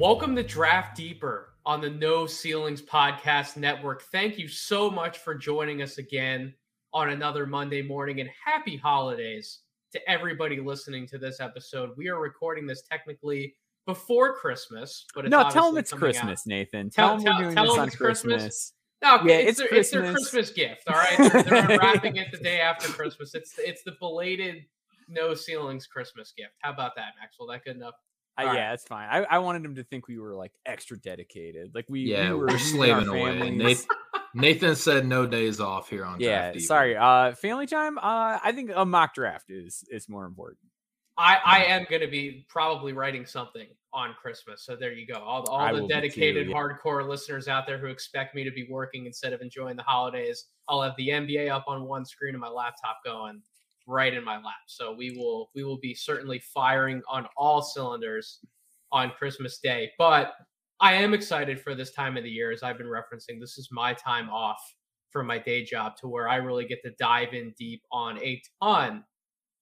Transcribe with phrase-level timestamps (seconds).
[0.00, 4.04] Welcome to Draft Deeper on the No Ceilings Podcast Network.
[4.04, 6.54] Thank you so much for joining us again
[6.94, 9.58] on another Monday morning and happy holidays
[9.92, 11.90] to everybody listening to this episode.
[11.98, 13.54] We are recording this technically
[13.84, 16.46] before Christmas, but no, tell them it's Christmas, out.
[16.46, 16.88] Nathan.
[16.88, 17.96] Tell, them we're doing this on Christmas.
[18.22, 18.72] Christmas.
[19.02, 20.84] No, yeah, it's, it's, their, it's, their, Christmas gift.
[20.88, 23.34] All right, they're, they're unwrapping it the day after Christmas.
[23.34, 24.64] It's it's the belated
[25.10, 26.54] no ceilings Christmas gift.
[26.60, 27.48] How about that, Maxwell?
[27.48, 27.96] That good enough?
[28.42, 28.74] Yeah, right.
[28.74, 29.08] it's fine.
[29.10, 31.72] I, I wanted him to think we were like extra dedicated.
[31.74, 33.50] Like we, yeah, we were, we're slaving away.
[33.50, 33.86] Nathan,
[34.34, 36.20] Nathan said no days off here on.
[36.20, 36.96] Yeah, sorry.
[36.96, 37.98] Uh, family time.
[37.98, 40.58] Uh, I think a mock draft is is more important.
[41.18, 44.64] I I am going to be probably writing something on Christmas.
[44.64, 45.20] So there you go.
[45.20, 46.56] All, all the dedicated too, yeah.
[46.56, 50.46] hardcore listeners out there who expect me to be working instead of enjoying the holidays.
[50.68, 53.42] I'll have the NBA up on one screen and my laptop going
[53.90, 54.62] right in my lap.
[54.66, 58.40] So we will we will be certainly firing on all cylinders
[58.92, 59.90] on Christmas Day.
[59.98, 60.32] But
[60.80, 63.38] I am excited for this time of the year, as I've been referencing.
[63.38, 64.60] This is my time off
[65.10, 68.40] from my day job to where I really get to dive in deep on a
[68.62, 69.04] ton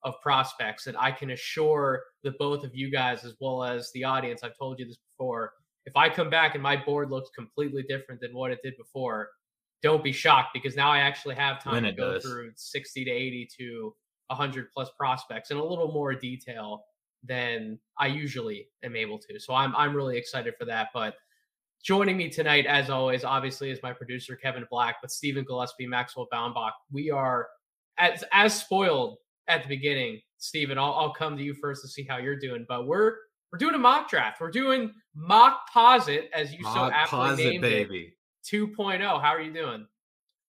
[0.05, 0.87] of prospects.
[0.87, 4.57] And I can assure the both of you guys, as well as the audience, I've
[4.57, 5.53] told you this before.
[5.87, 9.31] If I come back and my board looks completely different than what it did before,
[9.83, 12.25] don't be shocked because now I actually have time to go does.
[12.25, 13.95] through 60 to 80 to
[14.29, 16.85] 100 plus prospects in a little more detail
[17.25, 19.41] than I usually am able to.
[19.41, 20.89] So I'm I'm really excited for that.
[20.95, 21.15] But
[21.83, 26.29] joining me tonight, as always, obviously is my producer Kevin Black, but Stephen Gillespie, Maxwell
[26.33, 26.73] Baumbach.
[26.93, 27.49] We are
[27.99, 29.19] as as spoiled
[29.49, 30.21] at the beginning.
[30.39, 32.65] Stephen, I'll, I'll come to you first to see how you're doing.
[32.69, 33.17] But we're
[33.51, 34.41] we're doing a mock draft.
[34.41, 38.15] We're doing mock posit, as you mock so aptly posit, named baby.
[38.53, 39.01] it, 2.0.
[39.01, 39.87] How are you doing?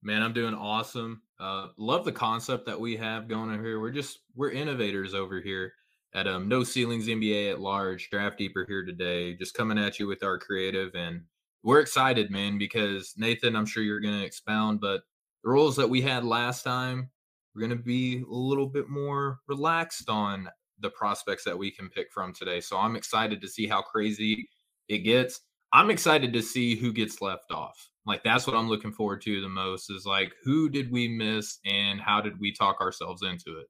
[0.04, 1.22] Man, I'm doing awesome.
[1.40, 3.80] Uh, love the concept that we have going on here.
[3.80, 5.74] We're just we're innovators over here
[6.14, 8.10] at um, No Ceilings NBA at large.
[8.10, 11.22] Draft Deeper here today, just coming at you with our creative, and
[11.64, 15.02] we're excited, man, because Nathan, I'm sure you're going to expound, but
[15.44, 17.10] the rules that we had last time,
[17.54, 20.50] we're going to be a little bit more relaxed on
[20.80, 22.62] the prospects that we can pick from today.
[22.62, 24.48] So I'm excited to see how crazy
[24.88, 25.42] it gets.
[25.74, 27.90] I'm excited to see who gets left off.
[28.06, 31.60] Like that's what I'm looking forward to the most is like who did we miss
[31.66, 33.68] and how did we talk ourselves into it?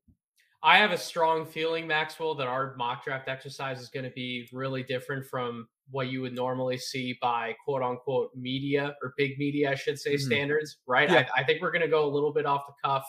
[0.62, 4.50] I have a strong feeling, Maxwell, that our mock draft exercise is going to be
[4.51, 9.72] really different from what you would normally see by quote unquote media or big media,
[9.72, 10.25] I should say, mm-hmm.
[10.25, 11.09] standards, right?
[11.09, 11.28] Yeah.
[11.35, 13.06] I, I think we're going to go a little bit off the cuff.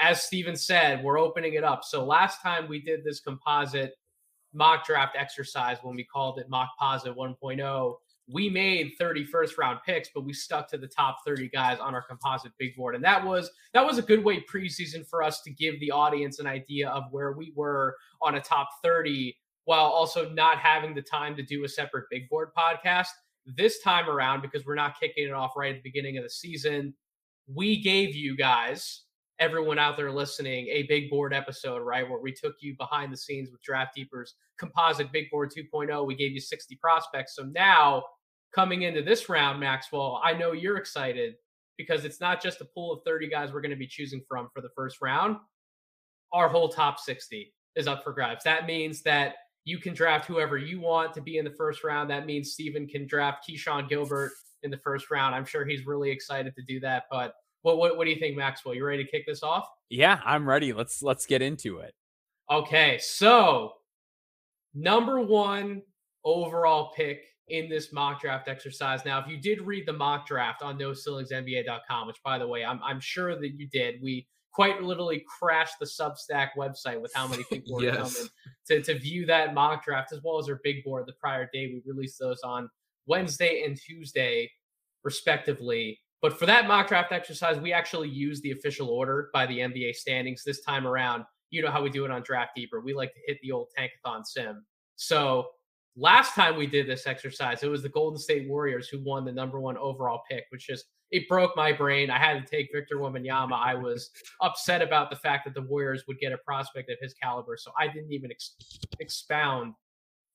[0.00, 1.84] As Steven said, we're opening it up.
[1.84, 3.94] So last time we did this composite
[4.52, 7.94] mock draft exercise when we called it mock posit 1.0
[8.30, 11.94] we made 30 first round picks, but we stuck to the top 30 guys on
[11.94, 12.94] our composite big board.
[12.94, 16.38] And that was that was a good way preseason for us to give the audience
[16.38, 19.34] an idea of where we were on a top 30
[19.64, 23.08] while also not having the time to do a separate big board podcast.
[23.46, 26.30] This time around, because we're not kicking it off right at the beginning of the
[26.30, 26.94] season,
[27.46, 29.04] we gave you guys,
[29.38, 32.08] everyone out there listening, a big board episode, right?
[32.08, 36.06] Where we took you behind the scenes with Draft Deeper's composite big board 2.0.
[36.06, 37.36] We gave you 60 prospects.
[37.36, 38.02] So now
[38.54, 41.34] coming into this round, Maxwell, I know you're excited
[41.76, 44.48] because it's not just a pool of 30 guys we're going to be choosing from
[44.54, 45.36] for the first round.
[46.32, 48.44] Our whole top 60 is up for grabs.
[48.44, 52.10] That means that you can draft whoever you want to be in the first round.
[52.10, 54.32] That means Steven can draft Keshon Gilbert
[54.62, 55.34] in the first round.
[55.34, 57.04] I'm sure he's really excited to do that.
[57.10, 58.74] But what, what what do you think, Maxwell?
[58.74, 59.66] You ready to kick this off?
[59.90, 60.72] Yeah, I'm ready.
[60.72, 61.94] Let's let's get into it.
[62.50, 63.74] Okay, so
[64.74, 65.82] number one
[66.24, 69.04] overall pick in this mock draft exercise.
[69.04, 72.80] Now, if you did read the mock draft on NoCeilingsNBA.com, which by the way, I'm,
[72.82, 77.44] I'm sure that you did, we quite literally crashed the Substack website with how many
[77.50, 77.96] people were yes.
[78.14, 78.30] coming
[78.66, 81.66] to, to view that mock draft as well as our big board the prior day.
[81.66, 82.68] We released those on
[83.06, 84.50] Wednesday and Tuesday,
[85.04, 86.00] respectively.
[86.20, 89.94] But for that mock draft exercise, we actually used the official order by the NBA
[89.94, 91.24] standings this time around.
[91.50, 92.80] You know how we do it on Draft Deeper.
[92.80, 94.66] We like to hit the old tankathon sim.
[94.96, 95.46] So
[95.96, 99.32] Last time we did this exercise, it was the Golden State Warriors who won the
[99.32, 102.10] number one overall pick, which just it broke my brain.
[102.10, 103.52] I had to take Victor Wembanyama.
[103.52, 104.10] I was
[104.42, 107.72] upset about the fact that the Warriors would get a prospect of his caliber, so
[107.78, 108.54] I didn't even ex-
[109.00, 109.74] expound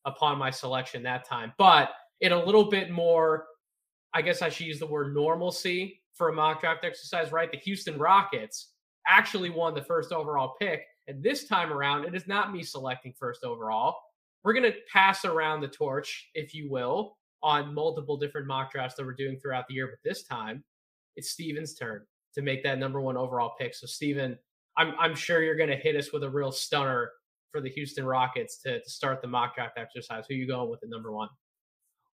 [0.05, 1.53] upon my selection that time.
[1.57, 1.91] But
[2.21, 3.45] in a little bit more,
[4.13, 7.51] I guess I should use the word normalcy for a mock draft exercise, right?
[7.51, 8.73] The Houston Rockets
[9.07, 10.83] actually won the first overall pick.
[11.07, 13.97] And this time around, it is not me selecting first overall
[14.43, 18.95] we're going to pass around the torch, if you will, on multiple different mock drafts
[18.95, 19.87] that we're doing throughout the year.
[19.87, 20.63] But this time,
[21.15, 22.01] it's Steven's turn
[22.35, 23.75] to make that number one overall pick.
[23.75, 24.37] So, Steven,
[24.77, 27.11] I'm, I'm sure you're going to hit us with a real stunner
[27.51, 30.25] for the Houston Rockets to, to start the mock draft exercise.
[30.27, 31.29] Who you going with at number one?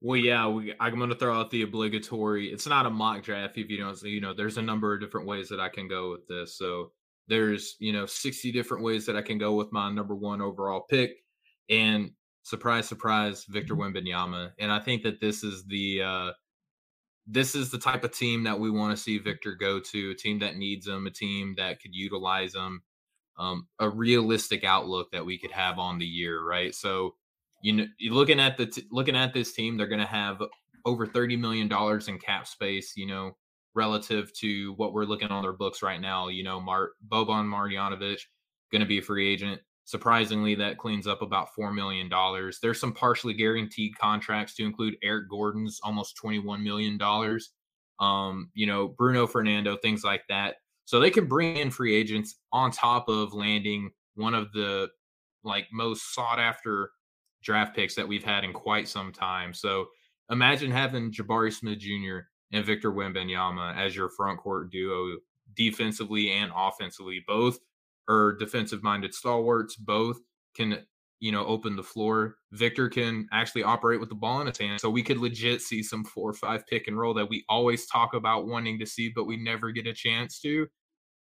[0.02, 2.48] Well, yeah, we, I'm going to throw out the obligatory.
[2.48, 4.00] It's not a mock draft if you don't.
[4.04, 6.58] You know, there's a number of different ways that I can go with this.
[6.58, 6.92] So
[7.28, 10.86] there's you know 60 different ways that I can go with my number one overall
[10.90, 11.18] pick,
[11.70, 12.12] and
[12.44, 13.98] surprise, surprise, Victor Mm-hmm.
[13.98, 14.52] Wembanyama.
[14.60, 16.32] And I think that this is the uh,
[17.28, 20.12] this is the type of team that we want to see Victor go to.
[20.12, 22.82] A team that needs him, a team that could utilize him,
[23.38, 26.74] um, a realistic outlook that we could have on the year, right?
[26.74, 27.16] So
[27.62, 30.42] you know, you're looking at the t- looking at this team, they're going to have
[30.86, 32.96] over thirty million dollars in cap space.
[32.96, 33.36] You know,
[33.76, 36.30] relative to what we're looking on their books right now.
[36.30, 38.20] You know, Mar- Boban Marjanovic
[38.72, 39.62] going to be a free agent.
[39.88, 42.60] Surprisingly, that cleans up about four million dollars.
[42.62, 47.52] There's some partially guaranteed contracts to include Eric Gordon's almost twenty-one million dollars.
[48.02, 50.58] Um, you know, Bruno Fernando, things like that.
[50.84, 54.90] So they can bring in free agents on top of landing one of the
[55.46, 56.92] like most sought after
[57.42, 59.54] draft picks that we've had in quite some time.
[59.54, 59.88] So
[60.30, 62.28] imagine having Jabari Smith Jr.
[62.52, 65.16] and Victor Wembanyama as your front court duo
[65.56, 67.24] defensively and offensively.
[67.26, 67.60] Both
[68.08, 69.76] are defensive minded stalwarts.
[69.76, 70.18] Both
[70.56, 70.80] can,
[71.20, 72.36] you know, open the floor.
[72.52, 74.80] Victor can actually operate with the ball in his hand.
[74.80, 77.88] So we could legit see some four or five pick and roll that we always
[77.88, 80.68] talk about wanting to see, but we never get a chance to.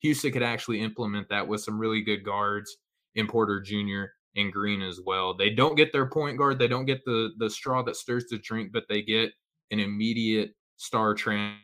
[0.00, 2.76] Houston could actually implement that with some really good guards
[3.14, 4.04] in Porter Jr.
[4.36, 5.34] and Green as well.
[5.34, 8.38] They don't get their point guard, they don't get the the straw that stirs the
[8.38, 9.32] drink, but they get
[9.70, 11.56] an immediate star trend.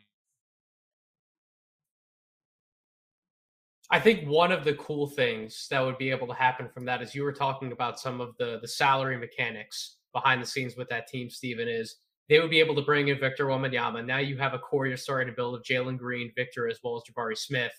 [3.93, 7.01] I think one of the cool things that would be able to happen from that
[7.01, 10.87] is you were talking about some of the the salary mechanics behind the scenes with
[10.89, 11.97] that team, Stephen, is
[12.29, 14.05] they would be able to bring in Victor Wembanyama.
[14.05, 16.95] Now you have a core you're starting to build of Jalen Green, Victor, as well
[16.95, 17.73] as Jabari Smith.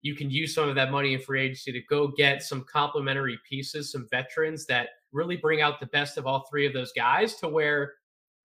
[0.00, 3.38] You can use some of that money in free agency to go get some complementary
[3.48, 7.34] pieces, some veterans that really bring out the best of all three of those guys
[7.36, 7.92] to where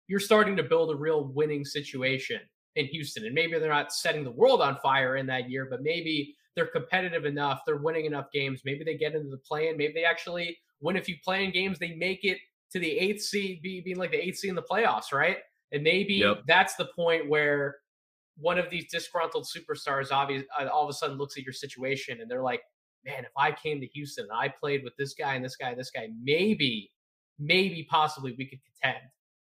[0.07, 2.41] you're starting to build a real winning situation
[2.77, 3.27] in Houston.
[3.27, 6.67] And maybe they're not setting the world on fire in that year, but maybe they're
[6.67, 8.63] competitive enough, they're winning enough games.
[8.65, 9.77] Maybe they get into the play in.
[9.77, 11.79] Maybe they actually win a few playing games.
[11.79, 12.39] They make it
[12.73, 15.39] to the eighth seed, be, being like the eighth seed in the playoffs, right?
[15.73, 16.43] And maybe Yep.
[16.47, 17.77] that's the point where
[18.37, 22.21] one of these disgruntled superstars obviously uh, all of a sudden looks at your situation
[22.21, 22.63] and they're like,
[23.05, 25.71] man, if I came to Houston and I played with this guy and this guy
[25.71, 26.91] and this guy, maybe,
[27.39, 29.05] maybe possibly we could contend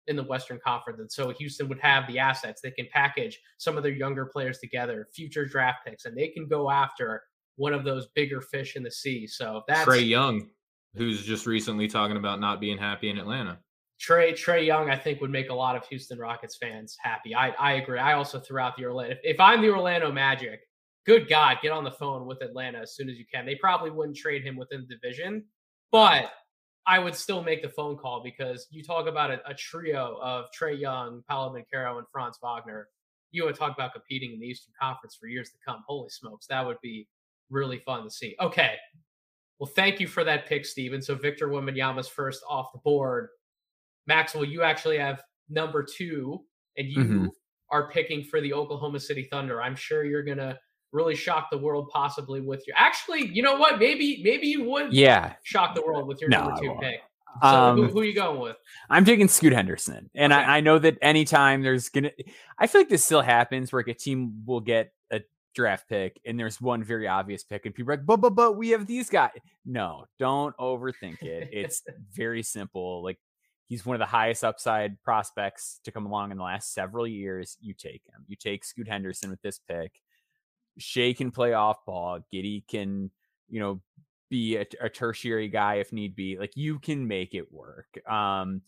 [0.09, 0.99] in the Western Conference.
[0.99, 2.59] And so Houston would have the assets.
[2.61, 6.47] They can package some of their younger players together, future draft picks, and they can
[6.47, 7.23] go after
[7.55, 9.27] one of those bigger fish in the sea.
[9.27, 10.49] So that's Trae Young,
[10.95, 13.59] who's just recently talking about not being happy in Atlanta.
[13.99, 17.35] Trey Trae Young, I think, would make a lot of Houston Rockets fans happy.
[17.35, 17.99] I, I agree.
[17.99, 19.13] I also threw out the Orlando.
[19.13, 20.61] If, if I'm the Orlando Magic,
[21.05, 23.45] good God, get on the phone with Atlanta as soon as you can.
[23.45, 25.43] They probably wouldn't trade him within the division,
[25.91, 26.31] but
[26.89, 30.45] I would still make the phone call because you talk about a, a trio of
[30.59, 32.87] Trae Young, Paolo Banchero, and Franz Wagner.
[33.29, 35.83] You would talk about competing in the Eastern Conference for years to come.
[35.87, 37.07] Holy smokes, that would be
[37.51, 38.35] really fun to see.
[38.41, 38.73] Okay.
[39.59, 40.99] Well, thank you for that pick, Steven.
[40.99, 43.27] So Victor Wembanyama's first off the board.
[44.07, 46.43] Maxwell, you actually have number two,
[46.75, 47.29] and you Mhm.
[47.69, 49.61] are picking for the Oklahoma City Thunder.
[49.61, 50.59] I'm sure you're gonna
[50.91, 52.75] really shock the world, possibly with your.
[52.77, 53.79] Actually, you know what?
[53.79, 56.99] Maybe maybe you would Yeah, shock the world with your No, number two pick.
[57.41, 58.57] So um, who, who are you going with?
[58.89, 60.41] I'm taking Scoot Henderson, and Okay.
[60.41, 62.11] I, I know that anytime there's gonna,
[62.57, 65.21] I feel like this still happens where like a team will get a
[65.53, 68.53] draft pick and there's one very obvious pick, and people are like, but but but
[68.57, 69.31] we have these guys.
[69.65, 71.49] No, don't overthink it.
[71.51, 71.83] It's
[72.13, 73.03] very simple.
[73.03, 73.19] Like
[73.67, 77.57] he's one of the highest upside prospects to come along in the last several years.
[77.61, 78.25] You take him.
[78.27, 80.01] You take Scoot Henderson with this pick.
[80.79, 82.19] Shai can play off ball.
[82.33, 83.11] Giddey can,
[83.49, 83.81] you know,
[84.29, 86.37] be a, a tertiary guy if need be.
[86.37, 87.99] Like you can make it work.
[88.09, 88.61] Um,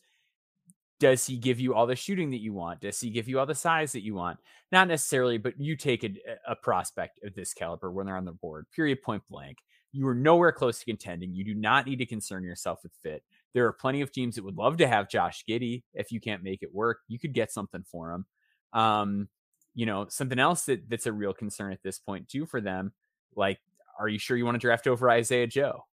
[0.99, 2.81] does he give you all the shooting that you want?
[2.81, 4.37] Does he give you all the size that you want?
[4.71, 6.11] Not necessarily, but you take a,
[6.47, 9.57] a prospect of this caliber when they're on the board, period, point blank.
[9.93, 11.33] You are nowhere close to contending.
[11.33, 13.23] You do not need to concern yourself with fit.
[13.53, 15.81] There are plenty of teams that would love to have Josh Giddey.
[15.93, 18.25] If you can't make it work, you could get something for him.
[18.71, 19.27] Um,
[19.75, 22.91] you know, something else that, that's a real concern at this point too for them.
[23.35, 23.59] Like,
[23.99, 25.85] are you sure you want to draft over Isaiah Joe?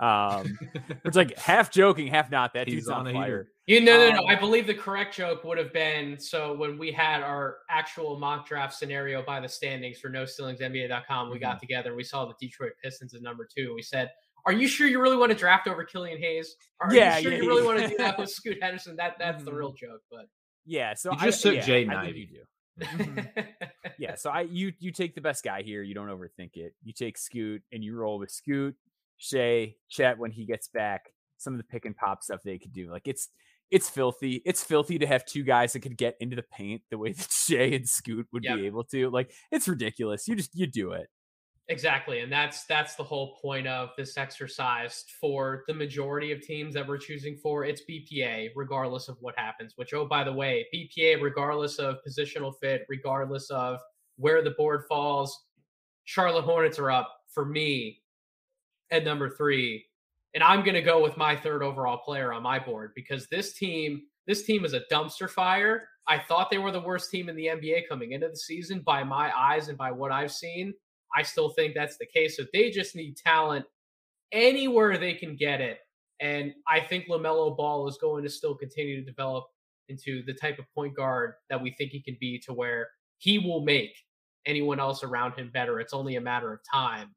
[0.00, 0.56] Um,
[1.04, 2.54] it's like half joking, half not.
[2.54, 3.24] That He's dude's on on fire.
[3.24, 3.48] heater.
[3.66, 4.20] You know, no, no, no.
[4.22, 8.18] Um, I believe the correct joke would have been so when we had our actual
[8.18, 12.04] mock draft scenario by the standings for no ceilings NBA.com, we got together and we
[12.04, 13.74] saw the Detroit Pistons at number two.
[13.74, 14.10] We said,
[14.46, 16.54] Are you sure you really want to draft over Killian Hayes?
[16.80, 17.66] Are Yeah, you sure yeah, you really yeah.
[17.66, 18.94] want to do that with Scoot Henderson?
[18.96, 19.56] That that's the Mhm.
[19.58, 20.26] real joke, but
[20.64, 22.30] Yeah, so You I- just took yeah, Jaden I think Ivey.
[22.78, 23.48] Mhm.
[23.98, 25.82] yeah, so I you you take the best guy here.
[25.82, 26.74] You don't overthink it.
[26.82, 28.76] You take Scoot and you roll with Scoot,
[29.16, 31.12] Shai, Chet when he gets back.
[31.38, 33.28] Some of the pick and pop stuff they could do, like it's
[33.70, 34.42] it's filthy.
[34.44, 37.30] It's filthy to have two guys that could get into the paint the way that
[37.30, 38.56] Shai and Scoot would yep.
[38.56, 39.10] be able to.
[39.10, 40.26] Like it's ridiculous.
[40.26, 41.08] You just you do it.
[41.70, 42.20] Exactly.
[42.20, 46.88] And that's that's the whole point of this exercise for the majority of teams that
[46.88, 47.64] we're choosing for.
[47.64, 52.54] It's BPA, regardless of what happens, which oh by the way, BPA, regardless of positional
[52.58, 53.80] fit, regardless of
[54.16, 55.44] where the board falls,
[56.04, 58.00] Charlotte Hornets are up for me
[58.90, 59.84] at number three
[60.34, 63.54] and I'm going to go with my third overall player on my board because this
[63.54, 65.88] team, this team is a dumpster fire.
[66.06, 69.04] I thought they were the worst team in the NBA coming into the season by
[69.04, 70.74] my eyes and by what I've seen.
[71.16, 72.36] I still think that's the case.
[72.36, 73.64] So they just need talent
[74.32, 75.78] anywhere they can get it.
[76.20, 79.44] And I think LaMelo Ball is going to still continue to develop
[79.88, 82.88] into the type of point guard that we think he can be to where
[83.18, 83.94] he will make
[84.46, 85.80] anyone else around him better.
[85.80, 87.14] It's only a matter of time.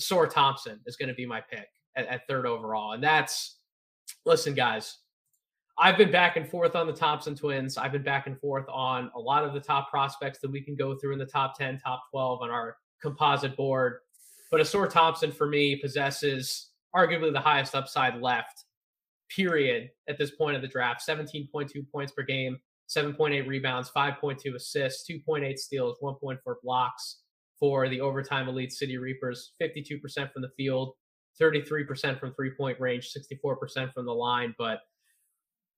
[0.00, 2.92] Ausar Thompson is going to be my pick at, at third overall.
[2.92, 3.58] And that's,
[4.24, 4.98] listen, guys,
[5.78, 7.76] I've been back and forth on the Thompson twins.
[7.76, 10.76] I've been back and forth on a lot of the top prospects that we can
[10.76, 13.98] go through in the top 10, top 12 on our composite board.
[14.50, 18.64] But Ausar Thompson, for me, possesses arguably the highest upside left,
[19.28, 22.58] period, at this point of the draft 17.2 points per game,
[22.88, 27.20] 7.8 rebounds, 5.2 assists, 2.8 steals, 1.4 blocks
[27.58, 30.00] for the overtime elite City Reapers, 52%
[30.32, 30.94] from the field,
[31.40, 34.54] 33% from three point range, 64% from the line.
[34.58, 34.80] But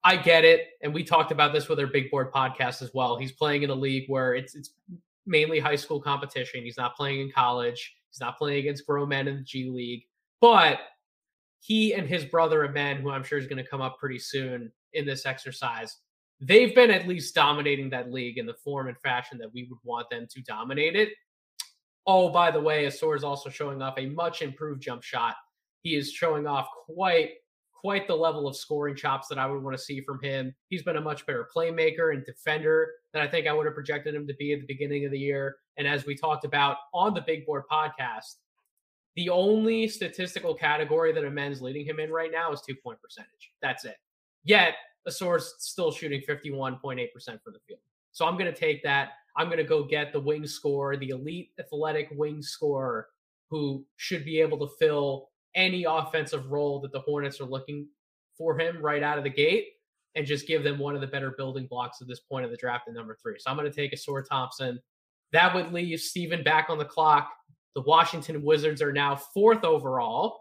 [0.05, 0.69] I get it.
[0.83, 3.17] And we talked about this with our big board podcast as well.
[3.17, 4.71] He's playing in a league where it's it's
[5.27, 6.63] mainly high school competition.
[6.63, 7.95] He's not playing in college.
[8.11, 10.05] He's not playing against grown men in the G League.
[10.41, 10.79] But
[11.61, 14.71] he and his brother Amen, who I'm sure is going to come up pretty soon
[14.93, 15.97] in this exercise,
[16.41, 19.79] they've been at least dominating that league in the form and fashion that we would
[19.83, 21.11] want them to dominate it.
[22.07, 25.35] Oh, by the way, Ausar is also showing off a much improved jump shot
[25.87, 27.31] he is showing off quite
[27.87, 30.53] quite the level of scoring chops that I would want to see from him.
[30.67, 34.13] He's been a much better playmaker and defender than I think I would have projected
[34.13, 35.55] him to be at the beginning of the year.
[35.77, 38.39] And as we talked about on the Big Board podcast,
[39.15, 43.53] the only statistical category that Amen's leading him in right now is two point percentage.
[43.63, 43.99] That's it.
[44.43, 44.75] Yet
[45.09, 47.79] Ausar's still shooting 51.8% for the field.
[48.11, 49.11] So I'm going to take that.
[49.37, 53.07] I'm going to go get the wing scorer, the elite athletic wing scorer
[53.49, 57.89] who should be able to fill any offensive role that the Hornets are looking
[58.39, 59.69] for him right out of the gate
[60.15, 62.57] and just give them one of the better building blocks at this point of the
[62.57, 63.37] draft at number three.
[63.39, 64.79] So I'm going to take Ausar Thompson.
[65.33, 67.31] That would leave Steven back on the clock.
[67.75, 70.41] The Washington Wizards are now fourth overall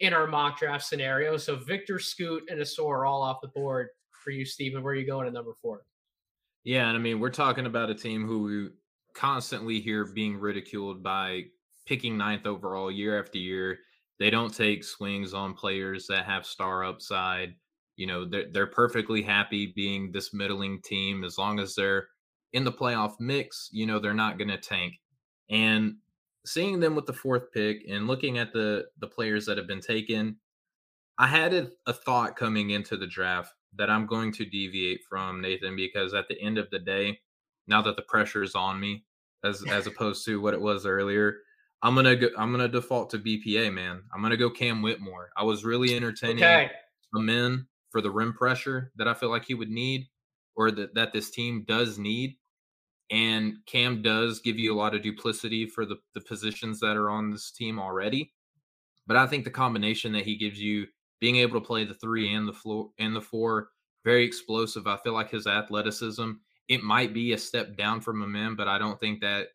[0.00, 1.36] in our mock draft scenario.
[1.36, 4.82] So Victor Scoot and Ausar are all off the board for you, Steven.
[4.82, 5.84] Where are you going at number four?
[6.64, 8.68] Yeah, and I mean, we're talking about a team who we
[9.14, 11.44] constantly hear being ridiculed by
[11.86, 13.78] picking ninth overall year after year.
[14.18, 17.54] They don't take swings on players that have star upside.
[17.96, 22.08] You know, they're, they're perfectly happy being this middling team as long as they're
[22.52, 23.68] in the playoff mix.
[23.72, 24.94] You know, they're not going to tank.
[25.50, 25.96] And
[26.44, 29.80] seeing them with the fourth pick and looking at the the players that have been
[29.80, 30.36] taken,
[31.18, 35.40] I had a, a thought coming into the draft that I'm going to deviate from
[35.40, 37.20] Nathan because at the end of the day,
[37.66, 39.04] now that the pressure is on me,
[39.44, 41.38] as as opposed to what it was earlier,
[41.86, 44.02] I'm gonna go, I'm gonna default to BPA, man.
[44.12, 45.30] I'm gonna go Cam Whitmore.
[45.36, 46.72] I was really entertaining okay.
[47.14, 50.08] some men for the rim pressure that I feel like he would need,
[50.56, 52.38] or that that this team does need.
[53.12, 57.08] And Cam does give you a lot of duplicity for the the positions that are
[57.08, 58.32] on this team already.
[59.06, 60.88] But I think the combination that he gives you,
[61.20, 63.68] being able to play the three and the floor and the four,
[64.04, 64.88] very explosive.
[64.88, 66.32] I feel like his athleticism.
[66.66, 69.50] It might be a step down from Amen, but I don't think that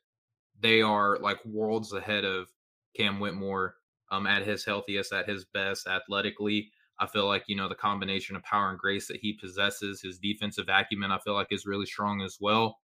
[0.62, 2.48] they are like worlds ahead of
[2.96, 3.76] Cam Whitmore
[4.12, 6.72] um, at his healthiest, at his best athletically.
[7.00, 10.20] I feel like, you know, the combination of power and grace that he possesses, his
[10.20, 12.78] defensive acumen, I feel like is really strong as well.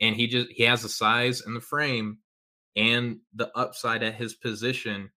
[0.00, 2.18] And he just, he has the size and the frame
[2.76, 5.10] and the upside at his position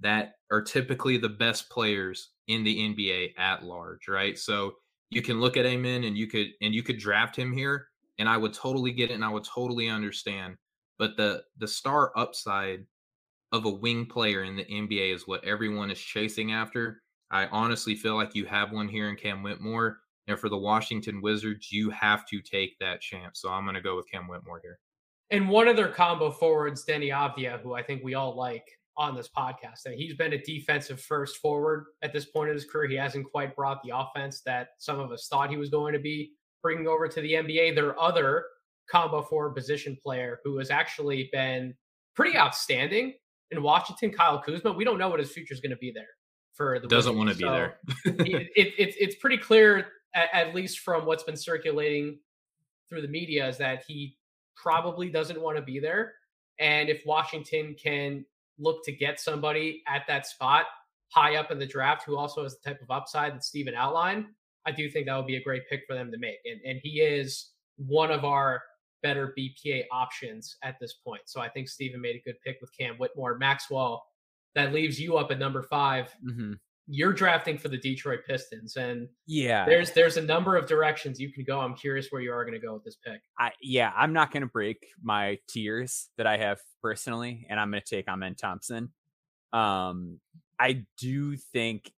[0.00, 4.38] that are typically the best players in the NBA at large, right?
[4.38, 4.74] So
[5.10, 8.28] you can look at Amen and you could, and you could draft him here and
[8.28, 10.56] I would totally get it and I would totally understand
[10.98, 12.84] but the the star upside
[13.52, 17.02] of a wing player in the NBA is what everyone is chasing after.
[17.30, 19.98] I honestly feel like you have one here in Cam Whitmore.
[20.28, 23.40] And for the Washington Wizards, you have to take that chance.
[23.40, 24.80] So I'm going to go with Cam Whitmore here.
[25.30, 29.14] And one of their combo forwards, Deni Avdija, who I think we all like on
[29.14, 32.88] this podcast, that he's been a defensive first forward at this point in his career.
[32.88, 35.98] He hasn't quite brought the offense that some of us thought he was going to
[35.98, 37.74] be bringing over to the NBA.
[37.74, 38.44] Their other
[38.90, 41.74] combo forward position player who has actually been
[42.14, 43.14] pretty outstanding
[43.50, 44.72] in Washington, Kyle Kuzma.
[44.72, 46.08] We don't know what his future is going to be there
[46.54, 47.78] for the doesn't want to be there.
[48.04, 52.18] it, it, it's it's pretty clear at, at least from what's been circulating
[52.88, 54.16] through the media, is that he
[54.56, 56.14] probably doesn't want to be there.
[56.58, 58.24] And if Washington can
[58.58, 60.64] look to get somebody at that spot
[61.08, 64.26] high up in the draft who also has the type of upside that Steven outlined,
[64.66, 66.38] I do think that would be a great pick for them to make.
[66.44, 68.62] And and he is one of our
[69.02, 71.22] better BPA options at this point.
[71.26, 73.38] So I think Steven made a good pick with Cam Whitmore.
[73.38, 74.04] Maxwell,
[74.54, 76.52] that leaves you up at number 5 Mm-hmm.
[76.88, 81.32] You're drafting for the Detroit Pistons, and Yeah, there's there's a number of directions you
[81.32, 81.58] can go.
[81.58, 83.20] I'm curious where you are going to go with this pick.
[83.40, 87.72] I yeah, I'm not going to break my tiers that I have personally, and I'm
[87.72, 88.92] going to take Amen Thompson.
[89.52, 90.20] Um,
[90.60, 91.90] I do think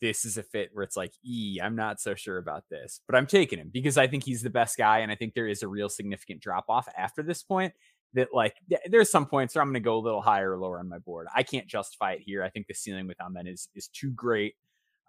[0.00, 3.16] this is a fit where it's like, e, I'm not so sure about this, but
[3.16, 5.62] I'm taking him because I think he's the best guy, and I think there is
[5.62, 7.72] a real significant drop off after this point.
[8.14, 10.58] That like th- there's some points where I'm going to go a little higher or
[10.58, 11.26] lower on my board.
[11.34, 12.44] I can't justify it here.
[12.44, 14.54] I think the ceiling with Amen is is too great.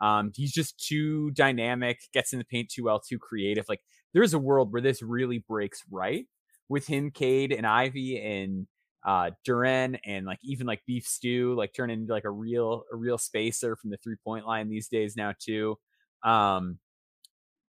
[0.01, 3.65] Um, he's just too dynamic, gets in the paint too well, too creative.
[3.69, 3.81] Like
[4.13, 6.25] there's a world where this really breaks right
[6.67, 8.67] with him, Cade and Ivey and
[9.05, 12.95] uh Duren and like even like Beef Stew, like turn into like a real a
[12.95, 15.77] real spacer from the three point line these days now too.
[16.23, 16.79] Um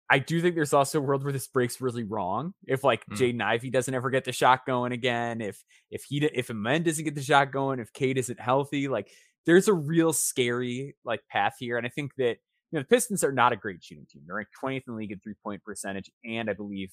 [0.09, 2.53] I do think there's also a world where this breaks really wrong.
[2.67, 3.17] If like Mm.
[3.17, 7.03] Jaden Ivey doesn't ever get the shot going again, if if he if Amen doesn't
[7.03, 9.09] get the shot going, if Cade isn't healthy, like
[9.45, 11.77] there's a real scary like path here.
[11.77, 12.37] And I think that
[12.71, 14.23] you know the Pistons are not a great shooting team.
[14.25, 16.91] They're ranked 20th in the league in three point percentage, and I believe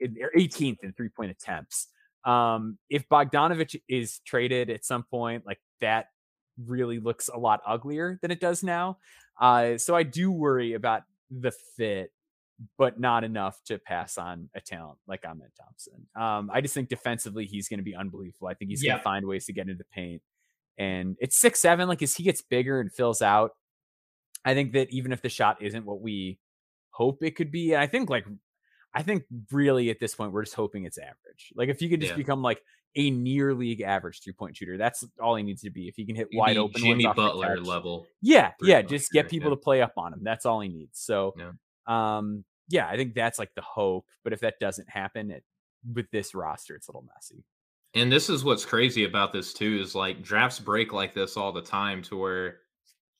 [0.00, 1.88] in, they're 18th in three point attempts.
[2.24, 6.06] Um, if Bogdanovic is traded at some point, like that
[6.64, 8.98] really looks a lot uglier than it does now.
[9.40, 12.12] Uh, so I do worry about the fit,
[12.78, 16.06] but not enough to pass on a talent like Amen Thompson.
[16.14, 18.48] Um, I just think defensively he's going to be unbelievable.
[18.48, 20.22] I think he's going to find ways to get into the paint.
[20.78, 21.88] And it's six seven.
[21.88, 23.52] Like as he gets bigger and fills out,
[24.44, 26.38] I think that even if the shot isn't what we
[26.90, 28.26] hope it could be, and I think like
[28.94, 31.52] I think really at this point we're just hoping it's average.
[31.54, 32.16] Like if you could just Yeah.
[32.16, 32.62] become like
[32.96, 35.88] a near league average three point shooter, that's all he needs to be.
[35.88, 38.06] If he can hit You wide open, Jimmy Butler level.
[38.22, 39.56] Yeah, yeah, just get people yeah.
[39.56, 40.20] to play up on him.
[40.22, 41.00] That's all he needs.
[41.00, 41.52] So, Yeah.
[41.86, 44.06] um, yeah, I think that's like the hope.
[44.22, 45.44] But if that doesn't happen, it,
[45.92, 47.44] with this roster, it's a little messy.
[47.94, 51.52] And this is what's crazy about this too is like drafts break like this all
[51.52, 52.58] the time to where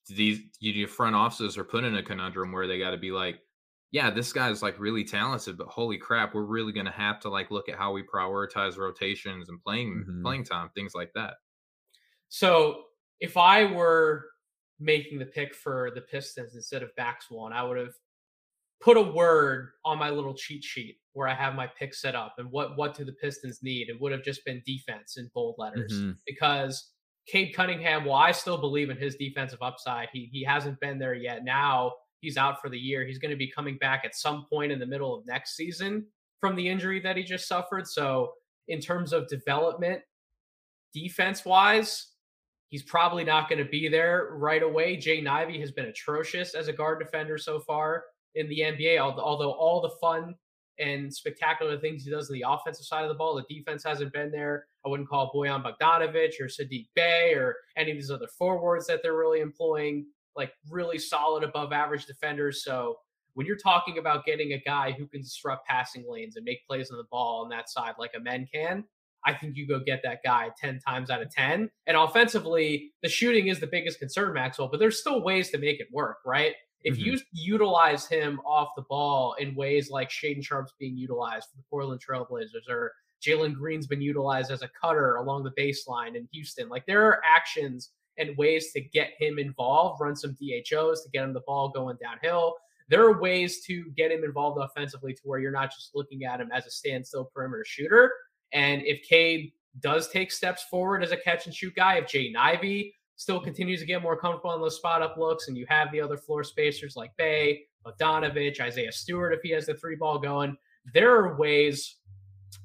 [0.08, 3.40] these you front offices are put in a conundrum where they got to be like,
[3.94, 7.28] yeah, this guy's like really talented, but holy crap, we're really going to have to
[7.28, 10.22] like look at how we prioritize rotations and playing Mhm.
[10.22, 11.34] playing time, things like that.
[12.28, 12.86] So
[13.20, 14.26] if I were
[14.80, 17.94] making the pick for the Pistons instead of Maxwell, and I would have
[18.80, 22.34] put a word on my little cheat sheet where I have my pick set up
[22.38, 25.56] and what what do the Pistons need, it would have just been defense in bold
[25.58, 26.18] letters Mhm.
[26.26, 26.92] because
[27.26, 30.08] Cade Cunningham, well, I still believe in his defensive upside.
[30.12, 31.44] He he hasn't been there yet.
[31.44, 33.04] Now he's out for the year.
[33.04, 36.06] He's going to be coming back at some point in the middle of next season
[36.40, 37.86] from the injury that he just suffered.
[37.86, 38.32] So
[38.68, 40.00] in terms of development,
[40.92, 42.08] defense wise,
[42.68, 44.96] he's probably not going to be there right away.
[44.96, 48.98] Jay Ivey has been atrocious as a guard defender so far in the NBA.
[48.98, 50.34] Although all the fun
[50.80, 54.12] and spectacular things he does on the offensive side of the ball, the defense hasn't
[54.12, 54.66] been there.
[54.84, 59.00] I wouldn't call Bojan Bogdanovic or Saddiq Bey or any of these other forwards that
[59.02, 62.64] they're really employing like really solid above average defenders.
[62.64, 62.96] So
[63.34, 66.90] when you're talking about getting a guy who can disrupt passing lanes and make plays
[66.90, 68.84] on the ball on that side like Amen can,
[69.26, 71.70] I think you go get that guy 10 times out of 10.
[71.86, 75.80] And offensively, the shooting is the biggest concern, Maxwell, but there's still ways to make
[75.80, 76.52] it work, right?
[76.82, 77.12] If mm-hmm.
[77.12, 81.64] you utilize him off the ball in ways like Shaedon Sharpe's being utilized for the
[81.70, 82.92] Portland Trailblazers or
[83.26, 87.22] Jalen Green's been utilized as a cutter along the baseline in Houston, like there are
[87.24, 91.68] actions and ways to get him involved, run some DHOs to get him the ball
[91.68, 92.54] going downhill.
[92.88, 96.40] There are ways to get him involved offensively to where you're not just looking at
[96.40, 98.12] him as a standstill perimeter shooter.
[98.52, 102.36] And if Cade does take steps forward as a catch and shoot guy, if Jaden
[102.36, 105.90] Ivey still continues to get more comfortable on those spot up looks, and you have
[105.92, 110.18] the other floor spacers like Bey, Bogdanovic, Isaiah Stewart, if he has the three ball
[110.18, 110.56] going,
[110.92, 111.96] there are ways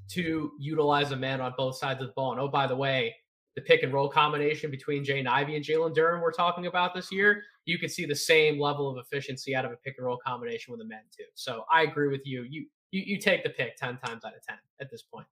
[0.10, 2.32] to utilize Amen on both sides of the ball.
[2.32, 3.16] And oh, by the way,
[3.60, 7.12] the pick and roll combination between Jane Ivey and Jalen Duren we're talking about this
[7.12, 10.18] year, you can see the same level of efficiency out of a pick and roll
[10.26, 11.26] combination with the men too.
[11.36, 12.46] So I agree with you.
[12.50, 15.28] You you, you take the pick 10 times out of 10 at this point.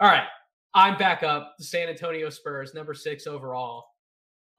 [0.00, 0.26] All right.
[0.74, 1.54] I'm back up.
[1.58, 3.86] The San Antonio Spurs, number six overall.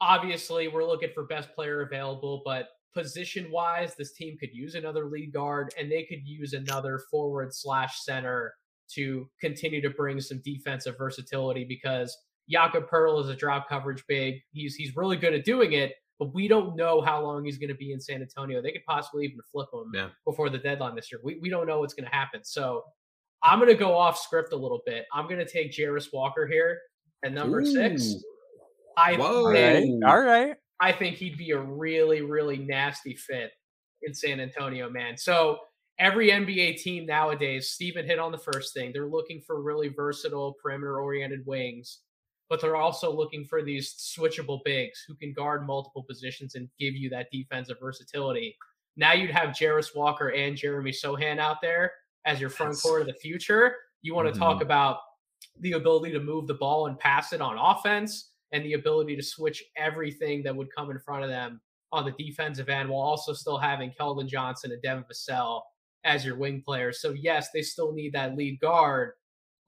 [0.01, 5.05] Obviously, we're looking for best player available, but position wise, this team could use another
[5.05, 8.55] lead guard and they could use another forward slash center
[8.95, 12.17] to continue to bring some defensive versatility because
[12.49, 14.35] Jakob Poeltl is a drop coverage big.
[14.51, 17.69] He's he's really good at doing it, but we don't know how long he's going
[17.69, 18.61] to be in San Antonio.
[18.61, 20.09] They could possibly even flip him Yeah.
[20.25, 21.21] before the deadline this year.
[21.23, 22.43] We, we don't know what's going to happen.
[22.43, 22.83] So
[23.43, 25.05] I'm going to go off script a little bit.
[25.13, 26.79] I'm going to take Jarace Walker here
[27.23, 28.15] at number six.
[28.97, 29.53] I Whoa.
[29.53, 30.55] think, Okay, all right.
[30.81, 33.51] I think he'd be a really, really nasty fit
[34.01, 35.17] in San Antonio, man.
[35.17, 35.57] So
[35.99, 38.91] every NBA team nowadays, Steven hit on the first thing.
[38.93, 41.99] They're looking for really versatile perimeter oriented wings,
[42.49, 46.95] but they're also looking for these switchable bigs who can guard multiple positions and give
[46.95, 48.57] you that defensive versatility.
[48.97, 51.91] Now you'd have Jarace Walker and Jeremy Sochan out there
[52.25, 53.75] as your front That's- court of the future.
[54.01, 54.63] You want to talk Mhm.
[54.63, 54.99] about
[55.59, 59.23] the ability to move the ball and pass it on offense and the ability to
[59.23, 63.33] switch everything that would come in front of them on the defensive end while also
[63.33, 65.61] still having Keldon Johnson and Devin Vassell
[66.03, 67.01] as your wing players.
[67.01, 69.13] So yes, they still need that lead guard,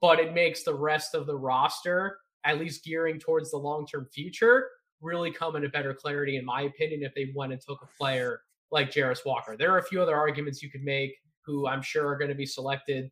[0.00, 4.68] but it makes the rest of the roster, at least gearing towards the long-term future,
[5.00, 8.40] really come into better clarity, in my opinion, if they went and took a player
[8.70, 9.56] like Jarace Walker.
[9.56, 12.34] There are a few other arguments you could make who I'm sure are going to
[12.36, 13.10] be selected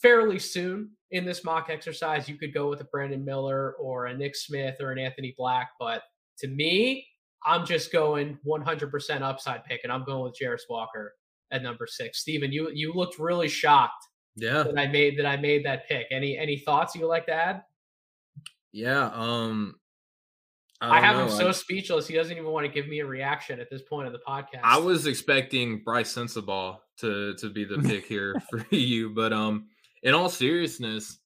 [0.00, 2.28] fairly soon in this mock exercise.
[2.28, 5.70] You could go with a Brandon Miller or a Nick Smith or an Anthony Black,
[5.78, 6.02] but
[6.38, 7.06] to me,
[7.44, 11.14] I'm just going 100% upside pick, and I'm going with Jarace Walker
[11.52, 12.18] at number six.
[12.20, 14.64] Steven, you you looked really shocked Yeah.
[14.64, 16.06] that I made that I made that pick.
[16.10, 17.62] Any any thoughts you would like to add?
[18.72, 19.10] Yeah.
[19.12, 19.74] Um
[20.80, 22.06] I, don't have him so I- speechless.
[22.06, 24.60] He doesn't even want to give me a reaction at this point of the podcast.
[24.62, 29.68] I was expecting Brice Sensabaugh to to be the pick here for you, but um,
[30.02, 31.18] in all seriousness,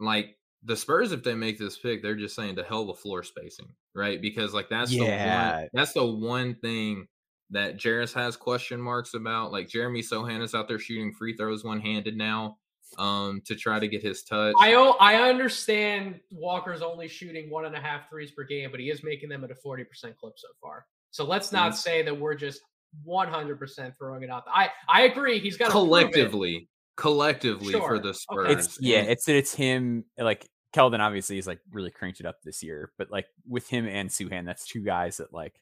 [0.00, 3.22] like the Spurs, if they make this pick, they're just saying to hell with floor
[3.22, 4.20] spacing, right?
[4.20, 5.58] Because like that's the Yeah.
[5.60, 7.06] one that's the one thing
[7.50, 9.52] that Jarace has question marks about.
[9.52, 12.58] Like Jeremy Sochan is out there shooting free throws one handed now,
[12.98, 14.54] um, to try to get his touch.
[14.60, 18.80] I o- I understand Walker's only shooting one and a half threes per game, but
[18.80, 19.84] he is making them at a 40%
[20.16, 20.86] clip so far.
[21.10, 21.76] So let's not Mhm.
[21.76, 22.60] say that we're just
[23.04, 24.44] 100% throwing it out.
[24.48, 25.38] I I agree.
[25.38, 25.88] He's got to prove it.
[25.88, 28.18] collectively, collectively Sure, for the okay.
[28.18, 28.50] Spurs.
[28.66, 32.62] It's yeah, it's it's him like Keldon obviously is like really cranked it up this
[32.62, 35.54] year, but like with him and Sochan, that's two guys that like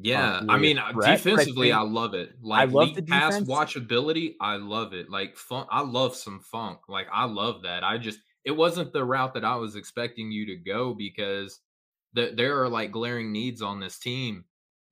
[0.00, 2.34] Yeah, I mean, uh, threat, but I defensively, I love it.
[2.40, 3.48] Like love the pass defense.
[3.48, 5.10] watchability, I love it.
[5.10, 6.80] Like fun, I love some funk.
[6.88, 7.82] Like I love that.
[7.82, 11.60] I just it wasn't the route that I was expecting you to go because
[12.12, 14.44] the, there are like glaring needs on this team,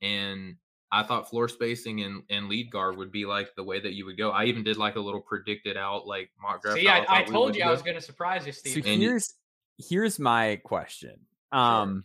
[0.03, 0.57] and
[0.90, 4.07] I thought floor spacing and, and lead guard would be like the way that you
[4.07, 4.31] would go.
[4.31, 6.79] I even did like a little predicted out like mock draft.
[6.79, 8.87] See, how I, I told would you I was going to surprise you, so Steve.
[8.87, 9.35] And here's
[9.79, 11.21] here's my question.
[11.53, 12.05] Um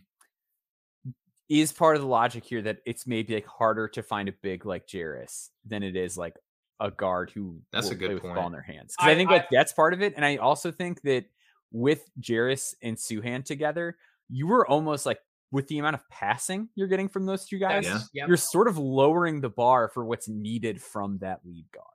[1.48, 4.64] is part of the logic here that it's maybe like harder to find a big
[4.64, 6.34] like Jarace than it is like
[6.80, 8.46] a guard who That's a good play with the ball point.
[8.46, 8.94] in their hands.
[8.96, 10.14] Because I, I- think I- like that's part of it.
[10.16, 11.24] And I also think that
[11.70, 13.96] with Jarace and Sochan together,
[14.30, 15.18] you were almost like
[15.50, 18.68] with the amount of passing you're getting from those two guys, That's- yep, you're sort
[18.68, 21.86] of lowering the bar for what's needed from that lead guard.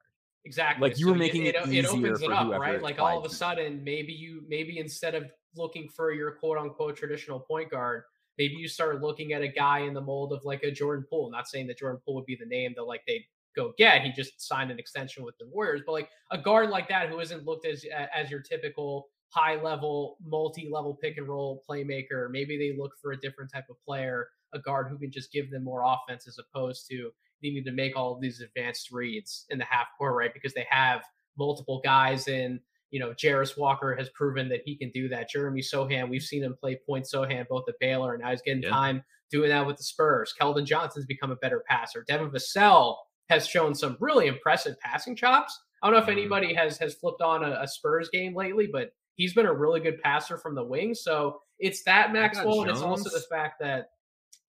[0.45, 0.88] exactly.
[0.89, 2.81] like, you were making it it, easier opens it up, whoever right?
[2.81, 6.95] Like all of a sudden, maybe you maybe instead of looking for your quote unquote
[6.95, 8.03] traditional point guard,
[8.38, 11.32] maybe you start looking at a guy in the mold of like a Jordan Poole.
[11.32, 14.04] Not saying that Jordan Poole would be the name that like they go get.
[14.04, 17.19] He just signed an extension with the Warriors, but like a guard like that who
[17.19, 22.30] isn't looked as as your typical high level, multi level pick and roll playmaker.
[22.30, 25.52] Maybe they look for a different type of player, a guard who can just give
[25.52, 27.12] them more offense as opposed to
[27.43, 30.34] needing to make all of these advanced reads in the half court, right?
[30.34, 31.02] Because they have
[31.38, 32.60] multiple guys in.
[32.91, 35.30] You know, Jarace Walker has proven that he can do that.
[35.30, 38.63] Jeremy Sochan, we've seen him play point Sochan both at Baylor, and now he's getting
[38.63, 38.69] Yeah.
[38.69, 40.34] time doing that with the Spurs.
[40.39, 42.04] Keldon Johnson's become a better passer.
[42.08, 42.95] Devin Vassell
[43.30, 45.60] has shown some really impressive passing chops.
[45.82, 46.13] I don't know if Mhm.
[46.13, 49.80] anybody has has flipped on a, a Spurs game lately, but he's been a really
[49.82, 50.95] good passer from the wing.
[50.95, 53.89] So it's that Maxwell, and it's also the fact that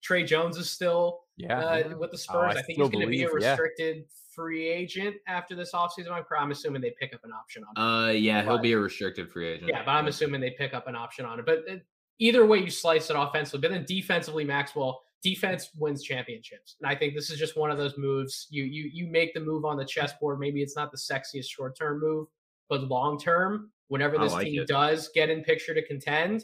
[0.01, 1.59] Tre Jones is still Yeah.
[1.59, 2.55] uh, with the Spurs.
[2.55, 3.51] I I think he's going to be a believe, yeah.
[3.51, 6.11] restricted free agent after this offseason.
[6.11, 7.89] I'm, I'm assuming they pick up an option on him.
[7.89, 9.69] Uh, yeah, he'll be a restricted free agent.
[9.69, 11.45] Yeah, but I'm assuming they pick up an option on it.
[11.45, 11.77] But uh,
[12.19, 16.75] either way you slice it offensively, but then defensively, Maxwell, defense wins championships.
[16.81, 18.47] And I think this is just one of those moves.
[18.49, 20.39] You you you make the move on the chessboard.
[20.39, 22.27] Maybe it's not the sexiest short term move,
[22.69, 24.67] but long term, whenever this like team it.
[24.67, 26.43] does get in picture to contend,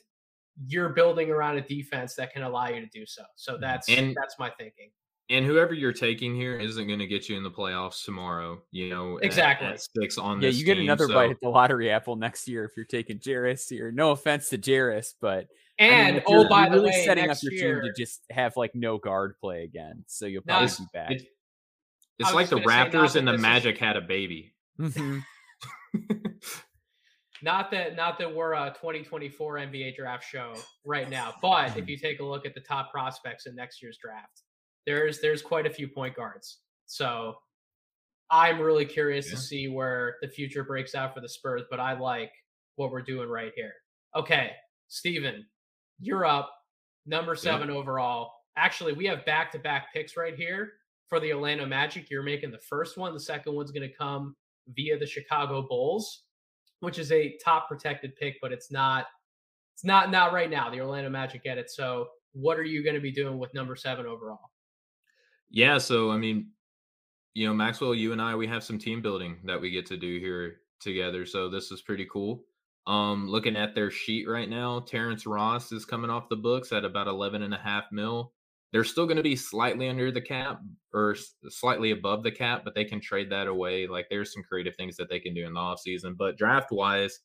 [0.68, 3.24] you're building around a defense that can allow you to do so.
[3.36, 4.04] So that's Mm-hmm.
[4.06, 4.90] And- that's my thinking.
[5.30, 8.62] and whoever you're taking here isn't going to get you in the playoffs tomorrow.
[8.72, 9.68] You know, Exactly.
[9.68, 12.16] at six on Yeah, this you get team, another so- bite at the lottery apple
[12.16, 13.92] next year if you're taking Jarace here.
[13.92, 15.48] No offense to Jarace, but
[15.80, 17.82] I mean, And if you're- oh, by you're the really way, setting up your year,
[17.82, 20.86] team to just have like no guard play again, so you'll No, probably it's- be
[20.94, 21.12] back.
[21.12, 21.28] It-
[22.20, 24.54] it's like the gonna say, not Raptors and the this is- Magic had a baby.
[24.80, 25.24] Mhm.
[27.42, 30.54] not that not that we're a 2024 NBA draft show
[30.86, 33.98] right now, but if you take a look at the top prospects in next year's
[34.02, 34.44] draft,
[34.86, 36.60] there's there's quite a few point guards.
[36.86, 37.36] So
[38.32, 39.36] I'm really curious yeah.
[39.36, 42.32] to see where the future breaks out for the Spurs, but I like
[42.76, 43.74] what we're doing right here.
[44.16, 44.52] Okay,
[44.88, 45.46] Steven,
[46.00, 46.52] you're up.
[47.06, 47.78] Number seven yep.
[47.78, 48.32] overall.
[48.58, 50.74] Actually, we have back to back picks right here
[51.08, 52.10] for the Orlando Magic.
[52.10, 53.14] You're making the first one.
[53.14, 54.36] The second one's going to come
[54.76, 56.24] via the Chicago Bulls,
[56.86, 59.08] which is a top protected pick, but it's not.
[59.74, 60.70] It's not not right now.
[60.70, 61.70] The Orlando Magic get it.
[61.70, 64.52] So, what are you going to be doing with number seven overall?
[65.50, 66.52] Yeah, so I mean,
[67.34, 69.98] you know, Maxwell, you and I, we have some team building that we get to
[69.98, 71.26] do here together.
[71.26, 72.44] So this is pretty cool.
[72.88, 76.86] Um, looking at their sheet right now, Terrence Ross is coming off the books at
[76.86, 78.32] about 11 and a half mil.
[78.76, 80.60] They're still going to be slightly under the cap
[80.94, 81.16] or
[81.48, 83.88] slightly above the cap, but they can trade that away.
[83.88, 86.18] Like there's some creative things that they can do in the offseason.
[86.18, 87.22] But draft wise,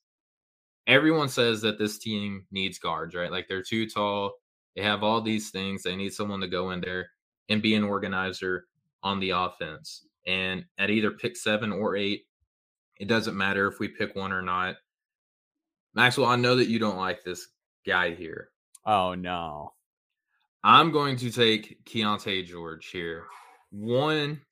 [0.87, 3.33] everyone says that this team needs guards, right?
[3.33, 4.35] Like they're too tall.
[4.77, 5.83] They have all these things.
[5.83, 7.11] They need someone to go in there
[7.49, 8.67] and be an organizer
[9.03, 10.07] on the offense.
[10.29, 12.27] And at either pick seven or eight,
[13.01, 14.77] it doesn't matter if we pick one or not.
[15.97, 17.49] Maxwell, I know that you don't like this
[17.85, 18.51] guy here.
[18.87, 19.73] Oh no.
[20.63, 23.25] I'm going to take Keyonte George here.
[23.71, 24.43] One,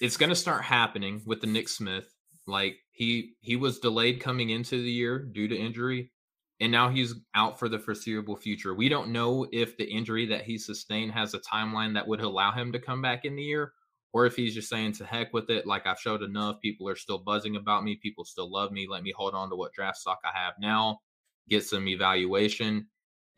[0.00, 2.08] it's going to start happening with the Nick Smith.
[2.46, 6.12] Like he he was delayed coming into the year due to injury,
[6.60, 8.72] and now he's out for the foreseeable future.
[8.72, 12.52] We don't know if the injury that he sustained has a timeline that would allow
[12.52, 13.72] him to come back in the year,
[14.12, 16.96] or if he's just saying to heck with it, like I've showed enough, people are
[16.96, 19.98] still buzzing about me, people still love me, let me hold on to what draft
[19.98, 21.00] stock I have now,
[21.48, 22.86] get some evaluation,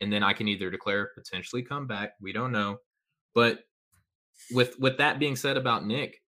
[0.01, 2.13] and then I can either declare potentially come back.
[2.21, 2.77] We don't know.
[3.33, 3.59] But
[4.51, 6.19] with with that being said about Nick,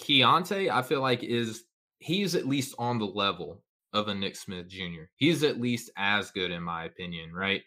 [0.00, 1.64] Keyonte, I feel like is
[1.98, 3.62] he's at least on the level
[3.92, 5.04] of a Nick Smith Jr.
[5.16, 7.62] He's at least as good in my opinion, right?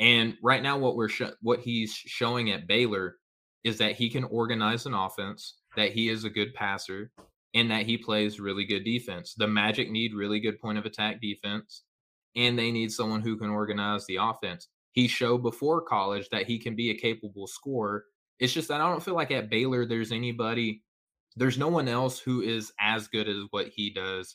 [0.00, 3.16] And right now, what we're sh- what he's showing at Baylor
[3.64, 7.10] is that he can organize an offense, that he is a good passer,
[7.54, 9.34] and that he plays really good defense.
[9.36, 11.82] The Magic need really good point of attack defense,
[12.36, 14.68] and they need someone who can organize the offense.
[14.98, 18.06] He showed before college that he can be a capable scorer.
[18.40, 20.82] It's just that I don't feel like at Baylor there's anybody,
[21.36, 24.34] there's no one else who is as good as what he does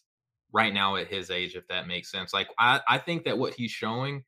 [0.53, 2.33] right now at his age, if that makes sense.
[2.33, 4.23] Like I, I think that what he's showing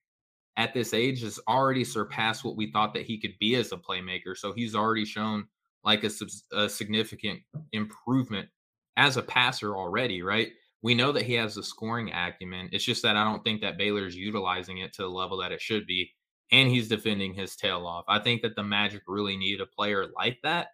[0.58, 3.78] at this age has already surpassed what we thought that he could be as a
[3.78, 4.36] playmaker.
[4.36, 5.46] So he's already shown
[5.86, 6.12] like a,
[6.52, 7.40] a significant
[7.72, 8.50] improvement
[8.98, 10.50] as a passer already, right?
[10.82, 12.68] We know that he has the scoring acumen.
[12.74, 15.62] It's just that I don't think that Baylor's utilizing it to the level that it
[15.62, 16.12] should be.
[16.52, 18.06] And he's defending his tail off.
[18.08, 20.68] I think that the Magic really need a player like that.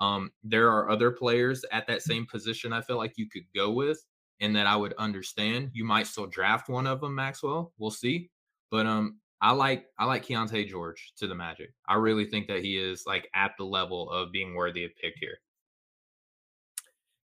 [0.00, 3.70] Um, there are other players at that same position I feel like you could go
[3.70, 4.02] with
[4.40, 5.70] and that I would understand.
[5.74, 7.72] You might still draft one of them, Maxwell.
[7.78, 8.30] We'll see.
[8.70, 11.72] But um, I like I like Keyonte George to the Magic.
[11.88, 15.14] I really think that he is like at the level of being worthy of pick
[15.20, 15.38] here.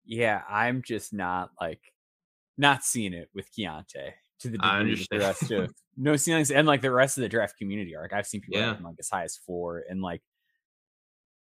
[0.06, 1.82] Yeah, I'm just not like
[2.58, 6.82] not seeing it with Keyonte to the degree the rest of no ceilings and like
[6.82, 8.04] the rest of the draft community are.
[8.04, 8.76] Like I've seen people yeah.
[8.84, 10.22] like as high as four and like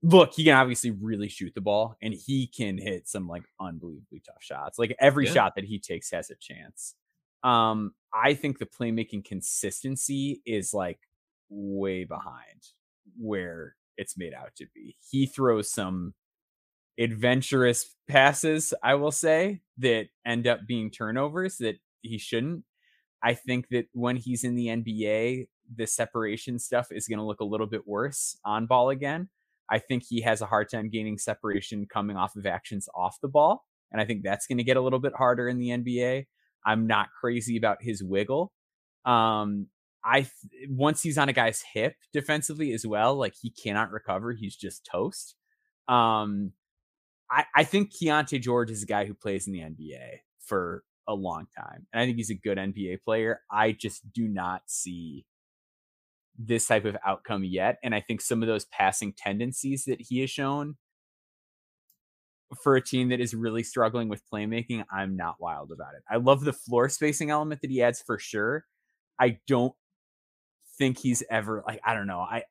[0.04, 4.22] look, he can obviously really shoot the ball and he can hit some like unbelievably
[4.26, 4.78] tough shots.
[4.78, 5.34] Like every yeah.
[5.34, 6.96] shot that he takes has a chance.
[7.44, 11.00] Um, I think the playmaking consistency is like
[11.50, 12.68] way behind
[13.18, 14.98] where it's made out to be.
[15.10, 16.14] He throws some
[17.00, 22.64] adventurous passes, I will say, that end up being turnovers that he shouldn't.
[23.24, 27.40] I think that when he's in the NBA, the separation stuff is going to look
[27.40, 29.30] a little bit worse on ball again.
[29.70, 33.30] I think he has a hard time gaining separation coming off of actions off the
[33.30, 33.66] ball.
[33.92, 36.26] And I think that's going to get a little bit harder in the NBA.
[36.66, 38.52] I'm not crazy about his wiggle.
[39.06, 39.68] Um,
[40.04, 40.28] I
[40.70, 44.34] once he's on a guy's hip defensively as well, like he cannot recover.
[44.34, 45.36] He's just toast.
[45.88, 46.52] Um,
[47.32, 51.14] I, I think Keyonte George is a guy who plays in the NBA for a
[51.14, 53.42] long time, and I think he's a good NBA player.
[53.52, 55.26] I just do not see
[56.38, 60.22] this type of outcome yet, and I think some of those passing tendencies that he
[60.22, 60.76] has shown
[62.62, 66.04] for a team that is really struggling with playmaking, I'm not wild about it.
[66.10, 68.66] I love the floor spacing element that he adds for sure.
[69.20, 69.74] I don't
[70.78, 72.20] think he's ever like I don't know.
[72.20, 72.44] I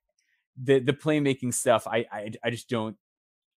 [0.61, 2.97] the the playmaking stuff I I, I just don't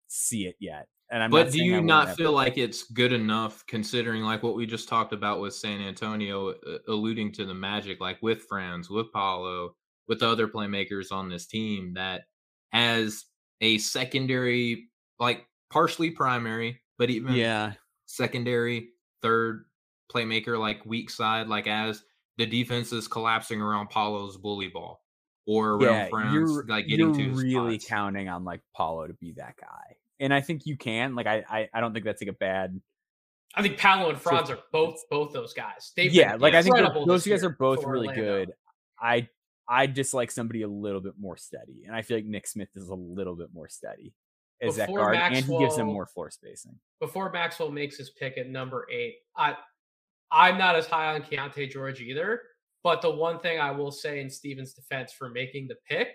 [0.08, 0.88] see it yet.
[1.16, 4.66] And I'm but do you not feel like it's good enough considering like what we
[4.66, 9.14] just talked about with San Antonio, uh, alluding to the Magic, like with Franz, with
[9.14, 9.78] Paolo,
[10.10, 12.24] with other playmakers on this team, that
[12.74, 13.24] as
[13.62, 17.72] a secondary, like partially primary, but even yeah,
[18.08, 18.90] secondary,
[19.22, 19.68] third,
[20.14, 22.04] playmaker like weak side, like as
[22.38, 25.00] the defense is collapsing around Paolo's bully ball
[25.48, 27.90] or around Yeah, Franz, like getting you're to really spots.
[27.90, 31.16] counting on like Paolo to be that guy, and I think you can.
[31.16, 32.80] Like, I I, I don't think that's like a bad.
[33.56, 35.92] I think Paolo and Franz are both both those guys.
[35.96, 36.76] They've yeah, like I think
[37.06, 38.46] those guys are both really Orlando.
[38.46, 38.54] good.
[39.00, 39.30] I
[39.68, 42.90] I dislike somebody a little bit more steady, and I feel like Nick Smith is
[42.90, 44.14] a little bit more steady
[44.62, 46.78] as that Before guard, and he gives him more floor spacing.
[47.00, 49.56] before Maxwell makes his pick at number eight, I
[50.32, 52.42] I'm not as high on Keyonte George either.
[52.84, 56.10] But the one thing I will say in Steven's defense for making the pick,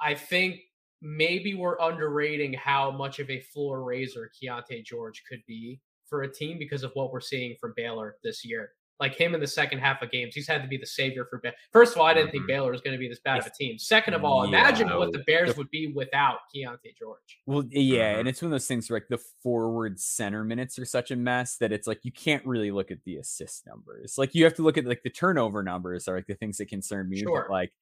[0.00, 0.60] I think
[1.02, 6.32] maybe we're underrating how much of a floor raiser Keyonte George could be for a
[6.32, 8.72] team because of what we're seeing from Baylor this year.
[8.98, 11.38] Like him in the second half of games, he's had to be the savior for
[11.38, 11.54] Baylor.
[11.72, 12.48] First of all, I didn't think Mhm.
[12.48, 13.78] Baylor was going to be this bad of a team.
[13.78, 17.40] Second of all, imagine what the Bears The- would be without Keyonte George.
[17.46, 18.18] Well, yeah, Mhm.
[18.18, 21.16] and it's one of those things where like the forward center minutes are such a
[21.16, 24.18] mess that it's like you can't really look at the assist numbers.
[24.18, 26.66] Like you have to look at like the turnover numbers are like the things that
[26.68, 27.20] concern me.
[27.20, 27.46] Sure.
[27.48, 27.72] But like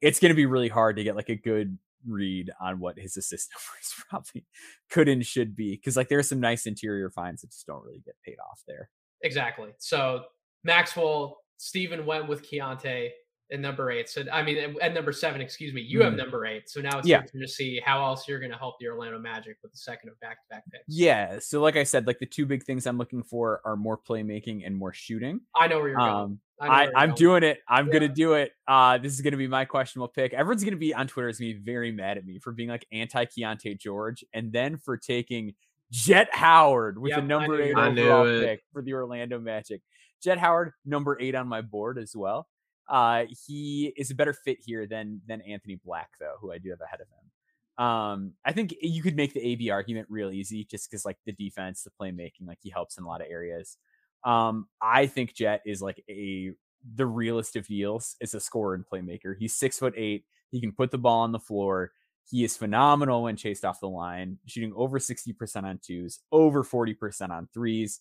[0.00, 3.50] it's gonna be really hard to get like a good read on what his assist
[3.52, 4.46] numbers probably
[4.90, 5.76] could and should be.
[5.76, 8.90] Cause like there's some nice interior finds that just don't really get paid off there.
[9.22, 9.70] Exactly.
[9.78, 10.24] So
[10.64, 13.10] Maxwell, Steven went with Keyonte
[13.52, 14.08] at number eight.
[14.08, 15.82] So I mean, at- number seven, excuse me.
[15.82, 16.18] You have Mhm.
[16.18, 16.70] number eight.
[16.70, 17.20] So now it's Yeah.
[17.22, 20.18] to see how else you're going to help the Orlando Magic with the second of
[20.20, 20.84] back-to-back picks.
[20.88, 21.38] Yeah.
[21.38, 24.66] So like I said, like the two big things I'm looking for are more playmaking
[24.66, 25.40] and more shooting.
[25.54, 26.10] I know where you're going.
[26.10, 26.38] Um know
[26.70, 27.58] I, where you're I'm doing it.
[27.68, 27.92] I'm Yeah.
[27.92, 28.52] gonna do it.
[28.68, 30.32] Uh, this is gonna be my questionable pick.
[30.34, 32.86] Everyone's gonna be on Twitter is gonna be very mad at me for being like
[32.92, 35.54] anti Keyonte George, and then for taking
[35.90, 37.76] Jett Howard with Yep, the I number knew eight.
[37.76, 39.82] I overall pick for the Orlando Magic.
[40.22, 42.48] Jett Howard, number eight on my board as well.
[42.88, 46.70] Uh, he is a better fit here than than Anthony Black though, who I do
[46.70, 47.84] have ahead of him.
[47.84, 51.32] Um, I think you could make the AB argument real easy just because like the
[51.32, 53.78] defense, the playmaking, like he helps in a lot of areas.
[54.24, 56.52] Um, I think Jett is like a
[56.94, 59.34] the realest of deals is a scorer and playmaker.
[59.38, 60.24] He's six foot eight.
[60.50, 61.92] He can put the ball on the floor.
[62.28, 67.30] He is phenomenal when chased off the line, shooting over 60% on twos, over 40%
[67.30, 68.00] on threes.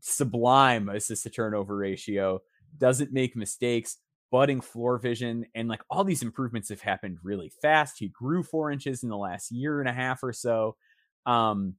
[0.00, 2.40] Sublime assist to turnover ratio,
[2.78, 3.98] doesn't make mistakes,
[4.32, 7.98] budding floor vision, and like all these improvements have happened really fast.
[7.98, 10.76] He grew four inches in the last year and a half or so.
[11.26, 11.74] Um,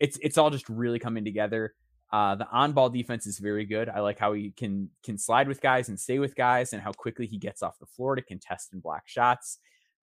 [0.00, 1.74] it's it's all just really coming together.
[2.12, 3.88] Uh, the on-ball defense is very good.
[3.88, 6.92] I like how he can can slide with guys and stay with guys, and how
[6.92, 9.58] quickly he gets off the floor to contest and block shots.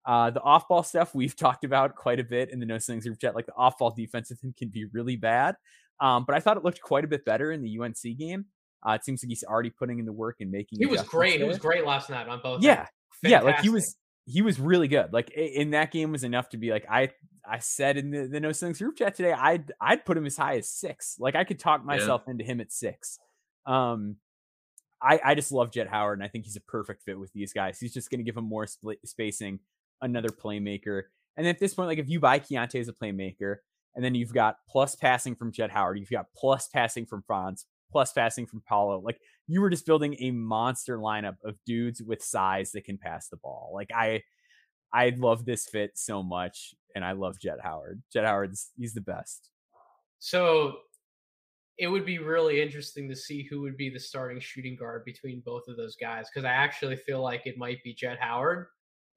[0.05, 3.19] Uh, the off-ball stuff we've talked about quite a bit in the No Ceilings group
[3.19, 3.35] chat.
[3.35, 5.55] Like the off-ball defense, I think can be really bad.
[5.99, 8.45] Um, but I thought it looked quite a bit better in the UNC game.
[8.87, 10.79] Uh, it seems like he's already putting in the work and making.
[10.79, 11.39] He was great.
[11.39, 12.63] He was great last night on both.
[12.63, 12.87] Yeah,
[13.21, 15.11] yeah, like he was he was really good.
[15.11, 17.09] Like in that game was enough to be like I
[17.49, 20.37] I said in the, the No Ceilings group chat today, I'd I'd put him as
[20.37, 21.17] high as six.
[21.19, 23.19] Like I could talk myself into him at six.
[23.65, 24.17] Um
[25.01, 27.53] I I just love Jett Howard and I think he's a perfect fit with these
[27.53, 27.79] guys.
[27.79, 29.59] He's just gonna give him more split spacing,
[30.01, 31.03] another playmaker.
[31.37, 33.57] And at this point, like if you buy Keyonte as a playmaker,
[33.95, 37.65] and then you've got plus passing from Jett Howard, you've got plus passing from Franz,
[37.91, 38.99] plus passing from Paolo.
[38.99, 43.29] Like you were just building a monster lineup of dudes with size that can pass
[43.29, 43.71] the ball.
[43.73, 44.23] Like I
[44.93, 48.01] I love this fit so much, and I love Jett Howard.
[48.11, 49.49] Jett Howard's he's the best.
[50.19, 50.77] So
[51.77, 55.41] it would be really interesting to see who would be the starting shooting guard between
[55.45, 58.67] both of those guys because I actually feel like it might be Jett Howard.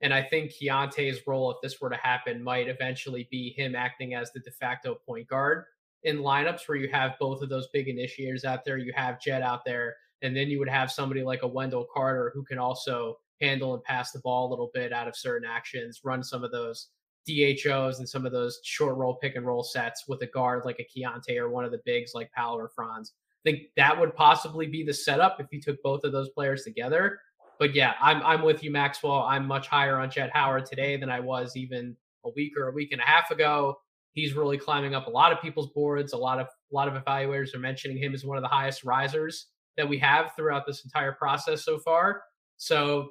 [0.01, 4.15] And I think Keyonte's role, if this were to happen, might eventually be him acting
[4.15, 5.65] as the de facto point guard
[6.05, 8.79] in lineups where you have both of those big initiators out there.
[8.79, 12.33] You have Jett out there, and then you would have somebody like a Wendell Carter
[12.35, 16.01] who can also handle and pass the ball a little bit out of certain actions,
[16.05, 16.89] run some of those
[17.27, 20.81] DHOs and some of those short roll pick and roll sets with a guard like
[20.81, 23.13] a Keyonte or one of the bigs like Paolo or Franz.
[23.45, 26.65] I think that would possibly be the setup if you took both of those players
[26.65, 27.19] together.
[27.59, 29.23] But yeah, I'm I'm with you, Maxwell.
[29.23, 32.73] I'm much higher on Jett Howard today than I was even a week or a
[32.73, 33.77] week and a half ago.
[34.13, 36.13] He's really climbing up a lot of people's boards.
[36.13, 38.85] A lot of a lot of evaluators are mentioning him as one of the highest
[38.85, 42.23] risers that we have throughout this entire process so far.
[42.57, 43.11] So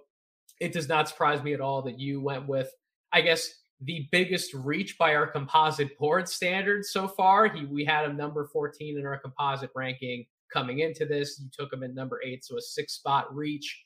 [0.62, 2.72] it does not surprise me at all that you went with,
[3.12, 3.50] I guess,
[3.82, 7.48] the biggest reach by our composite board standards so far.
[7.48, 11.42] He we had him number 14 in our composite ranking coming into this.
[11.42, 13.84] You took him at number eight, so a six spot reach.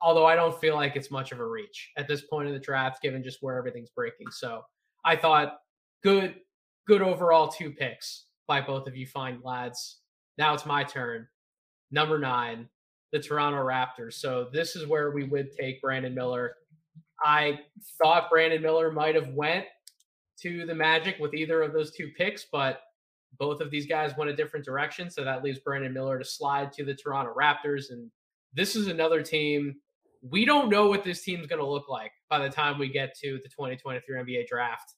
[0.00, 2.60] Although I don't feel like it's much of a reach at this point in the
[2.60, 4.30] draft, given just where everything's breaking.
[4.30, 4.62] So
[5.04, 5.58] I thought
[6.02, 6.36] good,
[6.86, 9.98] good overall two picks by both of you fine lads.
[10.38, 11.28] Now it's my turn.
[11.90, 12.70] Number nine,
[13.14, 14.14] the Toronto Raptors.
[14.14, 16.56] So this is where we would take Brandon Miller.
[17.24, 17.60] I
[18.02, 19.66] thought Brandon Miller might have went
[20.42, 22.80] to the Magic with either of those two picks, but
[23.38, 26.72] Both of these guys went a different direction, so that leaves Brandon Miller to slide
[26.74, 27.90] to the Toronto Raptors.
[27.90, 28.10] And
[28.52, 29.76] this is another team.
[30.22, 33.14] We don't know what this team's going to look like by the time we get
[33.22, 34.94] to the 2023 NBA draft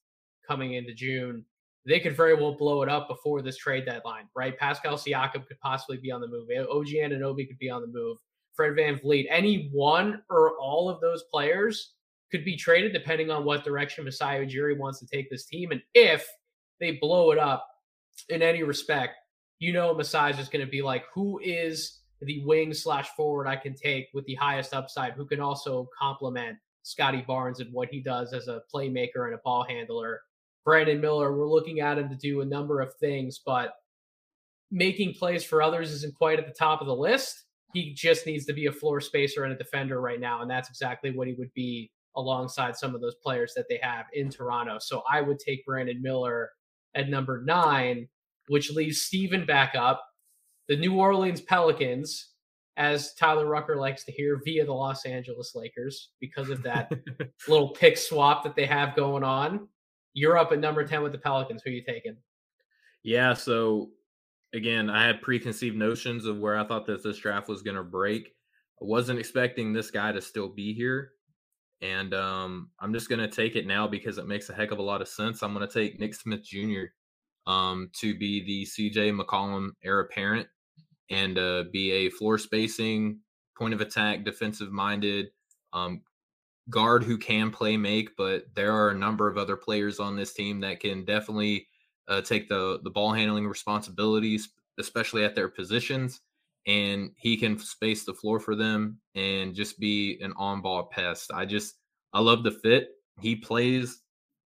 [0.47, 1.45] coming into June.
[1.87, 4.59] They could very well blow it up before this trade deadline, right?
[4.59, 6.49] Pascal Siakam could possibly be on the move.
[6.51, 8.19] OG Anunoby could be on the move.
[8.55, 11.93] Fred VanVleet, any one or all of those players
[12.31, 15.71] could be traded depending on what direction Masai Ujiri wants to take this team.
[15.71, 16.27] And if
[16.81, 17.69] they blow it up
[18.31, 19.15] in any respect,
[19.59, 23.57] you know Masai is going to be like, who is the wing slash forward I
[23.57, 28.01] can take with the highest upside, who can also complement Scottie Barnes and what he
[28.01, 30.21] does as a playmaker and a ball handler.
[30.67, 33.71] Brandon Miller, we're looking at him to do a number of things, but
[34.73, 37.45] making plays for others isn't quite at the top of the list.
[37.73, 40.69] He just needs to be a floor spacer and a defender right now, and that's
[40.69, 44.79] exactly what he would be alongside some of those players that they have in Toronto.
[44.81, 46.51] So I would take Brandon Miller
[46.97, 48.09] at number nine,
[48.49, 50.05] which leaves Steven back up.
[50.69, 52.33] The New Orleans Pelicans,
[52.77, 56.91] as Tyler Rucker likes to hear, via the Los Angeles Lakers, because of that
[57.49, 59.69] little pick swap that they have going on.
[60.17, 61.61] You're up at number 10 with the Pelicans.
[61.63, 62.17] Who are you taking?
[63.03, 63.91] Yeah, so
[64.55, 67.83] again, I had preconceived notions of where I thought that this draft was going to
[67.83, 68.29] break.
[68.81, 71.11] I wasn't expecting this guy to still be here.
[71.83, 74.79] And um, I'm just going to take it now because it makes a heck of
[74.79, 75.43] a lot of sense.
[75.43, 76.85] I'm going to take Nick Smith Jr.
[77.47, 80.49] Um, to be the CJ McCollum heir apparent
[81.11, 83.21] and uh, be a floor spacing,
[83.59, 85.27] point of attack, defensive minded
[85.75, 86.01] um,
[86.71, 88.17] guard who can play make.
[88.17, 91.69] But there are a number of other players on this team that can definitely
[92.09, 96.21] uh, take the the ball handling responsibilities, especially at their positions
[96.67, 101.31] and he can space the floor for them and just be an on-ball pest.
[101.33, 101.77] I just
[102.13, 102.89] I love the fit.
[103.21, 104.03] He plays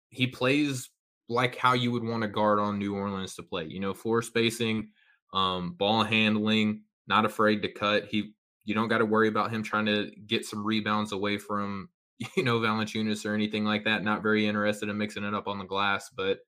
[0.09, 0.89] he plays
[1.29, 3.65] like how you would want a guard on New Orleans to play.
[3.65, 4.89] You know, floor spacing,
[5.33, 8.05] um, ball handling, not afraid to cut.
[8.05, 8.33] He
[8.65, 11.89] you don't got to worry about him trying to get some rebounds away from
[12.35, 14.03] you know Valanciunas or anything like that.
[14.03, 16.39] Not very interested in mixing it up on the glass, but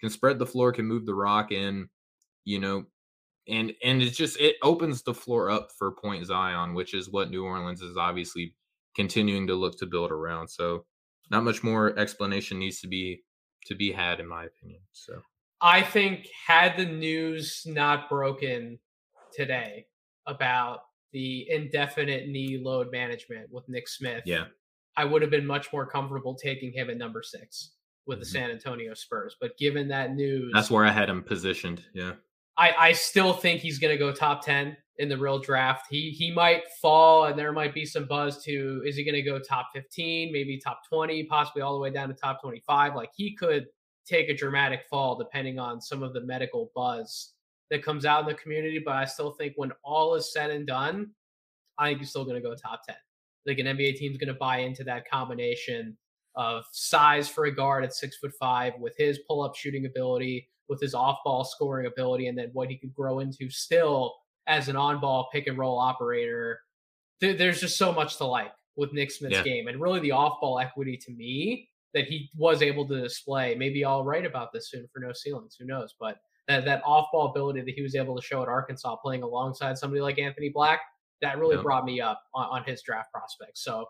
[0.00, 1.88] can spread the floor, can move the rock, and
[2.44, 2.84] you know
[3.48, 7.30] and and it's just it opens the floor up for Point Zion, which is what
[7.30, 8.54] New Orleans is obviously
[8.94, 10.48] continuing to look to build around.
[10.48, 10.84] So
[11.30, 13.22] not much more explanation needs to be
[13.66, 14.80] to be had in my opinion.
[14.92, 15.20] So
[15.60, 18.78] I think had the news not broken
[19.32, 19.86] today
[20.26, 20.80] about
[21.12, 24.44] the indefinite knee load management with Nick Smith, yeah,
[24.98, 27.70] I would have been much more comfortable taking him at number six
[28.06, 28.20] with mm-hmm.
[28.20, 29.36] the San Antonio Spurs.
[29.40, 31.84] But given that news, that's where I had him positioned.
[31.94, 32.14] Yeah.
[32.58, 35.86] I, I still think he's going to go top 10 in the real draft.
[35.88, 39.22] He he might fall and there might be some buzz to is he going to
[39.22, 42.96] go top 15, maybe top 20, possibly all the way down to top 25.
[42.96, 43.66] Like he could
[44.04, 47.34] take a dramatic fall depending on some of the medical buzz
[47.70, 50.66] that comes out in the community, but I still think when all is said and
[50.66, 51.10] done,
[51.76, 52.96] I think he's still going to go top 10.
[53.48, 55.96] Like an NBA team's going to buy into that combination
[56.36, 60.48] of size for a guard at six foot five with his pull up shooting ability,
[60.68, 64.14] with his off ball scoring ability and then what he could grow into still
[64.46, 66.60] as an on ball pick and roll operator.
[67.20, 69.42] there's just so much to like with Nick Smith's yeah.
[69.42, 73.54] game and really the off ball equity to me that he was able to display.
[73.54, 75.94] Maybe I'll write about this soon for No Ceilings, who knows?
[75.98, 79.22] But that, that off ball ability that he was able to show at Arkansas playing
[79.22, 80.80] alongside somebody like Anthony Black,
[81.22, 81.62] that really yeah.
[81.62, 83.62] brought me up on, on his draft prospects.
[83.62, 83.86] So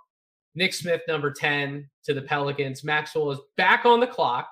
[0.55, 2.83] Nick Smith, number 10 to the Pelicans.
[2.83, 4.49] Maxwell is back on the clock,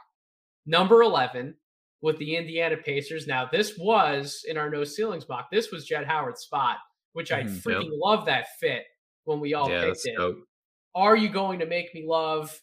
[0.65, 1.55] number 11
[2.03, 3.27] with the Indiana Pacers.
[3.27, 5.51] Now, this was in our no ceilings mock.
[5.51, 6.77] This was Jett Howard's spot,
[7.15, 8.01] which I mm, freaking yep.
[8.01, 8.85] love that fit
[9.25, 10.17] when we all yeah, picked it.
[10.17, 10.39] Dope.
[10.95, 12.59] Are you going to make me love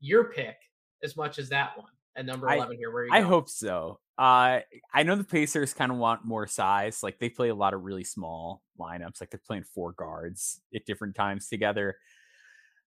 [0.00, 0.56] your pick
[1.02, 2.90] as much as that one at number 11 I, here?
[2.90, 4.00] Where I hope so.
[4.18, 4.60] Uh,
[4.94, 7.02] I know the Pacers kind of want more size.
[7.02, 9.20] Like they play a lot of really small lineups.
[9.20, 11.96] Like they're playing four guards at different times together.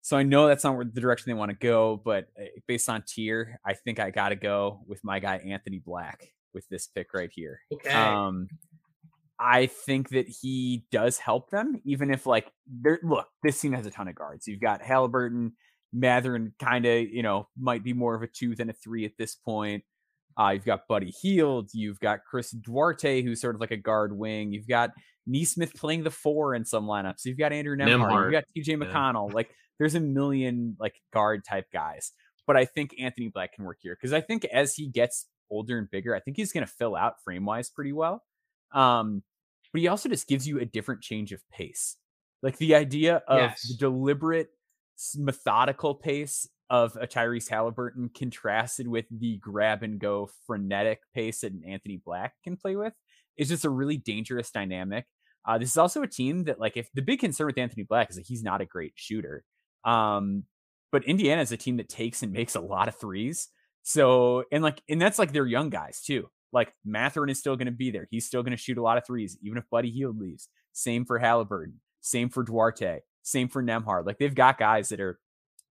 [0.02, 3.04] So I know that's not the direction they want to go, but eh, based on
[3.08, 7.14] tier, I think I got to go with my guy Anthony Black with this pick
[7.14, 7.60] right here.
[7.72, 7.90] Okay.
[7.90, 8.48] Um,
[9.38, 13.86] I think that he does help them, even if like they're look, this team has
[13.86, 14.46] a ton of guards.
[14.46, 15.54] You've got Halliburton,
[15.92, 19.16] Mathurin, kind of you know might be more of a two than a three at
[19.18, 19.84] this point.
[20.38, 21.70] Uh, you've got Buddy Hield.
[21.72, 24.52] You've got Chris Duarte, who's sort of like a guard wing.
[24.52, 24.90] You've got
[25.26, 27.24] Nesmith playing the four in some lineups.
[27.24, 27.76] You've got Andrew.
[27.76, 28.24] Nembhard.
[28.24, 29.28] You've got TJ McConnell.
[29.28, 29.34] Yeah.
[29.34, 32.12] Like there's a million like guard type guys,
[32.46, 35.78] but I think Anthony Black can work here because I think as he gets older
[35.78, 38.22] and bigger, I think he's going to fill out frame wise pretty well.
[38.72, 39.22] Um,
[39.72, 41.96] but he also just gives you a different change of pace.
[42.42, 43.68] Like the idea of yes.
[43.68, 44.48] the deliberate,
[45.16, 51.52] methodical pace of a Tyrese Halliburton contrasted with the grab and go frenetic pace that
[51.66, 52.94] Anthony Black can play with
[53.36, 55.06] is just a really dangerous dynamic.
[55.46, 58.08] Uh, this is also a team that, like, if the big concern with Anthony Black
[58.08, 59.44] is that he's not a great shooter,
[59.84, 60.44] um,
[60.90, 63.48] but Indiana is a team that takes and makes a lot of threes.
[63.82, 66.30] So, and like, and that's like their young guys too.
[66.52, 68.06] Like Mathurin is still going to be there.
[68.10, 70.48] He's still going to shoot a lot of threes, even if Buddy Hield leaves.
[70.72, 71.80] Same for Halliburton.
[72.00, 73.00] Same for Duarte.
[73.22, 74.06] Same for Nembhard.
[74.06, 75.18] Like they've got guys that are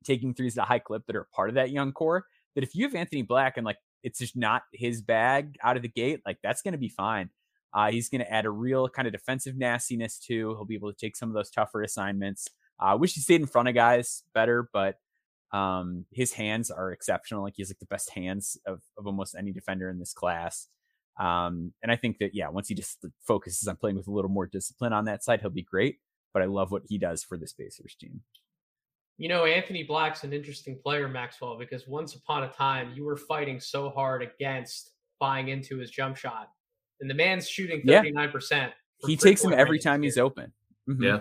[0.05, 2.25] taking threes at a high clip that are part of that young core.
[2.55, 5.81] That if you have Anthony Black and like it's just not his bag out of
[5.81, 7.29] the gate, like that's going to be fine.
[7.73, 10.55] Uh, he's going to add a real kind of defensive nastiness too.
[10.55, 12.47] He'll be able to take some of those tougher assignments.
[12.79, 14.95] I uh, wish he stayed in front of guys better, but
[15.51, 17.43] um, his hands are exceptional.
[17.43, 20.67] Like he has like the best hands of, of almost any defender in this class.
[21.19, 24.31] Um, and I think that yeah, once he just focuses on playing with a little
[24.31, 25.99] more discipline on that side, he'll be great.
[26.33, 28.21] But I love what he does for the Pacers team.
[29.17, 33.15] You know, Anthony Black's an interesting player, Maxwell, because once upon a time you were
[33.15, 36.49] fighting so hard against buying into his jump shot.
[36.99, 38.51] And the man's shooting 39%.
[38.51, 38.69] Yeah.
[39.05, 40.51] He takes him every time he's open.
[40.89, 41.03] Mm-hmm.
[41.03, 41.19] Yeah.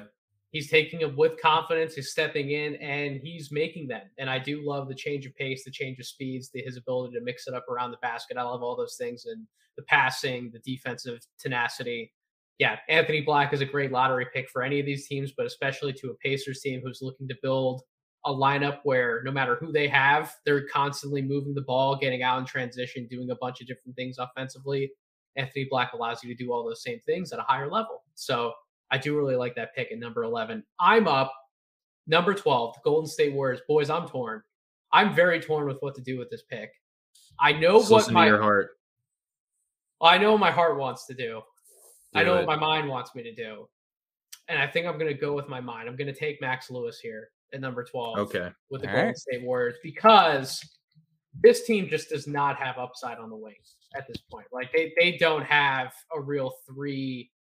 [0.51, 1.95] He's taking him with confidence.
[1.95, 4.03] He's stepping in and he's making them.
[4.19, 7.15] And I do love the change of pace, the change of speeds, the, his ability
[7.19, 8.37] to mix it up around the basket.
[8.37, 12.13] I love all those things and the passing, the defensive tenacity.
[12.59, 15.93] Yeah, Anthony Black is a great lottery pick for any of these teams, but especially
[15.95, 17.83] to a Pacers team who's looking to build
[18.27, 22.39] a lineup where no matter who they have, they're constantly moving the ball, getting out
[22.39, 24.91] in transition, doing a bunch of different things offensively.
[25.37, 28.05] Anthony Black allows you to do all those same things at a higher level.
[28.15, 28.53] So
[28.91, 30.63] I do really like that pick at number 11.
[30.79, 31.33] I'm up.
[32.07, 33.61] Number 12, the Golden State Warriors.
[33.67, 34.43] Boys, I'm torn.
[34.93, 36.71] I'm very torn with what to do with this pick.
[37.41, 38.71] I know Just what my heart.
[40.01, 41.41] I know what my heart wants to do.
[42.15, 42.47] I know it.
[42.47, 43.69] what my mind wants me to do.
[44.49, 45.89] And I think I'm going to go with my mind.
[45.89, 48.19] I'm going to take Max Lewis here at number 12.
[48.19, 48.51] Okay.
[48.71, 49.17] With the All Golden right.
[49.17, 50.61] State Warriors because
[51.43, 53.55] this team just does not have upside on the wing
[53.97, 54.47] at this point.
[54.53, 57.31] Like they they don't have a real three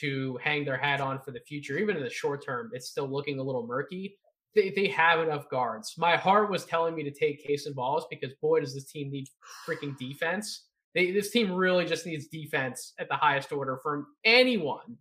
[0.00, 1.78] to hang their hat on for the future.
[1.78, 4.18] Even in the short term, it's still looking a little murky.
[4.54, 5.94] They, they have enough guards.
[5.98, 9.28] My heart was telling me to take Cason Balls because boy, does this team need
[9.66, 10.65] freaking defense.
[10.96, 14.96] They, this team really just needs defense at the highest order from anyone,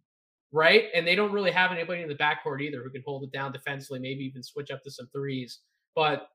[0.51, 0.83] right?
[0.93, 3.53] And they don't really have anybody in the backcourt either who can hold it down
[3.53, 5.61] defensively, maybe even switch up to some threes.
[5.95, 6.27] But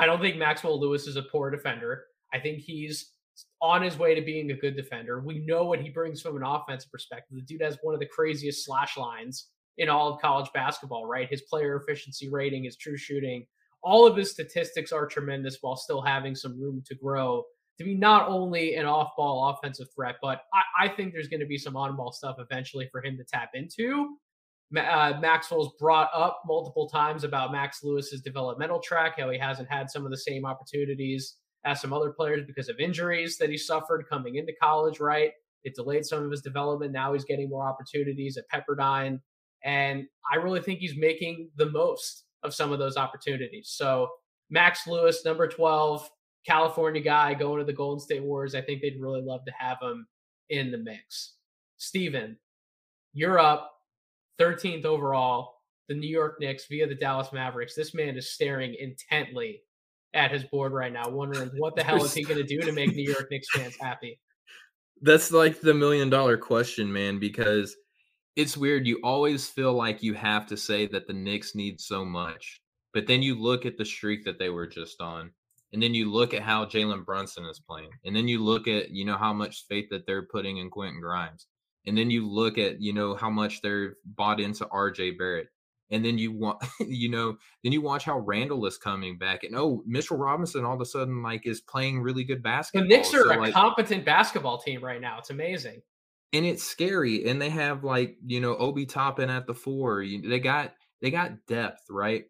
[0.00, 2.02] I don't think Maxwell Lewis is a poor defender.
[2.34, 3.12] I think he's
[3.62, 5.20] on his way to being a good defender.
[5.20, 7.36] We know what he brings from an offensive perspective.
[7.36, 11.28] The dude has one of the craziest slash lines in all of college basketball, right?
[11.30, 13.46] His player efficiency rating, his true shooting,
[13.82, 17.44] all of his statistics are tremendous while still having some room to grow
[17.78, 21.40] to be not only an off ball offensive threat, but I, I think there's going
[21.40, 24.16] to be some on ball stuff eventually for him to tap into.
[24.76, 29.90] Uh, Maxwell's brought up multiple times about Max Lewis's developmental track, how he hasn't had
[29.90, 34.04] some of the same opportunities as some other players because of injuries that he suffered
[34.10, 35.30] coming into college, right?
[35.64, 36.92] It delayed some of his development.
[36.92, 39.20] Now he's getting more opportunities at Pepperdine.
[39.64, 43.72] And I really think he's making the most of some of those opportunities.
[43.74, 44.08] So,
[44.48, 46.08] Max Lewis, number 12,
[46.46, 48.54] California guy going to the Golden State Warriors.
[48.54, 50.06] I think they'd really love to have him
[50.50, 51.34] in the mix.
[51.76, 52.36] Steven,
[53.12, 53.72] you're up
[54.38, 55.54] 13th overall.
[55.88, 57.74] The New York Knicks via the Dallas Mavericks.
[57.74, 59.62] This man is staring intently
[60.14, 62.72] at his board right now, wondering what the hell is he going to do to
[62.72, 64.18] make New York Knicks fans happy.
[65.02, 67.76] That's like the million dollar question, man, because
[68.34, 68.86] it's weird.
[68.86, 72.60] You always feel like you have to say that the Knicks need so much,
[72.92, 75.30] but then you look at the streak that they were just on,
[75.76, 78.92] and then you look at how Jalen Brunson is playing, and then you look at
[78.92, 81.48] you know how much faith that they're putting in Quentin Grimes,
[81.86, 85.48] and then you look at you know how much they're bought into RJ Barrett,
[85.90, 89.54] and then you want you know then you watch how Randle is coming back and
[89.54, 92.88] oh Mitchell Robinson all of a sudden like is playing really good basketball.
[92.88, 95.18] The Knicks are so, a like, competent basketball team right now.
[95.18, 95.82] It's amazing.
[96.32, 100.06] And it's scary and they have like, you know, Obi Toppin at the 4.
[100.24, 100.72] They got
[101.02, 102.24] they got depth, right?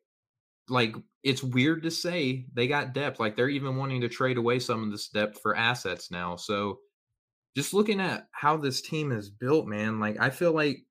[0.69, 3.19] Like it's weird to say they got depth.
[3.19, 6.37] Like they're even wanting to trade away some of this depth for assets now.
[6.37, 6.79] So
[7.57, 10.85] just looking at how this team is built, man, like I feel like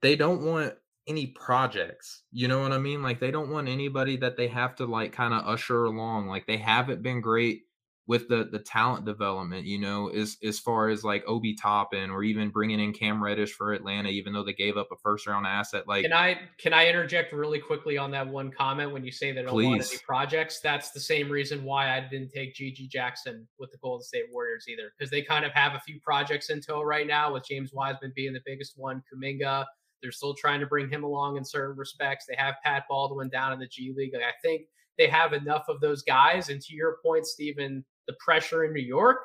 [0.00, 0.72] they don't want
[1.06, 2.22] any projects.
[2.32, 3.02] You know what I mean?
[3.02, 6.28] Like they don't want anybody that they have to like kind of usher along.
[6.28, 7.64] Like they haven't been great
[8.06, 12.24] with the the talent development, you know, as as far as like Obi Toppin or
[12.24, 15.46] even bringing in Cam Reddish for Atlanta, even though they gave up a first round
[15.46, 15.86] asset.
[15.86, 19.30] Like, can I can I interject really quickly on that one comment when you say
[19.32, 19.66] that please.
[19.66, 20.60] want any projects?
[20.60, 24.66] That's the same reason why I didn't take GG Jackson with the Golden State Warriors
[24.68, 27.72] either, because they kind of have a few projects in tow right now, with James
[27.72, 29.64] Wiseman being the biggest one, Kuminga
[30.02, 32.26] They're still trying to bring him along in certain respects.
[32.28, 34.12] They have Pat Baldwin down in the G League.
[34.12, 34.62] Like, I think
[34.98, 36.48] they have enough of those guys.
[36.48, 39.18] And to your point, Stephen, the pressure in New York,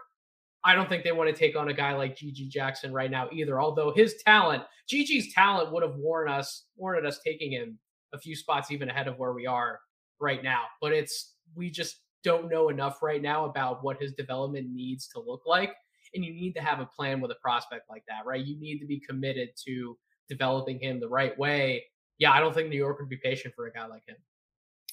[0.63, 3.29] I don't think they want to take on a guy like GG Jackson right now
[3.31, 3.61] either.
[3.61, 7.79] Although his talent, GG's talent would have warned us, warranted us taking him
[8.13, 9.79] a few spots even ahead of where we are
[10.19, 10.63] right now.
[10.81, 15.19] But it's we just don't know enough right now about what his development needs to
[15.19, 15.73] look like.
[16.13, 18.43] And you need to have a plan with a prospect like that, right?
[18.43, 19.97] You need to be committed to
[20.27, 21.83] developing him the right way.
[22.17, 24.17] Yeah, I don't think New York would be patient for a guy like him.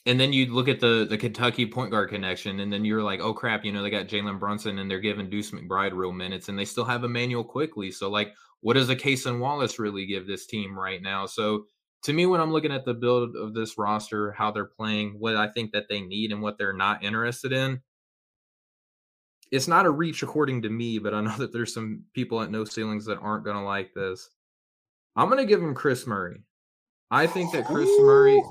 [0.07, 3.21] And then you look at the the Kentucky point guard connection, and then you're like,
[3.21, 6.49] oh crap, you know they got Jalen Brunson, and they're giving Deuce McBride real minutes,
[6.49, 7.91] and they still have Immanuel Quickley.
[7.91, 11.27] So like, what does a Kason Wallace really give this team right now?
[11.27, 11.67] So
[12.05, 15.37] to me, when I'm looking at the build of this roster, how they're playing, what
[15.37, 17.81] I think that they need, and what they're not interested in,
[19.51, 22.51] it's not a reach according to me, but I know that there's some people at
[22.51, 24.29] No Ceilings that aren't going to like this.
[25.17, 26.43] I'm going to give him Kris Murray.
[27.15, 28.43] I think that Kris Murray,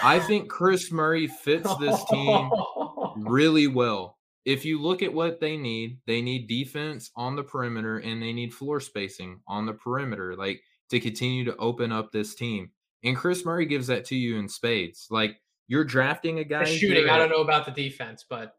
[0.00, 2.48] I think Kris Murray fits this team
[3.16, 4.18] really well.
[4.44, 8.32] If you look at what they need, they need defense on the perimeter and they
[8.32, 12.70] need floor spacing on the perimeter, like to continue to open up this team.
[13.02, 15.08] And Kris Murray gives that to you in spades.
[15.10, 16.66] Like you're drafting a guy.
[16.66, 18.54] The shooting, I don't know about the defense, but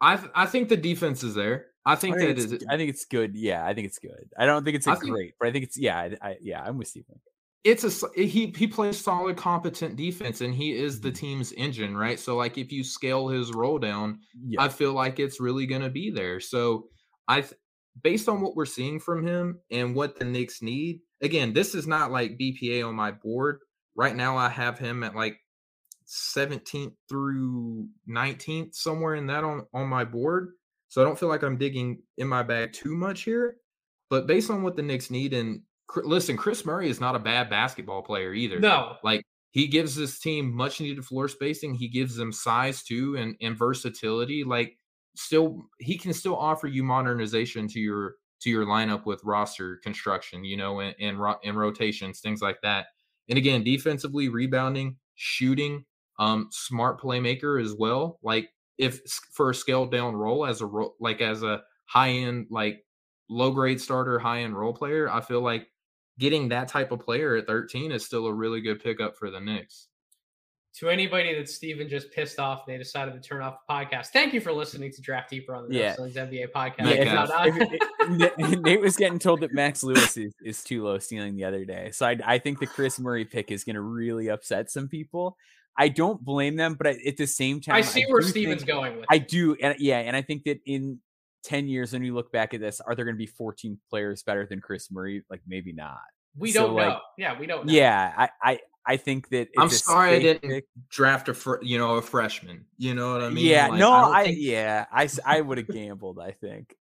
[0.00, 1.66] I th- I think the defense is there.
[1.84, 2.64] I think, I think that it's.
[2.68, 3.34] I think it's good.
[3.34, 4.30] Yeah, I think it's good.
[4.38, 5.98] I don't think it's a I think- great, but I think it's yeah.
[5.98, 7.18] I, I, yeah, I'm with Stephen.
[7.62, 11.14] It's a he he plays solid, competent defense, and he is the Mhm.
[11.14, 12.18] team's engine, right?
[12.18, 15.82] So like if you scale his role down, Yeah, I feel like it's really going
[15.82, 16.40] to be there.
[16.40, 16.88] So
[17.28, 17.54] I, th-
[18.02, 21.86] based on what we're seeing from him and what the Knicks need, again, this is
[21.86, 23.60] not like BPA on my board
[23.94, 24.38] right now.
[24.38, 25.38] I have him at like
[26.06, 30.54] 17th through 19th, somewhere in that on on my board.
[30.88, 33.58] So I don't feel like I'm digging in my bag too much here.
[34.08, 35.62] But based on what the Knicks need, and
[35.96, 38.58] listen, Kris Murray is not a bad basketball player either.
[38.60, 38.96] no.
[39.02, 41.74] Like he gives this team much needed floor spacing.
[41.74, 44.44] He gives them size too and, and versatility.
[44.44, 44.76] Like
[45.16, 50.44] still he can still offer you modernization to your to your lineup with roster construction,
[50.44, 52.86] you know, and and, ro- and rotations, things like that.
[53.28, 55.84] And again, defensively, rebounding, shooting,
[56.18, 58.18] um, smart playmaker as well.
[58.22, 59.00] Like if
[59.32, 62.84] for a scaled down role as a role, like as a high end, like
[63.28, 65.66] low grade starter, high end role player, I feel like
[66.18, 69.40] getting that type of player at 13 is still a really good pickup for the
[69.40, 69.86] Knicks.
[70.76, 74.08] To anybody that Steven just pissed off, they decided to turn off the podcast.
[74.08, 75.96] Thank you for listening to Draft Deeper on the Yeah.
[75.98, 76.78] No NBA podcast.
[76.82, 77.28] Yeah, If guys.
[77.28, 77.82] not- If it-
[78.38, 81.64] it- Nate was getting told that Max Lewis is, is too low ceiling the other
[81.64, 84.86] day, so I, I think the Kris Murray pick is going to really upset some
[84.88, 85.36] people.
[85.76, 88.62] I don't blame them, but I, at the same time, I see where do Steven's
[88.62, 89.06] think- going with.
[89.10, 89.28] I it.
[89.28, 91.00] do, and yeah, and I think that in
[91.42, 94.22] ten years, when we look back at this, are there going to be fourteen players
[94.22, 95.24] better than Kris Murray?
[95.30, 95.98] Like maybe not.
[96.36, 97.00] We so, don't like, know.
[97.18, 97.72] Yeah, we don't know.
[97.72, 100.64] Yeah, I, I, I think that I'm sorry I didn't pick.
[100.88, 102.66] Draft a fr- you know a freshman.
[102.78, 103.44] You know what I mean?
[103.46, 106.20] yeah, Like, no, don't I, think- yeah, I, s- I would have gambled.
[106.20, 106.76] I think,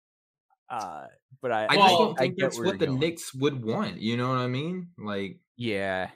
[0.69, 1.07] uh,
[1.41, 2.99] but I, I Well, just don't I think get that's what the going.
[2.99, 3.97] Knicks would want.
[4.03, 4.89] You know what I mean?
[4.99, 6.11] Like Yeah,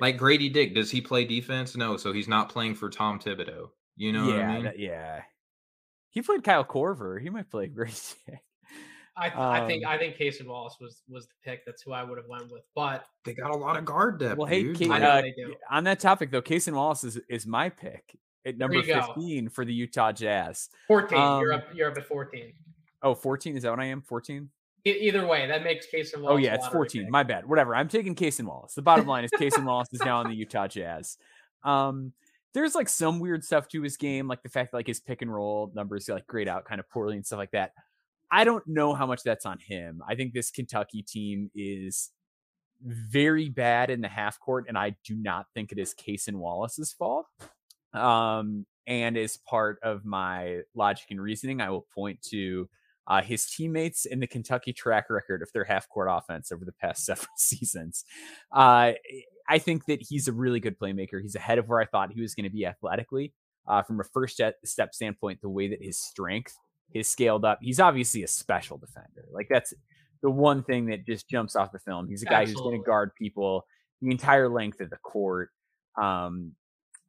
[0.00, 1.76] like Grady Dick, does he play defense?
[1.76, 3.70] No, so he's not playing for Tom Thibodeau.
[3.96, 4.64] You know yeah, what I mean?
[4.64, 5.22] that- yeah.
[6.12, 7.20] He played Kyle Korver.
[7.20, 8.14] He might play great.
[9.16, 11.64] I, I think Um, I think Casey Wallace was was the pick.
[11.66, 12.62] That's who I would have went with.
[12.74, 14.38] But They got a lot of guard depth.
[14.38, 14.78] well, hey, dude.
[14.78, 18.16] Kate, I Like, know uh, on that topic though, Kason Wallace is is my pick
[18.46, 19.00] at number you go.
[19.14, 20.68] 15 for the Utah Jazz.
[20.88, 21.66] 14, you're Um, up.
[21.74, 22.52] You're up at 14.
[23.02, 24.00] Oh, 14 is that what I am?
[24.00, 24.48] 14?
[24.84, 26.32] E- either way, that makes Casey Wallace.
[26.34, 27.02] Oh yeah, it's 14.
[27.02, 27.10] pick.
[27.10, 27.46] My bad.
[27.48, 27.74] Whatever.
[27.76, 28.74] I'm taking Kason Wallace.
[28.74, 31.18] The bottom line is Kason Wallace is now on the Utah Jazz.
[31.64, 32.12] Um,
[32.54, 35.22] there's like some weird stuff to his game, like the fact that like his pick
[35.22, 37.72] and roll numbers like grade out kind of poorly and stuff like that.
[38.30, 40.02] I don't know how much that's on him.
[40.08, 42.10] I think this Kentucky team is
[42.84, 46.92] very bad in the half court, and I do not think it is Kason Wallace's
[46.92, 47.26] fault.
[47.92, 52.68] Um, and as part of my logic and reasoning, I will point to
[53.06, 56.72] uh, his teammates in the Kentucky track record of their half court offense over the
[56.72, 58.04] past several seasons.
[58.50, 58.92] Uh,
[59.48, 61.20] I think that he's a really good playmaker.
[61.20, 63.32] He's ahead of where I thought he was going to be athletically.
[63.66, 66.56] Uh, from a first step, standpoint, the way that his strength
[66.94, 69.24] is scaled up, he's obviously a special defender.
[69.32, 69.72] Like that's
[70.22, 72.08] the one thing that just jumps off the film.
[72.08, 73.66] He's a guy who's going to guard people
[74.00, 75.50] the entire length of the court.
[76.00, 76.52] Um,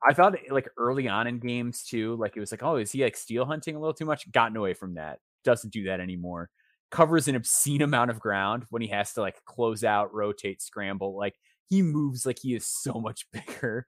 [0.06, 3.04] I thought like early on in games too, like it was like, oh, is he
[3.04, 4.32] like steel hunting a little too much?
[4.32, 5.20] Gotten away from that.
[5.44, 6.50] Doesn't do that anymore.
[6.92, 11.18] Covers an obscene amount of ground when he has to like close out, rotate, scramble.
[11.18, 11.36] Like
[11.74, 13.86] he moves like he is so much bigger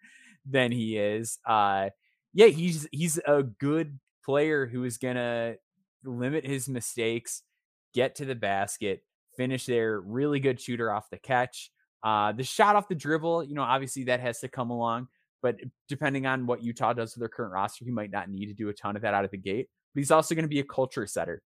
[0.50, 1.40] than he is.
[1.46, 1.90] Uh
[2.34, 5.56] yeah, he's he's a good player who is gonna
[6.04, 7.44] limit his mistakes,
[7.94, 9.04] get to the basket,
[9.38, 11.72] finish there, really good shooter off the catch.
[12.04, 15.08] Uh, the shot off the dribble, you know, obviously that has to come along.
[15.42, 15.58] But
[15.88, 18.70] depending on what Utah does with their current roster, he might not need to do
[18.70, 19.70] a ton of that out of the gate.
[19.94, 21.42] But he's also going to be a culture setter.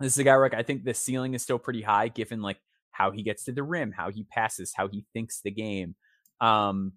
[0.00, 2.42] This is a guy where like, I think the ceiling is still pretty high, given
[2.42, 2.58] like
[2.96, 5.94] how he gets to the rim, how he passes, how he thinks the game.
[6.40, 6.92] Um,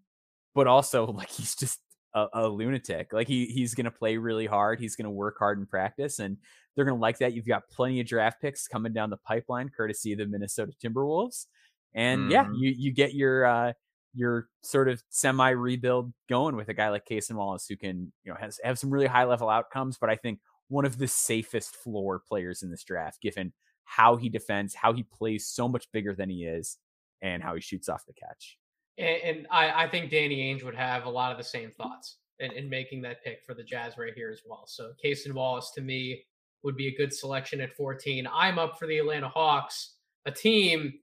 [0.55, 1.79] but also like he's just
[2.13, 3.13] a, a lunatic.
[3.13, 4.79] Like he he's gonna play really hard.
[4.79, 6.37] He's gonna work hard in practice, and
[6.75, 7.33] they're gonna like that.
[7.33, 11.45] You've got plenty of draft picks coming down the pipeline, courtesy of the Minnesota Timberwolves.
[11.93, 12.31] And mm.
[12.31, 12.55] yeah, mm-hmm.
[12.55, 13.73] you you get your uh
[14.13, 18.31] your sort of semi rebuild going with a guy like Kason Wallace who can, you
[18.31, 21.75] know, has have some really high level outcomes, but I think one of the safest
[21.75, 23.53] floor players in this draft, given
[23.89, 26.77] how he defends, how he plays so much bigger than he is,
[27.23, 28.59] and how he shoots off the catch.
[28.99, 32.17] And, and I, I, think Danny Ainge would have a lot of the same thoughts
[32.37, 34.65] in, in making that pick for the Jazz right here as well.
[34.67, 36.23] So Kason Wallace to me
[36.61, 38.27] would be a good selection at 14.
[38.31, 39.95] I'm up for the Atlanta Hawks,
[40.27, 40.93] a team.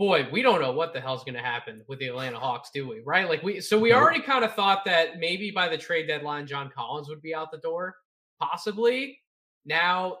[0.00, 2.88] Boy, we don't know what the hell's going to happen with the Atlanta Hawks, do
[2.88, 3.00] we?
[3.06, 3.28] Right?
[3.28, 6.68] Like we, so we already kind of thought that maybe by the trade deadline, John
[6.74, 7.94] Collins would be out the door,
[8.40, 9.20] possibly.
[9.64, 10.16] Now,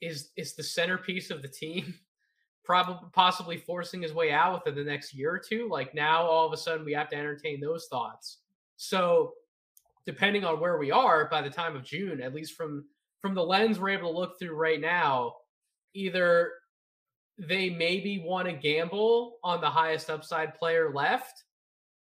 [0.00, 1.94] is is the centerpiece of the team
[2.64, 5.68] probably possibly forcing his way out within the next year or two.
[5.70, 8.38] Like now, all of a sudden, we have to entertain those thoughts.
[8.76, 9.34] So,
[10.06, 12.84] depending on where we are by the time of June, at least from
[13.20, 15.34] from the lens we're able to look through right now,
[15.94, 16.52] either
[17.38, 21.44] they maybe want to gamble on the highest upside player left,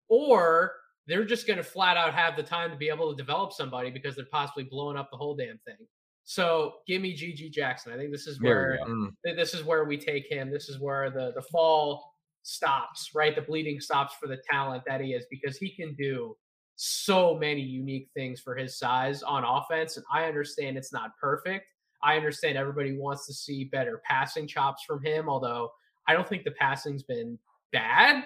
[0.08, 0.72] or
[1.06, 3.90] they're just going to flat out have the time to be able to develop somebody
[3.90, 5.86] because they're possibly blowing up the whole damn thing.
[6.24, 7.92] So give me GG Jackson.
[7.92, 9.08] I think this is where mm.
[9.24, 10.50] this is where we take him.
[10.50, 12.12] This is where the the fall
[12.42, 13.34] stops, right?
[13.34, 16.36] The bleeding stops for the talent that he is because he can do
[16.76, 19.96] so many unique things for his size on offense.
[19.96, 21.66] And I understand it's not perfect.
[22.02, 25.70] I understand everybody wants to see better passing chops from him, although
[26.08, 27.38] I don't think the passing's been
[27.72, 28.24] bad.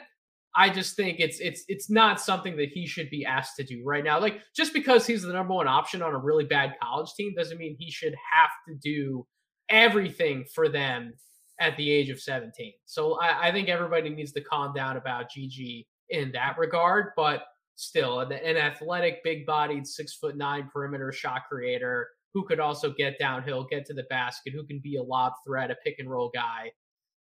[0.56, 3.82] I just think it's it's it's not something that he should be asked to do
[3.84, 4.18] right now.
[4.18, 7.58] Like just because he's the number one option on a really bad college team doesn't
[7.58, 9.26] mean he should have to do
[9.68, 11.12] everything for them
[11.60, 12.72] at the age of 17.
[12.86, 17.12] So I, I think everybody needs to calm down about GG in that regard.
[17.16, 17.44] But
[17.74, 23.18] still, an, an athletic, big-bodied, six foot nine perimeter shot creator who could also get
[23.18, 26.30] downhill, get to the basket, who can be a lob threat, a pick and roll
[26.34, 26.70] guy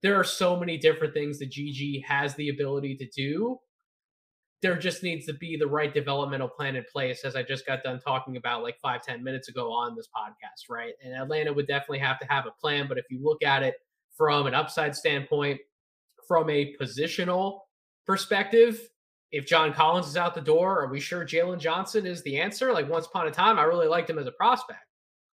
[0.03, 3.57] there are so many different things that GG has the ability to do.
[4.61, 7.83] There just needs to be the right developmental plan in place, as I just got
[7.83, 10.93] done talking about like five, ten minutes ago on this podcast, right?
[11.03, 12.87] And Atlanta would definitely have to have a plan.
[12.87, 13.75] But if you look at it
[14.15, 15.59] from an upside standpoint,
[16.27, 17.61] from a positional
[18.05, 18.79] perspective,
[19.31, 22.71] if John Collins is out the door, are we sure Jalen Johnson is the answer?
[22.71, 24.85] Like once upon a time, I really liked him as a prospect.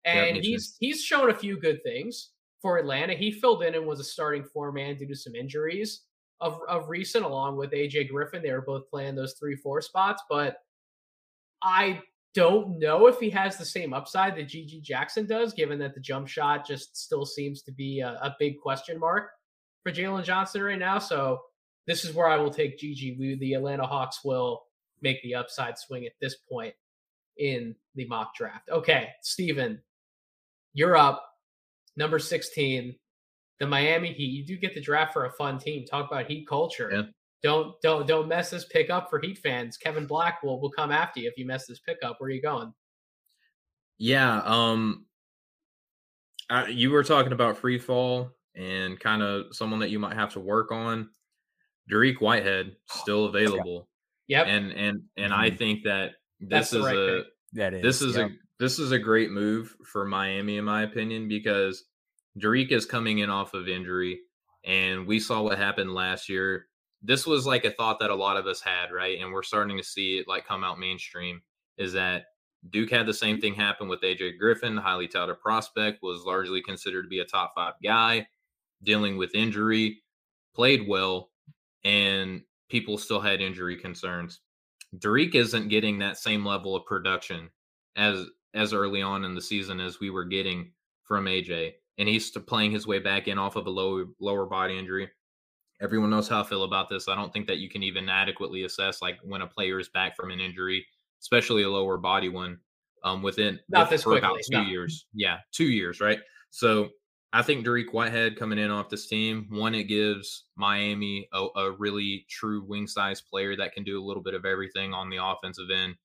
[0.04, 2.30] And yeah, he's he's shown a few good things
[2.66, 3.14] for Atlanta.
[3.14, 6.00] He filled in and was a starting four man due to some injuries
[6.40, 8.42] of, of recent, along with AJ Griffin.
[8.42, 10.56] They were both playing those three, four spots, but
[11.62, 12.00] I
[12.34, 16.00] don't know if he has the same upside that GG Jackson does, given that the
[16.00, 19.28] jump shot just still seems to be a, a big question mark
[19.84, 20.98] for Jalen Johnson right now.
[20.98, 21.38] So
[21.86, 23.16] this is where I will take GG.
[23.16, 24.62] We, the Atlanta Hawks will
[25.02, 26.74] make the upside swing at this point
[27.38, 28.68] in the mock draft.
[28.70, 29.80] Okay, Steven,
[30.74, 31.22] you're up
[31.96, 32.94] number 16,
[33.58, 34.32] the Miami Heat.
[34.32, 35.84] You do get the draft for a fun team.
[35.84, 36.90] Talk about Heat culture.
[36.92, 37.02] Yeah.
[37.42, 39.76] Don't don't don't mess this pick up for Heat fans.
[39.76, 42.16] Kevin Black will will come after you if you mess this pick up.
[42.18, 42.72] Where are you going?
[43.98, 45.06] Yeah, um,
[46.50, 50.32] I, you were talking about free fall and kind of someone that you might have
[50.34, 51.08] to work on.
[51.90, 53.88] Dariq Whitehead still available.
[54.28, 54.46] Yep.
[54.48, 55.56] And and and I mm-hmm.
[55.56, 57.26] think that this is right a pick.
[57.52, 58.30] that is this is yep.
[58.30, 61.84] a this is a great move for Miami, in my opinion, because
[62.38, 64.20] Dariq is coming in off of injury,
[64.64, 66.66] and we saw what happened last year.
[67.02, 69.20] This was like a thought that a lot of us had, right?
[69.20, 71.42] And we're starting to see it like come out mainstream.
[71.76, 72.24] Is that
[72.70, 77.02] Duke had the same thing happen with AJ Griffin, highly touted prospect, was largely considered
[77.02, 78.26] to be a top five guy,
[78.82, 80.02] dealing with injury,
[80.54, 81.30] played well,
[81.84, 84.40] and people still had injury concerns.
[84.98, 87.50] Dariq isn't getting that same level of production
[87.96, 88.26] as
[88.56, 90.72] as early on in the season as we were getting
[91.04, 91.74] from AJ.
[91.98, 95.08] And he's playing his way back in off of a low lower body injury.
[95.80, 97.08] Everyone knows how I feel about this.
[97.08, 100.16] I don't think that you can even adequately assess like when a player is back
[100.16, 100.86] from an injury,
[101.20, 102.58] especially a lower body one,
[103.04, 104.28] um, within not this for quickly.
[104.28, 104.62] about two no.
[104.62, 105.06] years.
[105.12, 106.18] Yeah, two years, right?
[106.50, 106.88] So
[107.32, 111.72] I think Dariq Whitehead coming in off this team, one, it gives Miami a, a
[111.72, 115.18] really true wing size player that can do a little bit of everything on the
[115.22, 115.96] offensive end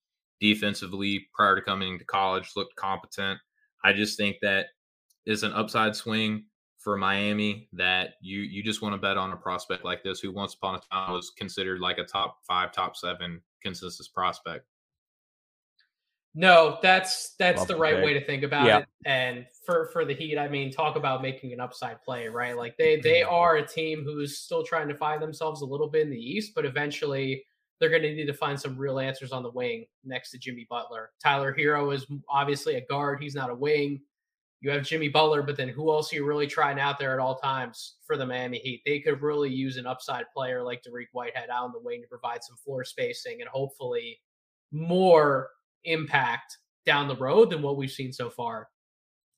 [0.42, 3.40] defensively prior to coming to college looked competent.
[3.84, 4.68] I just think that
[5.26, 6.46] is an upside swing
[6.80, 10.32] for Miami that you you just want to bet on a prospect like this who
[10.34, 14.66] once upon a time was considered like a top five, top seven consensus prospect.
[16.34, 18.06] No, that's that's Love the the right pick.
[18.06, 18.80] way to think about Yeah.
[18.80, 18.86] it.
[19.06, 22.56] And for for the Heat, I mean, talk about making an upside play, right?
[22.58, 26.04] Like they they are a team who's still trying to find themselves a little bit
[26.04, 27.44] in the East, but eventually
[27.82, 30.68] they're going to need to find some real answers on the wing next to Jimmy
[30.70, 31.10] Butler.
[31.22, 34.00] Tyler Herro is obviously a guard; he's not a wing.
[34.62, 37.20] You have Jimmy Butler, but then who else are you really trying out there at
[37.20, 38.84] all times for the Miami Heat?
[38.86, 42.08] They could really use an upside player like Dariq Whitehead out on the wing to
[42.08, 44.20] provide some floor spacing and hopefully
[44.72, 45.50] more
[45.86, 48.68] impact down the road than what we've seen so far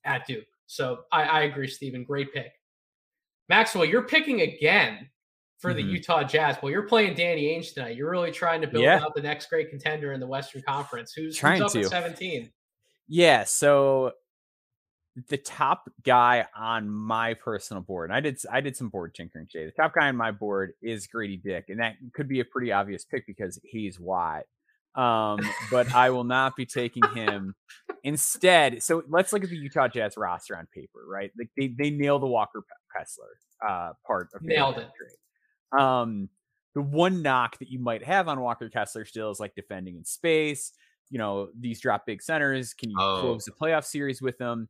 [0.04, 0.44] at Duke.
[0.66, 2.04] So I, I agree, Stephen.
[2.04, 2.52] Great pick.
[3.48, 5.08] Maxwell, you're picking again
[5.58, 5.90] for the Mhm.
[5.92, 6.56] Utah Jazz.
[6.62, 7.96] Well, you're playing Danny Ainge tonight.
[7.96, 9.02] You're really trying to build Yeah.
[9.02, 11.12] out the next great contender in the Western Conference.
[11.12, 11.86] Who's, Trying who's up to.
[11.86, 12.52] at 17?
[13.08, 14.12] Yeah, so
[15.28, 19.46] the top guy on my personal board, and I did I did some board tinkering
[19.48, 19.64] today.
[19.66, 22.72] The top guy on my board is Grady Dick, and that could be a pretty
[22.72, 24.44] obvious pick because he's white.
[24.96, 25.40] Um,
[25.70, 27.54] but I will not be taking him.
[28.02, 31.30] Instead, so let's look at the Utah Jazz roster on paper, right?
[31.38, 32.62] Like they they nail the Walker
[32.96, 34.90] Kessler uh part of the Nailed it.
[34.96, 35.16] trade.
[35.78, 36.28] Um,
[36.74, 40.04] the one knock that you might have on Walker Kessler still is like defending in
[40.04, 40.72] space.
[41.10, 42.74] You know, these drop big centers.
[42.74, 43.20] Can you Oh.
[43.20, 44.68] close the playoff series with them?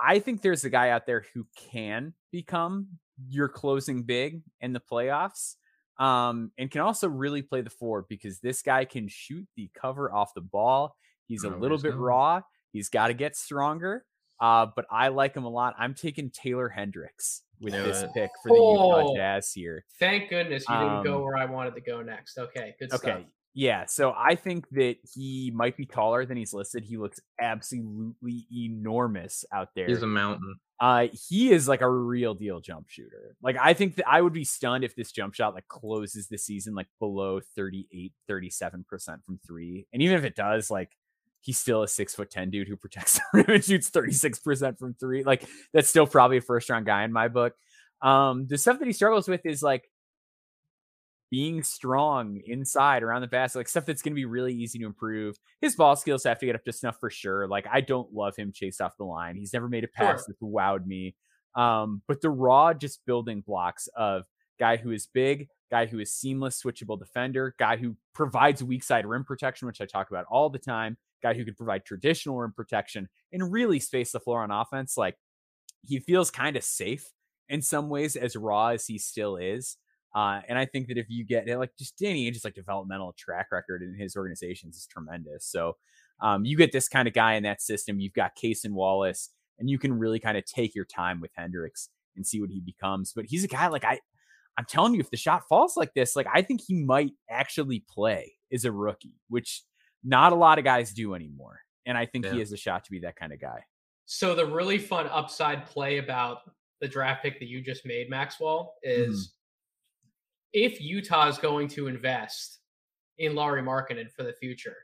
[0.00, 2.88] I think there's a guy out there who can become
[3.28, 5.56] your closing big in the playoffs.
[5.98, 10.12] Um, and can also really play the four because this guy can shoot the cover
[10.12, 10.96] off the ball.
[11.26, 12.42] He's a little bit raw.
[12.72, 14.04] He's got to get stronger.
[14.44, 15.74] Uh, but I like him a lot.
[15.78, 19.16] I'm taking Taylor Hendricks with Knew this pick for the Utah Oh.
[19.16, 19.84] Jazz here.
[19.98, 22.36] Thank goodness you didn't go Um, where I wanted to go next.
[22.36, 23.10] Okay, good Okay.
[23.12, 23.22] stuff.
[23.54, 23.86] Yeah.
[23.86, 26.84] So I think that he might be taller than he's listed.
[26.84, 29.86] He looks absolutely enormous out there.
[29.86, 30.56] He's a mountain.
[30.80, 33.36] uh, he is like a real deal jump shooter.
[33.40, 36.36] Like I think that I would be stunned if this jump shot like closes the
[36.36, 39.86] season like below 38, 37% from three.
[39.92, 40.90] And even if it does, like
[41.44, 44.94] he's still a six foot 10 dude who protects the rim and shoots 36% from
[44.94, 45.22] three.
[45.24, 47.54] Like that's still probably a first round guy in my book.
[48.02, 49.88] Um, the stuff that he struggles with is like
[51.30, 54.86] being strong inside around the basket, like stuff that's going to be really easy to
[54.86, 55.36] improve.
[55.60, 57.46] His ball skills have to get up to snuff for sure.
[57.48, 59.36] Like I don't love him chased off the line.
[59.36, 60.24] He's never made a pass Sure.
[60.28, 61.14] that's wowed me.
[61.54, 64.24] Um, but the raw just building blocks of
[64.58, 69.06] guy who is big, guy who is seamless, switchable defender, guy who provides weak side
[69.06, 72.52] rim protection, which I talk about all the time, guy who could provide traditional rim
[72.52, 74.96] protection and really space the floor on offense.
[74.96, 75.16] Like
[75.82, 77.10] he feels kind of safe
[77.48, 79.76] in some ways, as raw as he still is.
[80.14, 83.48] Uh, and I think that if you get like just Danny Ainge's like developmental track
[83.50, 85.44] record in his organizations is tremendous.
[85.46, 85.76] So
[86.20, 87.98] um, you get this kind of guy in that system.
[87.98, 91.88] You've got Kason Wallace, and you can really kind of take your time with Hendricks
[92.14, 93.12] and see what he becomes.
[93.14, 93.98] But he's a guy like I,
[94.56, 97.84] I'm telling you, if the shot falls like this, like I think he might actually
[97.92, 99.62] play as a rookie, which
[100.04, 101.60] not a lot of guys do anymore.
[101.86, 102.38] And I think he Yeah.
[102.38, 103.64] has a shot to be that kind of guy.
[104.06, 106.50] So the really fun upside play about
[106.80, 109.34] the draft pick that you just made, Maxwell, is
[110.52, 112.60] if Utah is going to invest
[113.18, 114.76] in Lauri Markkanen for the future,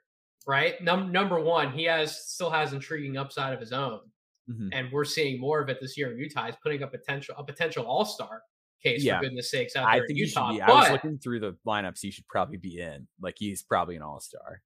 [0.47, 0.83] right?
[0.83, 4.01] Num- number one, he has still has intriguing upside of his own,
[4.49, 4.71] Mhm.
[4.73, 6.47] and we're seeing more of it this year in Utah.
[6.47, 8.43] He's putting up potential a potential All Star
[8.83, 9.19] case Yeah.
[9.19, 10.53] for goodness sakes out I think in he should Utah.
[10.53, 10.63] be.
[10.63, 12.01] I was looking through the lineups.
[12.01, 13.07] He should probably be in.
[13.21, 14.63] Like he's probably an all star.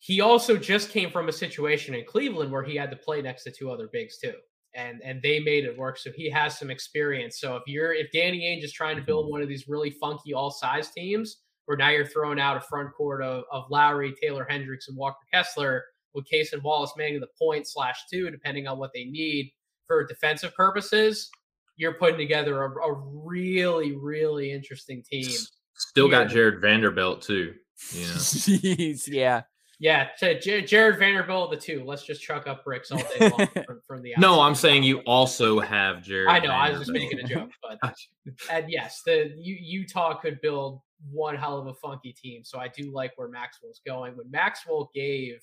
[0.00, 3.44] He also just came from a situation in Cleveland where he had to play next
[3.44, 4.34] to two other bigs too.
[4.74, 5.98] And and they made it work.
[5.98, 7.40] So he has some experience.
[7.40, 9.32] So if you're if Danny Ainge is trying to build mm-hmm.
[9.32, 12.90] one of these really funky all size teams, where now you're throwing out a front
[12.94, 15.84] court of, of Lauri, Taylor Hendricks, and Walker Kessler,
[16.14, 19.52] with Kason Wallace manning the point slash two, depending on what they need
[19.86, 21.30] for defensive purposes,
[21.76, 25.30] you're putting together a, a really, really interesting team.
[25.74, 27.54] Still got Jarred Vanderbilt too.
[27.92, 28.06] You know.
[28.14, 29.42] Jeez, yeah.
[29.80, 31.84] Yeah, to J- Jarred Vanderbilt, the two.
[31.84, 34.40] Let's just chuck up bricks all day long from, from the No.
[34.40, 36.28] I'm saying you also have Jarred.
[36.28, 36.50] I know.
[36.50, 37.22] I was just Vanderbilt.
[37.22, 37.94] making a joke, but
[38.50, 42.42] and yes, the U- Utah could build one hell of a funky team.
[42.44, 44.16] So I do like where Maxwell's going.
[44.16, 45.40] When Maxwell gave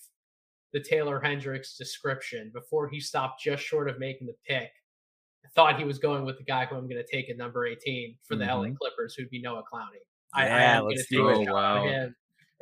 [0.74, 4.70] the Taylor Hendricks description before he stopped just short of making the pick,
[5.46, 7.66] I thought he was going with the guy who I'm going to take at number
[7.66, 8.76] 18 for the LA mm-hmm.
[8.76, 10.04] Clippers, who'd be Noah Clowney.
[10.34, 11.48] I, I Yeah, am let's do it.
[11.48, 12.10] Oh, wow.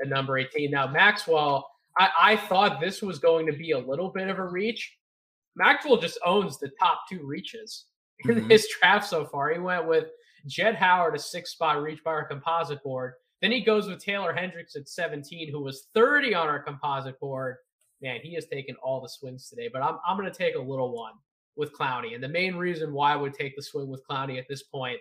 [0.03, 0.69] At number 18.
[0.69, 4.45] Now Maxwell, I, I thought this was going to be a little bit of a
[4.45, 4.97] reach.
[5.55, 7.85] Maxwell just owns the top two reaches
[8.25, 8.51] in Mhm.
[8.51, 9.51] his draft so far.
[9.51, 10.09] He went with
[10.45, 13.13] Jett Howard, a six spot reach by our composite board.
[13.41, 17.57] Then he goes with Taylor Hendricks at 17, who was 30 on our composite board.
[18.01, 20.59] Man, he has taken all the swings today, but I'm, I'm going to take a
[20.59, 21.13] little one
[21.55, 22.13] with Clowney.
[22.15, 24.99] And the main reason why I would take the swing with Clowney at this point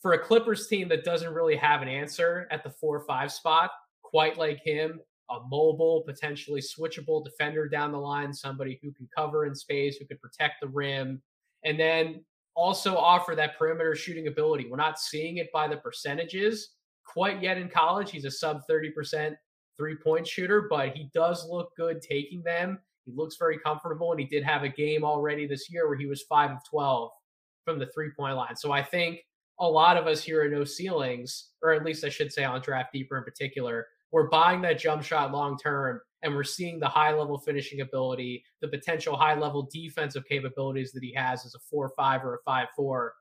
[0.00, 3.32] for a Clippers team that doesn't really have an answer at the four or five
[3.32, 3.70] spot,
[4.10, 5.00] quite like him,
[5.30, 10.04] a mobile, potentially switchable defender down the line, somebody who can cover in space, who
[10.04, 11.22] can protect the rim,
[11.64, 12.24] and then
[12.56, 14.66] also offer that perimeter shooting ability.
[14.68, 16.70] We're not seeing it by the percentages
[17.04, 18.10] quite yet in college.
[18.10, 19.36] He's a sub 30%
[19.76, 22.78] three point shooter, but he does look good taking them.
[23.06, 26.06] He looks very comfortable, and he did have a game already this year where he
[26.06, 27.10] was five of 12
[27.64, 28.56] from the three point line.
[28.56, 29.20] So I think
[29.58, 32.60] a lot of us here are No Ceilings, or at least I should say on
[32.60, 36.88] Draft Deeper in particular, we're buying that jump shot long term and we're seeing the
[36.88, 41.58] high level finishing ability, the potential high level defensive capabilities that he has as a
[41.58, 43.14] four five or a five four.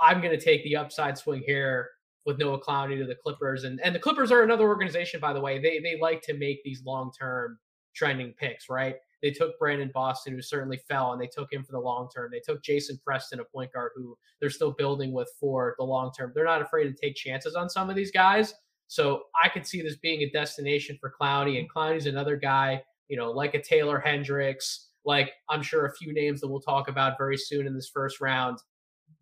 [0.00, 1.88] I'm going to take the upside swing here
[2.26, 5.40] with Noah Clowney to the Clippers, and and the Clippers are another organization, by the
[5.40, 5.58] way.
[5.58, 7.58] They they like to make these long term
[7.94, 8.96] trending picks, right?
[9.22, 12.30] They took Brandon Boston, who certainly fell, and they took him for the long term.
[12.32, 16.10] They took Jason Preston, a point guard who they're still building with for the long
[16.16, 16.32] term.
[16.34, 18.54] They're not afraid to take chances on some of these guys.
[18.90, 23.16] So I could see this being a destination for Clowney, and Clowney's another guy, you
[23.16, 27.16] know, like a Taylor Hendricks, like I'm sure a few names that we'll talk about
[27.16, 28.58] very soon in this first round.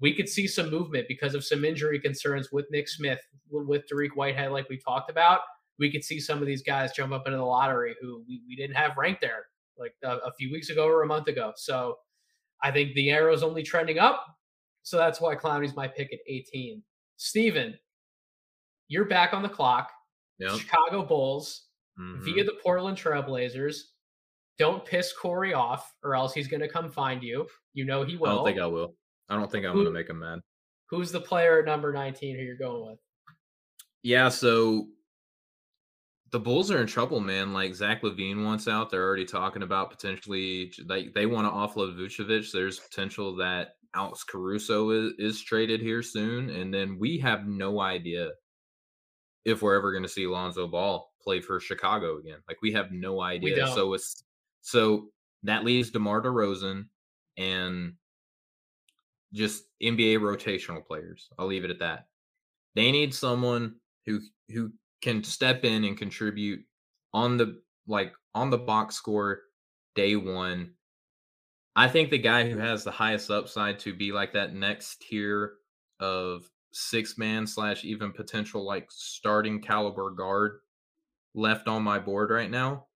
[0.00, 3.18] We could see some movement because of some injury concerns with Nick Smith,
[3.50, 5.40] with Dariq Whitehead, like we talked about.
[5.78, 8.56] We could see some of these guys jump up into the lottery who we, we
[8.56, 9.48] didn't have ranked there
[9.78, 11.52] like a, a few weeks ago or a month ago.
[11.56, 11.98] So
[12.62, 14.24] I think the arrow's only trending up.
[14.82, 16.82] So that's why Clowney's my pick at 18.
[17.18, 17.74] Steven,
[18.88, 19.90] you're back on the clock.
[20.38, 20.58] Yep.
[20.58, 21.66] Chicago Bulls
[21.98, 22.24] mm-hmm.
[22.24, 23.76] via the Portland Trailblazers.
[24.58, 27.46] Don't piss Corey off, or else he's going to come find you.
[27.74, 28.28] You know he will.
[28.28, 28.94] I don't think I will.
[29.28, 30.40] I don't think I'm going to make him mad.
[30.90, 32.98] Who's the player at number 19 who you're going with?
[34.02, 34.86] Yeah, so
[36.30, 37.52] the Bulls are in trouble, man.
[37.52, 38.90] Like Zach LaVine wants out.
[38.90, 42.50] They're already talking about potentially like they want to offload Vucevic.
[42.50, 47.80] There's potential that Alex Caruso is, is traded here soon, and then we have no
[47.80, 48.30] idea
[49.44, 52.38] if we're ever going to see Lonzo Ball play for Chicago again.
[52.48, 53.68] Like we have no idea.
[53.68, 54.24] So it's
[54.60, 55.08] so
[55.42, 56.86] that leaves DeMar DeRozan
[57.36, 57.94] and
[59.32, 61.28] just NBA rotational players.
[61.38, 62.06] I'll leave it at that.
[62.74, 63.76] They need someone
[64.06, 64.20] who
[64.50, 64.72] who
[65.02, 66.64] can step in and contribute
[67.12, 69.42] on the like on the box score
[69.94, 70.72] day one.
[71.76, 75.54] I think the guy who has the highest upside to be like that next tier
[76.00, 80.60] of six man slash even potential like starting caliber guard
[81.34, 82.86] left on my board right now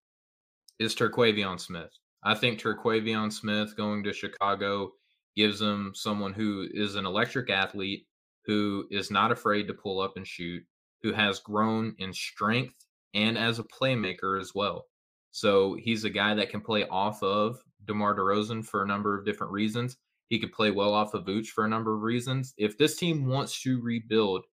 [0.79, 1.91] is Terquavion Smith.
[2.25, 4.91] I think Terquavion Smith going to Chicago
[5.37, 8.07] gives them someone who is an electric athlete
[8.45, 10.63] who is not afraid to pull up and shoot,
[11.03, 12.75] who has grown in strength
[13.15, 14.87] and as a playmaker as well.
[15.31, 19.25] So he's a guy that can play off of DeMar DeRozan for a number of
[19.25, 19.97] different reasons.
[20.33, 22.55] He could play well off of Vooch for a number of reasons.
[22.57, 24.47] If this team wants to rebuild,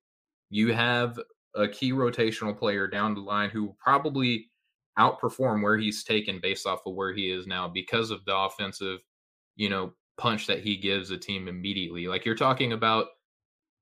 [0.50, 1.18] you have
[1.56, 4.52] a key rotational player down the line who probably
[5.00, 9.00] outperform where he's taken based off of where he is now because of the offensive,
[9.56, 12.10] you know, punch that he gives a team immediately.
[12.10, 13.06] Like you're talking about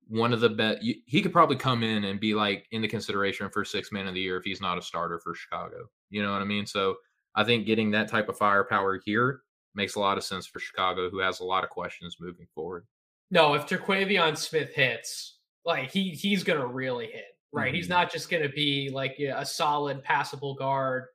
[0.08, 0.84] one of the best.
[0.84, 4.14] He could probably come in and be like in the consideration for six man of
[4.14, 5.90] the year if he's not a starter for Chicago.
[6.12, 6.68] You know what I mean?
[6.68, 6.98] So
[7.34, 9.42] I think getting that type of firepower here
[9.78, 12.86] makes a lot of sense for Chicago, who has a lot of questions moving forward.
[13.32, 17.24] No, if Terquavion Smith hits, like he he's gonna really hit,
[17.54, 17.68] right?
[17.68, 17.76] Mm-hmm.
[17.76, 21.06] He's not just gonna be like a solid passable guard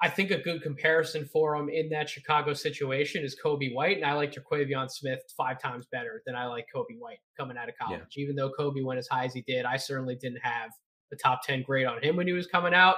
[0.00, 4.06] I think a good comparison for him in that Chicago situation is Coby White, and
[4.06, 7.74] I like Terquavion Smith five times better than I like Coby White coming out of
[7.76, 8.14] college.
[8.16, 8.22] Yeah.
[8.22, 10.70] Even though Coby went as high as he did, I certainly didn't have
[11.10, 12.96] the top ten grade on him when he was coming out.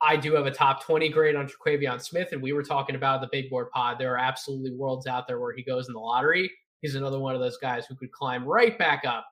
[0.00, 3.20] I do have a top twenty grade on Terquavion Smith, and we were talking about
[3.20, 3.96] the big board pod.
[3.98, 6.50] There are absolutely worlds out there where he goes in the lottery.
[6.82, 9.26] He's another one of those guys who could climb right back up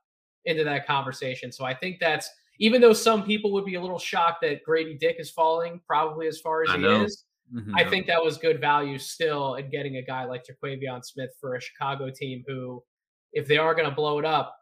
[0.46, 1.52] into that conversation.
[1.52, 4.96] So I think that's even though some people would be a little shocked that Grady
[4.96, 7.02] Dick is falling probably as far as I he know.
[7.02, 7.74] is, mm-hmm.
[7.74, 11.56] I think that was good value still in getting a guy like Terquavion Smith for
[11.56, 12.82] a Chicago team who,
[13.32, 14.56] if they are going to blow it up,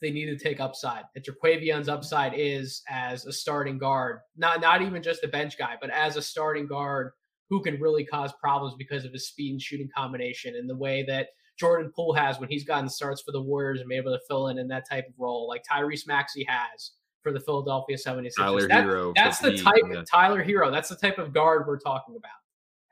[0.00, 1.04] they need to take upside.
[1.14, 5.76] And Terquavion's upside is as a starting guard, not not even just a bench guy,
[5.80, 7.12] but as a starting guard
[7.48, 11.04] who can really cause problems because of his speed and shooting combination and the way
[11.06, 11.28] that
[11.58, 14.48] Jordan Poole has when he's gotten starts for the Warriors and been able to fill
[14.48, 16.92] in in that type of role, like Tyrese Maxey has
[17.22, 18.30] for the Philadelphia 76ers.
[18.38, 19.12] Tyler that, Herro.
[19.14, 20.02] That's the type yeah.
[20.10, 20.70] Tyler Herro.
[20.70, 22.30] That's the type of guard we're talking about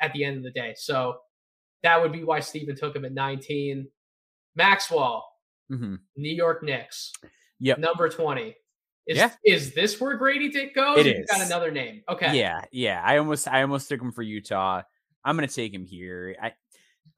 [0.00, 0.74] at the end of the day.
[0.76, 1.16] So
[1.82, 3.88] that would be why Steven took him at 19.
[4.54, 5.24] Maxwell,
[5.70, 5.96] mm-hmm.
[6.16, 7.12] New York Knicks.
[7.60, 7.78] Yep.
[7.78, 8.54] Number 20.
[9.06, 9.30] Is, yeah.
[9.42, 10.98] is this where Grady Dick goes?
[10.98, 11.26] It is.
[11.30, 12.02] got another name.
[12.10, 12.38] Okay.
[12.38, 13.02] Yeah, yeah.
[13.02, 14.82] I almost I almost took him for Utah.
[15.24, 16.36] I'm gonna take him here.
[16.40, 16.52] I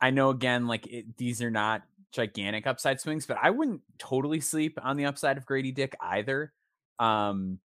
[0.00, 1.82] I know again, like it, these are not
[2.12, 6.52] gigantic upside swings, but I wouldn't totally sleep on the upside of Grady Dick either.
[7.00, 7.58] Um,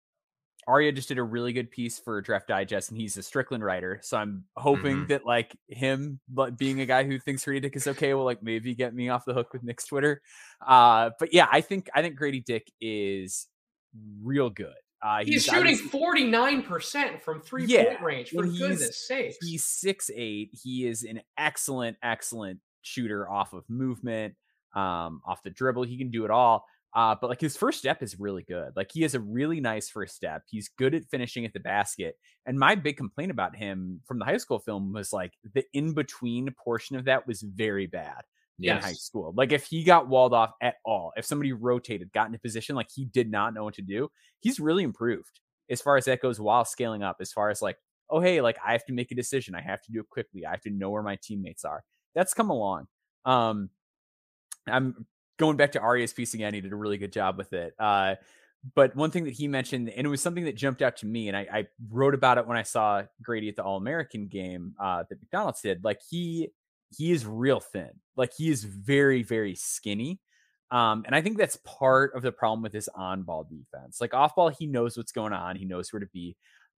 [0.67, 3.99] Arya just did a really good piece for Draft Digest, and he's a Strickland writer.
[4.03, 5.07] So I'm hoping Mhm.
[5.09, 8.41] that like him, but being a guy who thinks Grady Dick is okay, will like
[8.43, 10.21] maybe get me off the hook with Knicks Twitter.
[10.65, 13.47] Uh, but yeah, I think I think Grady Dick is
[14.21, 14.73] real good.
[15.01, 19.37] Uh, He's, shooting 49% from three Yeah, point range, for he's- goodness sakes.
[19.41, 20.51] He's six eight.
[20.53, 24.35] He is an excellent, excellent shooter off of movement,
[24.75, 25.83] um, off the dribble.
[25.83, 26.65] He can do it all.
[26.95, 28.71] Uh, but like his first step is really good.
[28.75, 30.43] Like he has a really nice first step.
[30.47, 32.17] He's good at finishing at the basket.
[32.45, 35.93] And my big complaint about him from the high school film was like the in
[35.93, 38.21] between portion of that was very bad
[38.77, 39.33] in high school.
[39.35, 42.89] Like if he got walled off at all, if somebody rotated, got into position like
[42.93, 44.09] he did not know what to do,
[44.41, 45.39] he's really improved
[45.71, 47.17] as far as that goes while scaling up.
[47.19, 47.77] As far as like,
[48.11, 50.45] oh hey, like I have to make a decision, I have to do it quickly,
[50.45, 51.83] I have to know where my teammates are.
[52.13, 52.85] That's come along.
[53.25, 53.71] Um,
[54.67, 55.07] I'm
[55.37, 55.81] going back to
[56.33, 56.53] again.
[56.53, 57.73] He did a really good job with it.
[57.79, 58.15] Uh,
[58.75, 61.27] but one thing that he mentioned, and it was something that jumped out to me,
[61.27, 64.73] and I, I wrote about it when I saw Grady at the All American game
[64.79, 65.83] uh, that McDonald's did.
[65.83, 66.49] Like he
[66.95, 67.89] he is real thin.
[68.15, 70.19] Like he is very very skinny.
[70.71, 74.01] Um, and I think that's part of the problem with his on ball defense.
[74.01, 75.55] Like off ball, he knows what's going on.
[75.55, 76.35] He knows where to be.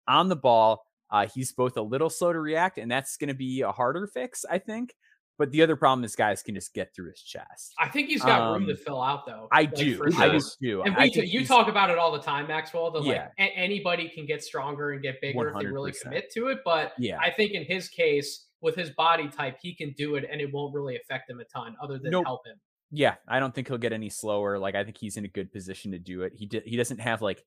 [0.08, 3.36] On the ball, uh, he's both a little slow to react, and that's going to
[3.36, 4.94] be a harder fix, I think.
[5.38, 7.74] But the other problem is guys can just get through his chest.
[7.78, 9.48] I think he's got room to Um, fill out, though.
[9.52, 10.02] I like, do.
[10.18, 10.82] I just do.
[10.84, 12.92] And we, you talk about it all the time, Maxwell.
[12.92, 13.28] That Yeah.
[13.38, 16.02] a- anybody can get stronger and get bigger if they really 100%.
[16.04, 16.60] commit to it.
[16.64, 17.20] But Yeah.
[17.20, 20.52] I think in his case, with his body type, he can do it, and it
[20.54, 22.26] won't really affect him a ton, other than Nope.
[22.26, 22.56] help him.
[22.92, 24.58] Yeah, I don't think he'll get any slower.
[24.58, 26.34] Like I think he's in a good position to do it.
[26.38, 27.44] He di- he doesn't have like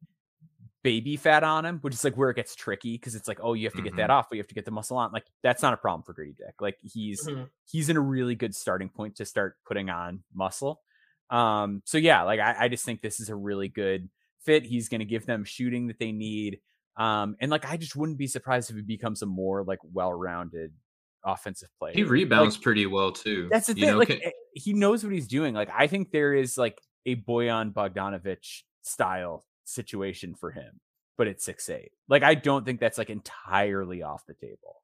[0.91, 3.53] baby fat on him, which is like where it gets tricky because it's like, oh,
[3.55, 5.12] you have to get that off, but you have to get the muscle on.
[5.12, 6.55] Like that's not a problem for Grady Dick.
[6.61, 7.49] Like he's Mhm.
[7.66, 10.80] he's in a really good starting point to start putting on muscle.
[11.30, 14.09] Um, so yeah, like I, I just think this is a really good
[14.45, 14.64] fit.
[14.64, 16.61] He's going to give them shooting that they need.
[16.97, 20.72] Um, and like I just wouldn't be surprised if he becomes a more like well-rounded
[21.24, 21.93] offensive player.
[21.95, 23.49] He rebounds pretty well too.
[23.51, 23.91] That's the you thing.
[23.93, 25.55] know, like can- eh, he knows what he's doing.
[25.55, 30.80] Like I think there is like a Bojan Bogdanovic style situation for him,
[31.16, 31.92] but it's six eight.
[32.08, 34.82] Like I don't think that's like entirely off the table.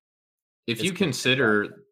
[0.67, 1.85] if It's you consider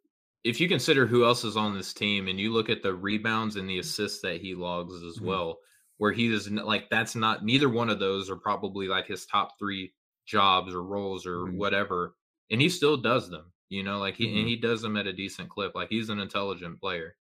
[0.45, 3.57] if you consider who else is on this team and you look at the rebounds
[3.57, 5.27] and the assists that he logs as Mhm.
[5.27, 5.61] well
[5.99, 9.59] where he is like that's not neither one of those are probably like his top
[9.59, 9.95] 3
[10.27, 11.53] jobs or roles or Mhm.
[11.57, 12.17] whatever
[12.51, 14.39] and he still does them you know like he Mhm.
[14.39, 17.17] and he does them at a decent clip like he's an intelligent player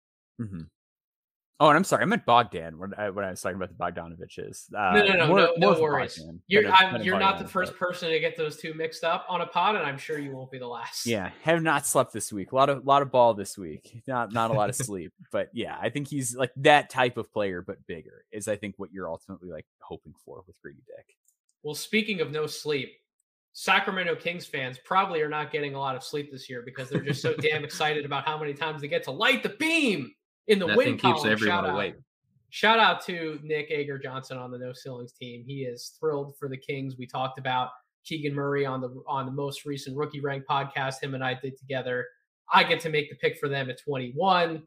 [1.59, 3.75] Oh, and I'm sorry, I meant Bogdan when I, when I was talking about the
[3.75, 4.71] Bogdanoviches.
[4.75, 6.17] Uh, No, no, no, more- no, more no worries.
[6.17, 9.25] Bogdan You're, I'm, you're not the first but- person to get those two mixed up
[9.27, 11.07] on a pod, and I'm sure you won't be the last.
[11.07, 12.51] Yeah, have not slept this week.
[12.51, 14.03] A lot of lot of ball this week.
[14.05, 17.33] Not not a lot of sleep, but yeah, I think he's like that type of
[17.33, 21.15] player, but bigger is I think what you're ultimately like hoping for with Grady Dick.
[21.63, 22.93] Well, speaking of no sleep,
[23.53, 27.01] Sacramento Kings fans probably are not getting a lot of sleep this year because they're
[27.01, 30.11] just so damn excited about how many times they get to light the beam
[30.47, 31.23] in the Nothing win keeps column.
[31.23, 31.73] Shout everyone out.
[31.73, 31.95] awake.
[32.49, 35.43] Shout out to Nick Ager Johnson on the No Ceilings team.
[35.45, 36.95] He is thrilled for the Kings.
[36.97, 37.69] We talked about
[38.05, 41.57] Keegan Murray on the on the most recent rookie rank podcast him and I did
[41.57, 42.05] together.
[42.53, 44.63] I get to make the pick for them at 21.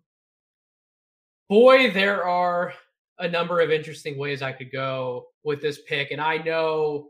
[1.49, 2.74] Boy, there are
[3.18, 7.09] a number of interesting ways I could go with this pick and I know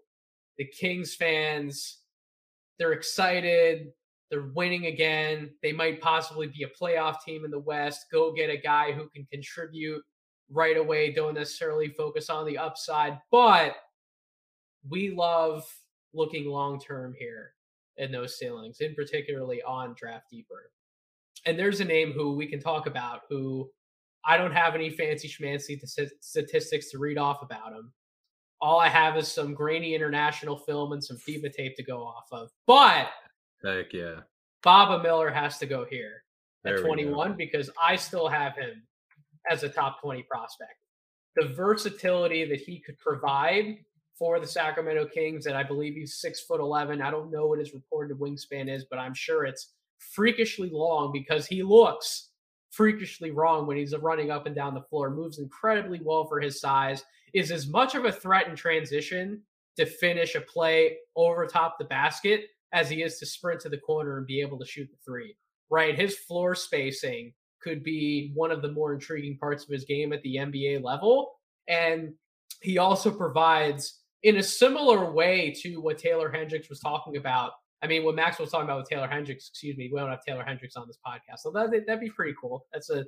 [0.56, 2.00] the Kings fans
[2.80, 3.92] they're excited.
[4.30, 5.50] They're winning again.
[5.62, 8.06] They might possibly be a playoff team in the West.
[8.12, 10.02] Go get a guy who can contribute
[10.50, 11.12] right away.
[11.12, 13.74] Don't necessarily focus on the upside, but
[14.88, 15.64] we love
[16.14, 17.52] looking long term here
[17.96, 20.70] in those ceilings, in particularly on Draft Deeper.
[21.44, 23.68] And there's a name who we can talk about who
[24.24, 25.78] I don't have any fancy schmancy
[26.20, 27.92] statistics to read off about him.
[28.60, 32.26] All I have is some grainy international film and some FIBA tape to go off
[32.30, 32.50] of.
[32.66, 33.08] But
[33.64, 34.20] Heck yeah.
[34.62, 36.22] Baba Miller has to go here
[36.64, 38.82] at we 21 because I still have him
[39.50, 40.74] as a top 20 prospect.
[41.36, 43.78] The versatility that he could provide
[44.18, 47.00] for the Sacramento Kings, and I believe he's six foot 11.
[47.00, 51.46] I don't know what his reported wingspan is, but I'm sure it's freakishly long because
[51.46, 52.30] he looks
[52.70, 55.10] freakishly wrong when he's running up and down the floor.
[55.10, 57.02] Moves incredibly well for his size.
[57.32, 59.42] Is as much of a threat in transition
[59.76, 63.78] to finish a play over top the basket as he is to sprint to the
[63.78, 65.36] corner and be able to shoot the three.
[65.70, 67.32] Right, his floor spacing
[67.62, 71.32] could be one of the more intriguing parts of his game at the NBA level,
[71.68, 72.12] and
[72.62, 77.52] he also provides in a similar way to what Taylor Hendricks was talking about
[77.82, 80.24] I mean, what Max was talking about with Taylor Hendricks, excuse me, we don't have
[80.24, 82.66] Taylor Hendricks on this podcast, so that that'd be pretty cool.
[82.72, 83.04] That's a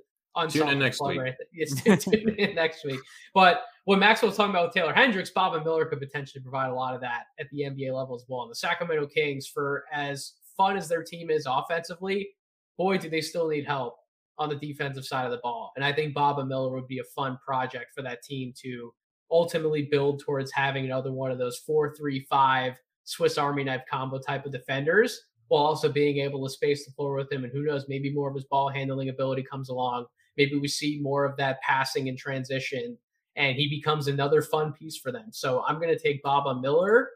[0.48, 1.20] tune in next week.
[1.52, 3.00] Yes, tune in next week.
[3.34, 6.74] But what Max was talking about with Taylor Hendricks, Baba Miller could potentially provide a
[6.74, 8.42] lot of that at the NBA level as well.
[8.42, 12.30] And the Sacramento Kings, for as fun as their team is offensively,
[12.78, 13.96] boy, do they still need help
[14.38, 15.72] on the defensive side of the ball.
[15.76, 18.92] And I think Baba Miller would be a fun project for that team to
[19.30, 24.18] ultimately build towards having another one of those four, three, five Swiss Army knife combo
[24.18, 27.44] type of defenders while also being able to space the floor with him.
[27.44, 30.06] And who knows, maybe more of his ball handling ability comes along.
[30.36, 32.96] Maybe we see more of that passing and transition,
[33.36, 35.26] and he becomes another fun piece for them.
[35.30, 37.10] So I'm going to take Baba Miller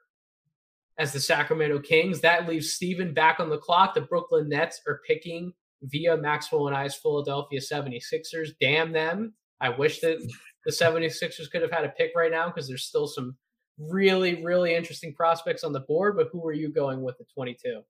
[0.99, 2.21] as the Sacramento Kings.
[2.21, 3.95] That leaves Steven back on the clock.
[3.95, 5.53] The Brooklyn Nets are picking
[5.83, 8.51] via Maxwell and I's Philadelphia 76ers.
[8.61, 9.35] Damn them.
[9.61, 10.19] I wish that
[10.65, 13.37] the 76ers could have had a pick right now because there's still some
[13.79, 16.17] really, really interesting prospects on the board.
[16.17, 17.83] But who are you going with at 22?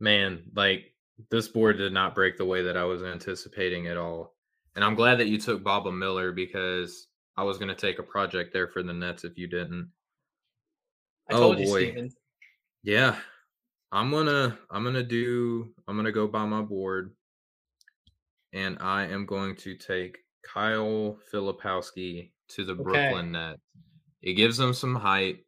[0.00, 0.91] Man, like
[1.30, 4.34] this board did not break the way that I was anticipating at all.
[4.74, 8.02] And I'm glad that you took Baba Miller because I was going to take a
[8.02, 9.90] project there for the Nets if you didn't.
[11.30, 11.90] I oh, you, boy.
[11.90, 12.10] Steven.
[12.82, 13.16] Yeah.
[13.92, 17.14] I'm gonna I'm gonna do I'm gonna go by my board
[18.54, 22.82] and I am going to take Kyle Filipowski to the okay.
[22.82, 23.60] Brooklyn Nets.
[24.22, 25.38] It gives them some height,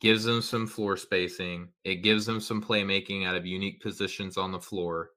[0.00, 4.52] gives them some floor spacing, it gives them some playmaking out of unique positions on
[4.52, 5.10] the floor,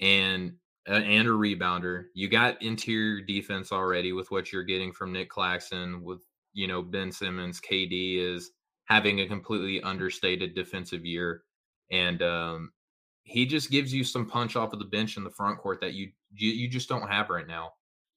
[0.00, 0.54] and
[0.88, 2.06] uh, and a rebounder.
[2.14, 6.02] You got interior defense already with what you're getting from Nick Claxton.
[6.02, 6.20] With
[6.52, 8.50] you know Ben Simmons, KD is
[8.86, 11.42] having a completely understated defensive year,
[11.90, 12.72] and um,
[13.24, 15.94] he just gives you some punch off of the bench in the front court that
[15.94, 17.72] you you, you just don't have right now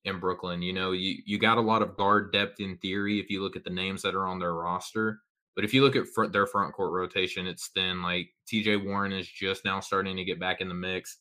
[0.06, 0.62] in Brooklyn.
[0.62, 3.56] You know, you you got a lot of guard depth in theory if you look
[3.56, 5.20] at the names that are on their roster.
[5.60, 8.02] But if you look at their front court rotation, it's thin.
[8.02, 11.18] Like TJ Warren is just now starting to get back in the mix.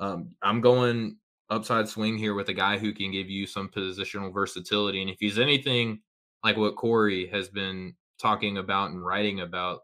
[0.00, 1.16] Um, I'm going
[1.48, 5.00] upside swing here with a guy who can give you some positional versatility.
[5.00, 6.00] And if he's anything
[6.42, 9.82] like what Corey has been talking about and writing about,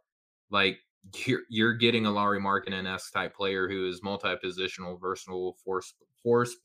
[0.51, 0.81] like
[1.25, 5.95] you're, you're getting a Lauri Markkanen esque type player who is multi positional, versatile, force,
[6.21, 6.57] force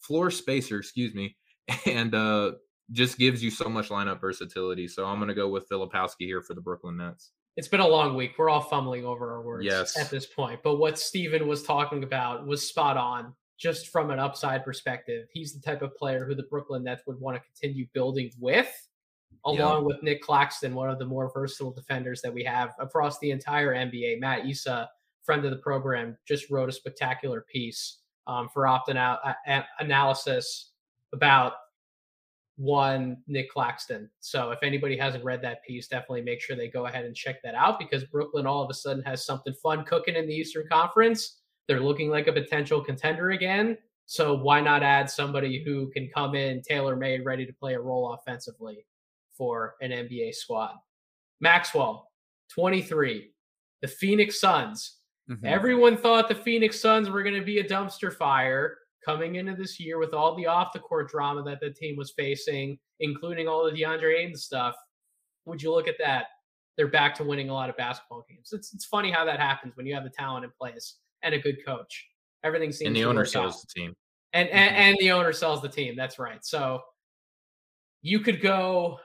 [0.00, 1.36] floor spacer, excuse me,
[1.86, 2.50] and uh,
[2.92, 4.88] just gives you so much lineup versatility.
[4.88, 7.32] So I'm going to go with Filipowski here for the Brooklyn Nets.
[7.56, 8.32] It's been a long week.
[8.36, 9.96] We're all fumbling over our words yes.
[9.96, 10.60] at this point.
[10.62, 15.28] But what Steven was talking about was spot on just from an upside perspective.
[15.32, 18.72] He's the type of player who the Brooklyn Nets would want to continue building with,
[19.44, 19.86] along yeah.
[19.86, 23.72] with Nick Claxton, one of the more versatile defenders that we have across the entire
[23.72, 24.18] NBA.
[24.18, 24.90] Matt Isa,
[25.22, 30.72] friend of the program, just wrote a spectacular piece um, for Optin out uh, analysis
[31.12, 31.52] about
[32.56, 34.08] one Nick Claxton.
[34.20, 37.42] So if anybody hasn't read that piece, definitely make sure they go ahead and check
[37.42, 40.66] that out because Brooklyn all of a sudden has something fun cooking in the Eastern
[40.70, 41.40] Conference.
[41.66, 43.76] They're looking like a potential contender again.
[44.06, 47.80] So why not add somebody who can come in tailor made, ready to play a
[47.80, 48.86] role offensively
[49.36, 50.74] for an NBA squad?
[51.40, 52.10] Maxwell,
[52.50, 53.30] 23.
[53.82, 54.98] The Phoenix Suns.
[55.30, 55.46] Mm-hmm.
[55.46, 59.78] Everyone thought the Phoenix Suns were going to be a dumpster fire coming into this
[59.78, 63.64] year with all the off the court drama that the team was facing, including all
[63.64, 64.74] the DeAndre Ayton stuff,
[65.44, 66.26] would you look at that?
[66.76, 68.50] They're back to winning a lot of basketball games.
[68.52, 71.38] It's it's funny how that happens when you have the talent in place and a
[71.38, 72.08] good coach.
[72.42, 73.60] Everything seems and the owner sells out.
[73.60, 73.94] the team.
[74.32, 74.80] And, and mm-hmm.
[74.80, 75.94] and the owner sells the team.
[75.96, 76.44] That's right.
[76.44, 76.80] So
[78.02, 78.98] you could go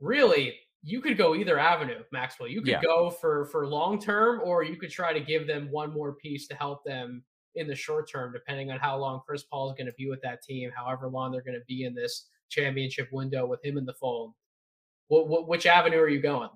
[0.00, 2.48] really you could go either avenue, Maxwell.
[2.48, 2.82] You could yeah.
[2.82, 6.46] go for for long term, or you could try to give them one more piece
[6.48, 7.24] to help them
[7.58, 10.22] in the short term, depending on how long Chris Paul is going to be with
[10.22, 13.84] that team, however long they're going to be in this championship window with him in
[13.84, 14.34] the fold.
[15.08, 16.50] What, what, which avenue are you going?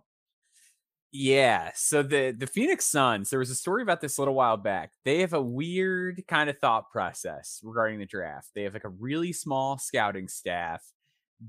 [1.15, 4.57] Yeah, so the the Phoenix Suns, there was a story about this a little while
[4.57, 4.93] back.
[5.05, 8.49] They have a weird kind of thought process regarding the draft.
[8.55, 10.83] They have like a really small scouting staff.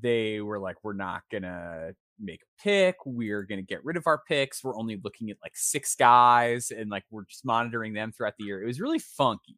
[0.02, 2.96] They were like, we're not gonna make a pick.
[3.06, 4.64] We're going to get rid of our picks.
[4.64, 8.46] We're only looking at like six guys and like we're just monitoring them throughout the
[8.46, 8.62] year.
[8.62, 9.58] It was really funky.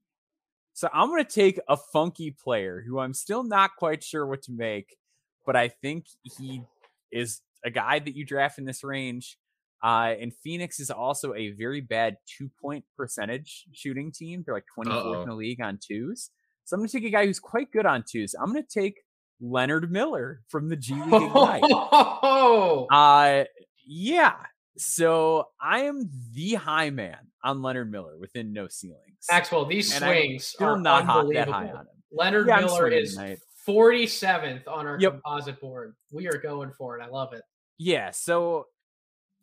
[0.74, 4.42] So I'm going to take a funky player who I'm still not quite sure what
[4.44, 4.98] to make,
[5.46, 6.08] but I think
[6.38, 6.64] he
[7.12, 9.38] is a guy that you draft in this range.
[9.82, 14.44] Uh, and Phoenix is also a very bad two point percentage shooting team.
[14.46, 16.32] They're like 24th in the league on twos.
[16.66, 18.34] So I'm going to take a guy who's quite good on twos.
[18.34, 19.05] I'm going to take
[19.42, 21.64] Leonard Miller from the G League Ignite.
[21.64, 23.46] Oh, uh,
[23.86, 24.36] yeah.
[24.78, 29.26] So I am the high man on Leonard Miller within no ceilings.
[29.32, 31.88] Maxwell, these and swings still are not hot that high on him.
[32.12, 33.40] Leonard yeah, Miller is tonight.
[33.68, 35.14] 47th on our yep.
[35.14, 35.96] composite board.
[36.12, 37.04] We are going for it.
[37.04, 37.42] I love it.
[37.78, 38.12] Yeah.
[38.12, 38.68] So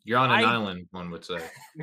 [0.05, 1.39] You're on an I- island, one would say.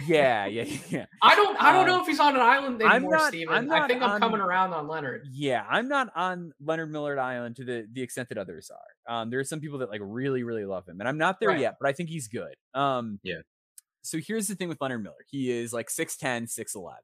[0.07, 1.07] Yeah, yeah, yeah.
[1.23, 3.55] I don't I don't Uh, know if he's on an island I'm anymore, not- Steven.
[3.55, 5.27] I'm I not think I'm coming around on Leonard.
[5.33, 9.15] Yeah, I'm not on Leonard Millard Island to the the extent that others are.
[9.15, 11.49] Um, there are some people that like really, really love him, and I'm not there
[11.51, 11.61] Right.
[11.61, 12.55] yet, but I think he's good.
[12.75, 13.41] Um, Yeah.
[14.03, 16.95] So here's the thing with Leonard Miller: he is like 6'10", 6'11".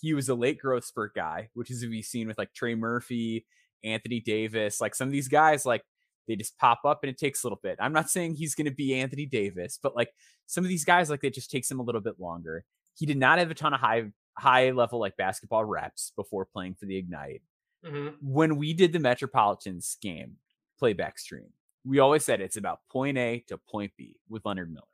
[0.00, 2.74] He was a late growth spurt guy, which is to be seen with like Trey
[2.74, 3.46] Murphy,
[3.84, 5.82] Anthony Davis, like some of these guys, like
[6.30, 7.76] they just pop up and it takes a little bit.
[7.80, 10.12] I'm not saying he's going to be Anthony Davis, but like
[10.46, 12.64] some of these guys, like it just takes him a little bit longer.
[12.94, 14.04] He did not have a ton of high
[14.38, 17.42] high level like basketball reps before playing for the Ignite
[17.84, 20.36] hmm when we did the Metropolitans game
[20.78, 21.52] playback stream,
[21.84, 24.84] we always said it's about point A to point B with Leonard Miller.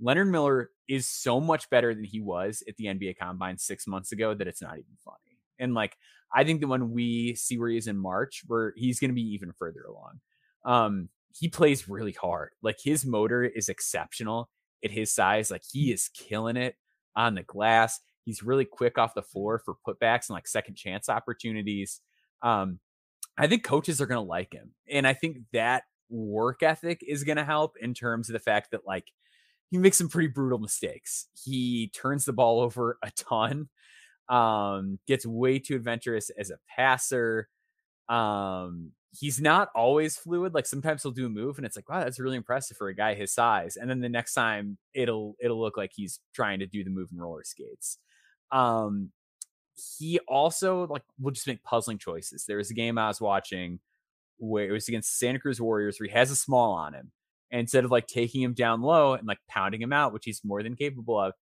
[0.00, 4.12] Leonard Miller is so much better than he was at the NBA Combine six months
[4.12, 5.38] ago that it's not even funny.
[5.58, 5.96] And like,
[6.34, 9.14] I think that when we see where he is in March, where he's going to
[9.14, 10.20] be even further along.
[10.64, 12.50] Um, he plays really hard.
[12.62, 14.50] Like his motor is exceptional
[14.84, 15.50] at his size.
[15.50, 16.76] Like he is killing it
[17.16, 18.00] on the glass.
[18.24, 22.00] He's really quick off the floor for putbacks and like second chance opportunities.
[22.42, 22.80] Um,
[23.38, 24.72] I think coaches are going to like him.
[24.90, 28.72] And I think that work ethic is going to help in terms of the fact
[28.72, 29.06] that, like,
[29.70, 31.28] he makes some pretty brutal mistakes.
[31.44, 33.68] He turns the ball over a ton,
[34.28, 37.48] um, gets way too adventurous as a passer.
[38.10, 40.54] Um, he's not always fluid.
[40.54, 42.94] Like sometimes he'll do a move and it's like, wow, that's really impressive for a
[42.94, 43.76] guy his size.
[43.76, 47.08] And then the next time it'll it'll look like he's trying to do the move
[47.12, 47.98] in roller skates.
[48.52, 49.10] Um,
[49.98, 52.44] he also like will just make puzzling choices.
[52.46, 53.80] There was a game I was watching
[54.38, 57.12] where it was against Santa Cruz Warriors where he has a small on him.
[57.50, 60.42] And instead of like taking him down low and like pounding him out, which he's
[60.44, 61.34] more than capable of,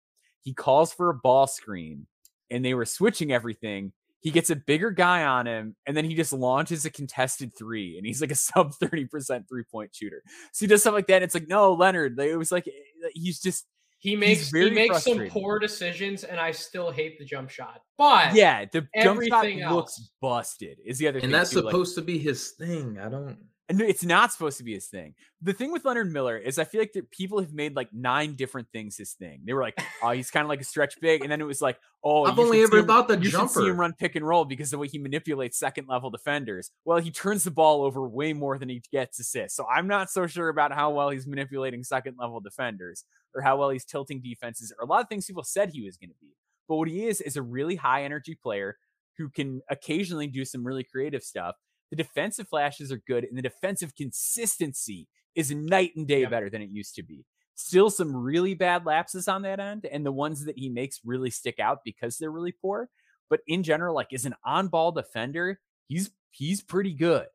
[0.42, 2.06] he calls for a ball screen
[2.50, 3.92] and they were switching everything.
[4.20, 7.96] He gets a bigger guy on him and then he just launches a contested three
[7.96, 10.22] and he's like a sub 30% three point shooter.
[10.52, 11.16] So he does stuff like that.
[11.16, 12.68] And it's like, no, Leonard, like, it was like,
[13.14, 13.66] he's just,
[13.98, 17.80] He makes he makes some poor decisions, and I still hate the jump shot.
[17.96, 21.26] But yeah, the jump shot everything looks busted is the other thing.
[21.26, 22.98] And that's too, like- supposed to be his thing.
[23.00, 23.38] I don't.
[23.68, 25.14] And it's not supposed to be his thing.
[25.42, 28.34] The thing with Leonard Miller is I feel like that people have made like nine
[28.34, 29.42] different things his thing.
[29.44, 31.22] They were like, oh, he's kind of like a stretch big.
[31.22, 33.66] And then it was like, oh, I've only ever him- thought the you should see
[33.66, 36.70] him run pick and roll because the way he manipulates second level defenders.
[36.86, 39.56] Well, he turns the ball over way more than he gets assists.
[39.56, 43.04] So I'm not so sure about how well he's manipulating second level defenders
[43.34, 45.98] or how well he's tilting defenses or a lot of things people said he was
[45.98, 46.34] going to be.
[46.68, 48.76] But what he is is a really high energy player
[49.18, 51.56] who can occasionally do some really creative stuff.
[51.90, 56.30] The defensive flashes are good, and the defensive consistency is night and day Yep.
[56.30, 57.24] better than it used to be.
[57.54, 61.30] Still some really bad lapses on that end, and the ones that he makes really
[61.30, 62.88] stick out because they're really poor.
[63.30, 67.26] But in general, like as an on-ball defender, he's he's pretty good.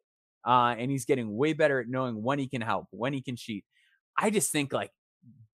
[0.45, 3.35] Uh, and he's getting way better at knowing when he can help, when he can
[3.37, 3.63] cheat.
[4.17, 4.91] I just think like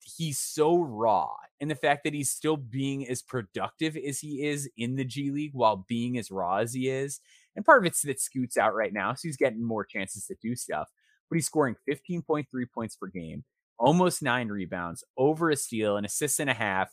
[0.03, 1.29] he's so raw
[1.61, 5.29] and the fact that he's still being as productive as he is in the G
[5.31, 7.19] League while being as raw as he is.
[7.59, 10.35] And part of it's that Scoot's out right now, so he's getting more chances to
[10.41, 10.87] do stuff.
[11.29, 13.43] But he's scoring 15.3 points per game,
[13.77, 16.87] almost nine rebounds, over a steal, an assist and a half,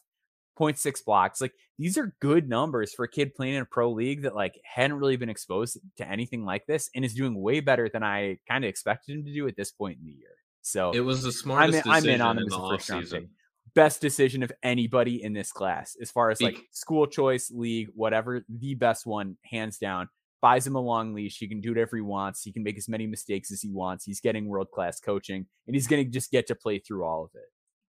[0.59, 1.41] 0.6 blocks.
[1.41, 4.59] Like these are good numbers for a kid playing in a pro league that like
[4.65, 8.39] hadn't really been exposed to anything like this and is doing way better than I
[8.49, 10.35] kind of expected him to do at this point in the year.
[10.63, 12.91] So It was the smartest I'm in decision on him in as the a first
[12.91, 13.29] round offseason.
[13.77, 18.43] best decision of anybody in this class as far as like school choice league whatever
[18.49, 20.09] the best one hands down
[20.43, 22.89] buys him a long leash he can do whatever he wants he can make as
[22.89, 26.31] many mistakes as he wants he's getting world class coaching and he's going to just
[26.31, 27.51] get to play through all of it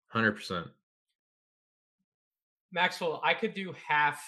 [0.07, 0.65] Hundred percent.
[2.71, 4.21] Maxwell, I could do half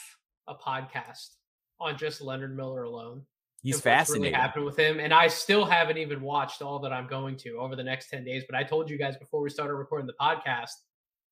[0.48, 1.36] a podcast
[1.80, 3.24] on just Leonard Miller alone.
[3.64, 6.92] he's and fascinating Really happened with him, and I still haven't even watched all that
[6.92, 8.44] I'm going to over the next ten days.
[8.50, 10.72] But I told you guys before we started recording the podcast,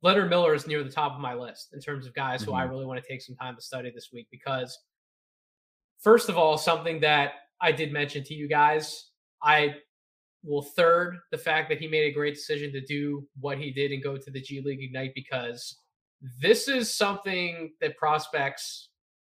[0.01, 2.65] Leonard Miller is near the top of my list in terms of guys who I
[2.65, 2.69] Mhm.
[2.69, 4.77] really want to take some time to study this week because,
[6.03, 9.11] first of all, something that I did mention to you guys,
[9.43, 9.75] I
[10.43, 13.91] will third the fact that he made a great decision to do what he did
[13.91, 15.77] and go to the G League Ignite because
[16.41, 18.89] this is something that prospects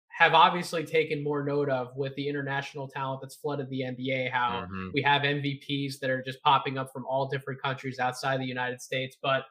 [0.10, 4.30] have obviously taken more note of with the international talent that's flooded the NBA.
[4.32, 4.92] How Mhm.
[4.94, 8.82] we have MVPs that are just popping up from all different countries outside the United
[8.82, 9.46] States, but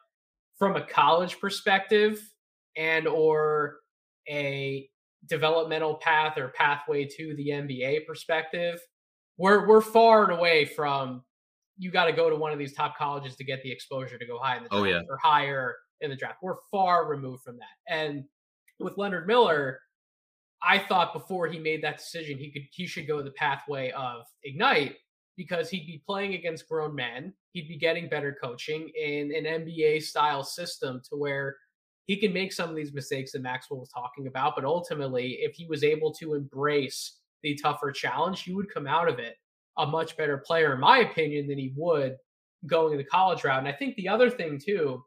[0.57, 2.21] from a college perspective
[2.75, 3.79] and or
[4.27, 4.89] a
[5.27, 8.79] developmental path or pathway to the NBA perspective,
[9.37, 11.23] we're we're far and away from
[11.77, 14.25] you got to go to one of these top colleges to get the exposure to
[14.25, 15.01] go high in the oh, draft Oh, yeah.
[15.09, 16.37] or higher in the draft.
[16.41, 17.93] We're far removed from that.
[17.93, 18.23] And
[18.79, 19.79] with Leonard Miller,
[20.63, 24.25] I thought before he made that decision, he could he should go the pathway of
[24.43, 24.95] Ignite
[25.35, 27.31] because he'd be playing against grown men.
[27.51, 31.55] he'd be getting better coaching in an NBA style system to where
[32.07, 34.55] he can make some of these mistakes that Maxwell was talking about.
[34.55, 39.09] But ultimately, if he was able to embrace the tougher challenge, he would come out
[39.09, 39.35] of it
[39.77, 42.15] a much better player, in my opinion, than he would
[42.65, 43.59] going the college route.
[43.59, 45.03] And I think the other thing too,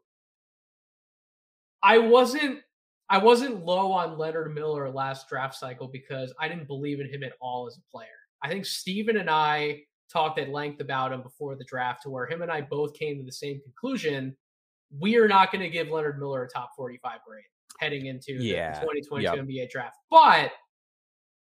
[1.83, 2.59] I wasn't
[3.09, 7.23] I wasn't low on Leonard Miller last draft cycle because I didn't believe in him
[7.23, 8.07] at all as a player.
[8.41, 12.25] I think Steven and I talked at length about him before the draft to where
[12.25, 14.37] him and I both came to the same conclusion.
[14.99, 17.43] We are not going to give Leonard Miller a top 45 grade
[17.79, 18.73] heading into yeah.
[18.73, 19.45] the 2022 yep.
[19.45, 19.97] NBA draft.
[20.09, 20.51] But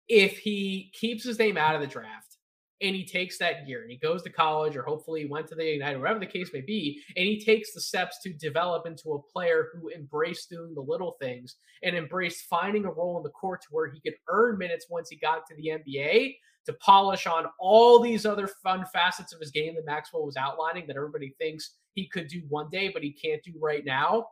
[0.07, 2.37] if he keeps his name out of the draft,
[2.81, 5.73] and he takes that year and he goes to college or hopefully went to the
[5.73, 9.31] Ignite, whatever the case may be, and he takes the steps to develop into a
[9.33, 13.61] player who embraced doing the little things and embraced finding a role in the court
[13.61, 16.35] to where he could earn minutes once he got to the NBA
[16.67, 20.85] to polish on all these other fun facets of his game that Maxwell was outlining
[20.85, 24.27] that everybody thinks he could do one day, but he can't do right now.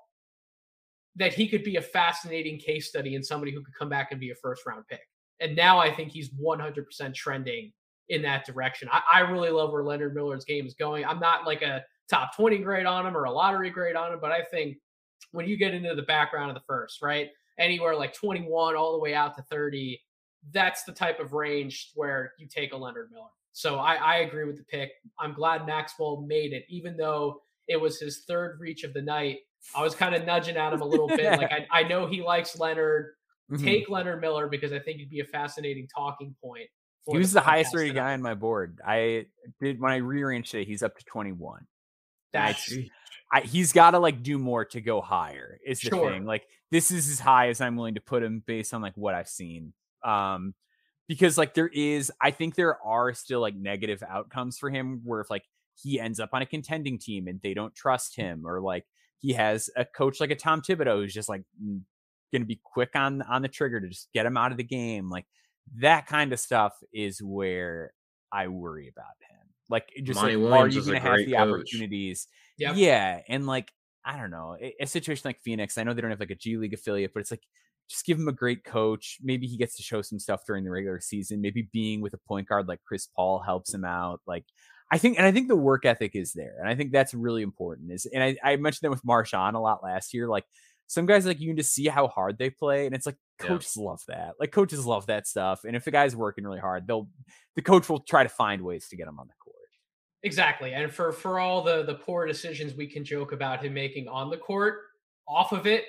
[1.16, 4.20] That he could be a fascinating case study and somebody who could come back and
[4.20, 5.00] be a first round pick.
[5.40, 7.72] And now I think he's 100% trending
[8.10, 8.90] in that direction.
[8.92, 11.06] I, I really love where Leonard Miller's game is going.
[11.06, 14.20] I'm not like a top 20 grade on him or a lottery grade on him,
[14.22, 14.78] but I think
[15.32, 17.30] when you get into the background of the first, right?
[17.58, 20.00] Anywhere like 21 all the way out to 30,
[20.52, 23.28] that's the type of range where you take a Leonard Miller.
[23.54, 24.92] So I, I agree with the pick.
[25.20, 29.40] I'm glad Maxwell made it, even though it was his third reach of the night.
[29.76, 31.40] I was kind of nudging at him a little bit.
[31.40, 33.14] Like I, I know he likes Leonard.
[33.52, 33.64] Mm-hmm.
[33.64, 36.68] Take Leonard Miller because I think he'd be a fascinating talking point
[37.12, 38.80] he was the, the highest rated guy on my board.
[38.86, 39.28] I
[39.62, 40.68] did when I rearranged it.
[40.68, 41.68] He's up to twenty one.
[42.34, 42.74] That's
[43.32, 45.60] I, he's got to like do more to go higher.
[45.66, 46.12] Is the sure.
[46.12, 48.96] thing like this is as high as I'm willing to put him based on like
[48.96, 49.74] what I've seen.
[50.06, 50.54] Um,
[51.08, 55.22] because like there is, I think there are still like negative outcomes for him where
[55.22, 55.44] if like
[55.76, 58.86] he ends up on a contending team and they don't trust him, or like
[59.20, 61.44] he has a coach like a Tom Thibodeau who's just like
[62.32, 64.64] going to be quick on on the trigger to just get him out of the
[64.64, 65.26] game, like
[65.78, 67.92] that kind of stuff is where
[68.32, 69.36] I worry about him.
[69.70, 71.36] Like, just like, are you to have the coach.
[71.36, 72.28] opportunities?
[72.58, 72.76] Yep.
[72.78, 73.72] Yeah, and like
[74.04, 75.78] I don't know, a, a, situation like Phoenix.
[75.78, 77.42] I know they don't have like a G League affiliate, but it's like
[77.90, 79.18] just give him a great coach.
[79.22, 81.42] Maybe he gets to show some stuff during the regular season.
[81.42, 84.22] Maybe being with a point guard like Chris Paul helps him out.
[84.26, 84.46] Like
[84.92, 87.42] I think, and I think the work ethic is there, and I think that's really
[87.42, 87.92] important.
[87.92, 90.28] Is and I, I mentioned that with MarJon a lot last year.
[90.28, 90.46] Like
[90.88, 93.74] some guys like you can just see how hard they play, and it's like coaches
[93.78, 93.86] yeah.
[93.86, 94.36] love that.
[94.40, 95.62] Like coaches love that stuff.
[95.64, 97.10] And if the guy's working really hard, they'll
[97.56, 99.56] the coach will try to find ways to get him on the court.
[100.24, 100.74] Exactly.
[100.74, 104.30] And for for all the the poor decisions we can joke about him making on
[104.30, 104.80] the court,
[105.28, 105.86] off of it,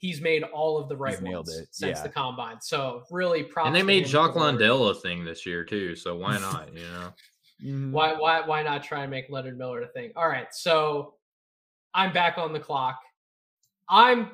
[0.00, 1.68] he's made all of the right he's ones it.
[1.70, 2.02] since yeah.
[2.02, 2.60] the combine.
[2.60, 3.66] So really proud.
[3.66, 5.94] And they made Jock Landale a thing this year too.
[5.94, 6.74] So why not?
[6.74, 7.12] You know.
[7.62, 7.92] Mm-hmm.
[7.92, 10.12] Why why why not try and make Leonard Miller a thing?
[10.16, 11.14] All right, so
[11.94, 12.98] I'm back on the clock.
[13.88, 14.30] I'm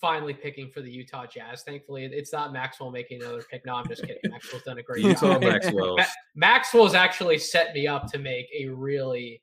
[0.00, 1.62] finally picking for the Utah Jazz.
[1.62, 3.64] Thankfully, it's not Maxwell making another pick.
[3.64, 4.18] No, I'm just kidding.
[4.24, 5.40] Maxwell's done a great Utah job.
[5.42, 5.96] Maxwell.
[6.34, 9.42] Maxwell's actually set me up to make a really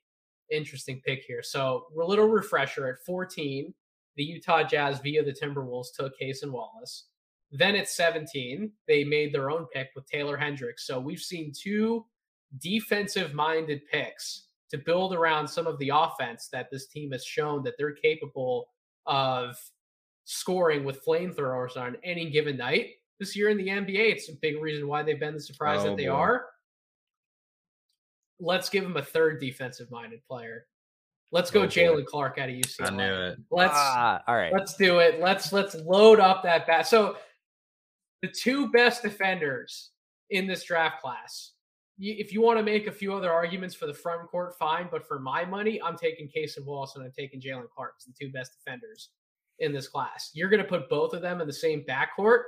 [0.50, 1.42] interesting pick here.
[1.42, 3.74] So, a little refresher at 14,
[4.16, 7.06] the Utah Jazz via the Timberwolves took Cason Wallace.
[7.50, 10.86] Then at 17, they made their own pick with Taylor Hendricks.
[10.86, 12.04] So, we've seen two
[12.58, 17.62] defensive minded picks to build around some of the offense that this team has shown
[17.62, 18.66] that they're capable
[19.06, 19.56] of
[20.24, 24.12] scoring with flamethrowers on any given night this year in the NBA.
[24.12, 26.12] It's a big reason why they've been the surprise oh, that they boy.
[26.12, 26.46] are.
[28.40, 30.66] Let's give them a third defensive minded player.
[31.32, 32.86] Let's go oh, Jaylen Clark out of UCLA.
[32.86, 33.38] I knew it.
[33.50, 34.52] Let's ah, all right.
[34.52, 35.20] Let's do it.
[35.20, 36.86] Let's let's load up that bat.
[36.86, 37.16] So
[38.22, 39.90] the two best defenders
[40.30, 41.52] in this draft class.
[41.98, 44.88] If you want to make a few other arguments for the front court, fine.
[44.90, 48.12] But for my money, I'm taking Cason Wallace and I'm taking Jaylen Clark as the
[48.18, 49.10] two best defenders
[49.60, 50.30] in this class.
[50.34, 52.42] You're going to put both of them in the same backcourt.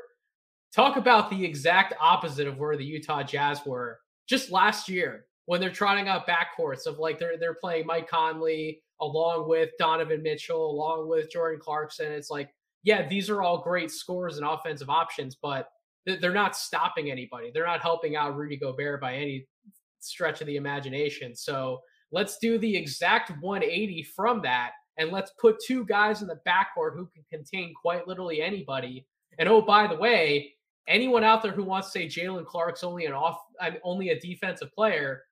[0.74, 5.60] Talk about the exact opposite of where the Utah Jazz were just last year when
[5.60, 10.70] they're trotting out backcourts of like they're they're playing Mike Conley along with Donovan Mitchell,
[10.70, 12.12] along with Jordan Clarkson.
[12.12, 12.50] It's like,
[12.82, 15.68] yeah, these are all great scores and offensive options, but
[16.06, 17.50] they're not stopping anybody.
[17.52, 19.46] They're not helping out Rudy Gobert by any
[20.00, 21.34] stretch of the imagination.
[21.34, 21.80] So
[22.12, 26.94] let's do the exact 180 from that and let's put two guys in the backcourt
[26.94, 29.06] who can contain quite literally anybody.
[29.38, 30.54] And oh, by the way,
[30.88, 33.38] anyone out there who wants to say Jaylen Clark's only an off,
[33.82, 35.22] only a defensive player,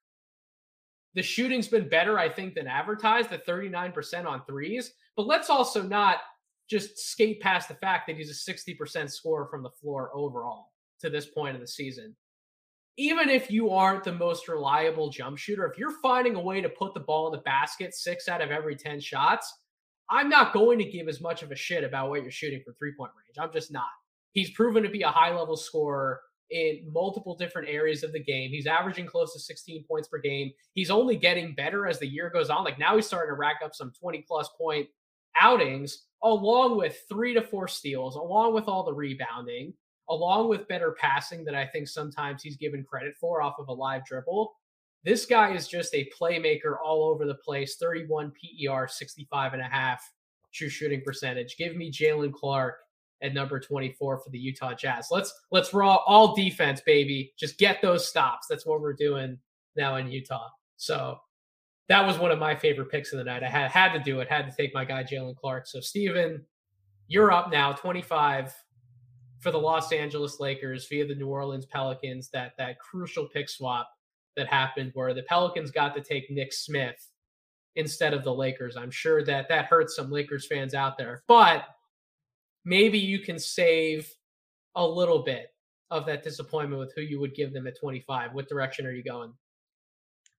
[1.14, 4.92] the shooting's been better, I think, than advertised at 39% on threes.
[5.16, 6.18] But let's also not
[6.68, 11.10] just skate past the fact that he's a 60% scorer from the floor overall to
[11.10, 12.16] this point of the season.
[12.96, 16.68] even if you aren't the most reliable jump shooter, if you're finding a way to
[16.68, 19.52] put the ball in the basket six out of every 10 shots,
[20.08, 22.74] I'm not going to give as much of a shit about what you're shooting from
[22.74, 23.36] three point range.
[23.38, 23.86] I'm just not.
[24.32, 26.20] He's proven to be a high level scorer
[26.50, 28.50] in multiple different areas of the game.
[28.50, 30.52] He's averaging close to 16 points per game.
[30.74, 32.64] He's only getting better as the year goes on.
[32.64, 34.88] Like now he's starting to rack up some 20 plus point
[35.40, 39.72] outings, along with three to four steals, along with all the rebounding,
[40.08, 43.72] along with better passing that I think sometimes he's given credit for off of a
[43.72, 44.54] live dribble.
[45.04, 49.66] This guy is just a playmaker all over the place 31 PER, 65 and a
[49.66, 50.02] half
[50.52, 51.56] true shooting percentage.
[51.56, 52.76] Give me Jaylen Clark
[53.22, 55.08] at number 24 for the Utah Jazz.
[55.10, 57.32] Let's let's raw all defense, baby.
[57.38, 58.46] Just get those stops.
[58.48, 59.38] That's what we're doing
[59.76, 60.48] now in Utah.
[60.76, 61.18] So
[61.88, 63.42] that was one of my favorite picks of the night.
[63.42, 65.66] I had had to do it, had to take my guy Jaylen Clark.
[65.66, 66.44] So Steven,
[67.08, 68.54] you're up now, 25
[69.40, 72.30] for the Los Angeles Lakers via the New Orleans Pelicans.
[72.30, 73.88] That that crucial pick swap
[74.36, 77.10] that happened where the Pelicans got to take Nick Smith
[77.76, 78.76] instead of the Lakers.
[78.76, 81.64] I'm sure that that hurts some Lakers fans out there, but
[82.64, 84.12] maybe you can save
[84.74, 85.48] a little bit
[85.90, 88.32] of that disappointment with who you would give them at 25.
[88.32, 89.32] What direction are you going?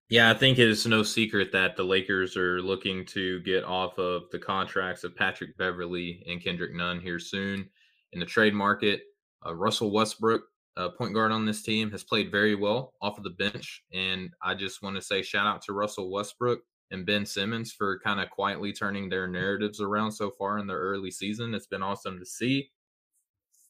[0.10, 4.23] Yeah, I think it's no secret that the Lakers are looking to get off of
[4.31, 7.68] the contracts of Patrick Beverley and Kendrick Nunn here soon
[8.14, 9.02] in the trade market.
[9.45, 10.43] Uh, Russell Westbrook,
[10.77, 13.81] uh, point guard on this team, has played very well off of the bench.
[13.93, 16.60] And I just want to say shout out to Russell Westbrook
[16.91, 20.73] and Ben Simmons for kind of quietly turning their narratives around so far in the
[20.73, 21.53] early season.
[21.53, 22.69] It's been awesome to see.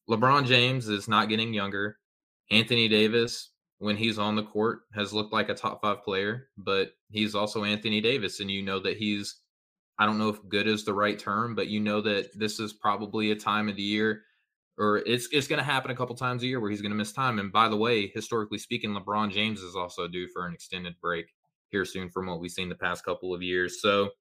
[0.10, 1.98] LeBron James is not getting younger.
[2.52, 6.92] Anthony Davis, when he's on the court, has looked like a top five player, but
[7.10, 8.40] he's also Anthony Davis.
[8.40, 9.42] And you know that he's,
[9.98, 12.74] I don't know if good is the right term, but you know that this is
[12.74, 14.24] probably a time of the year
[14.78, 16.98] or it's it's going to happen a couple times a year where he's going to
[16.98, 17.40] miss time.
[17.40, 21.28] And by the way, historically speaking, LeBron James is also due for an extended break
[21.76, 23.82] here soon from what we've seen the past couple of years.
[23.82, 24.12] So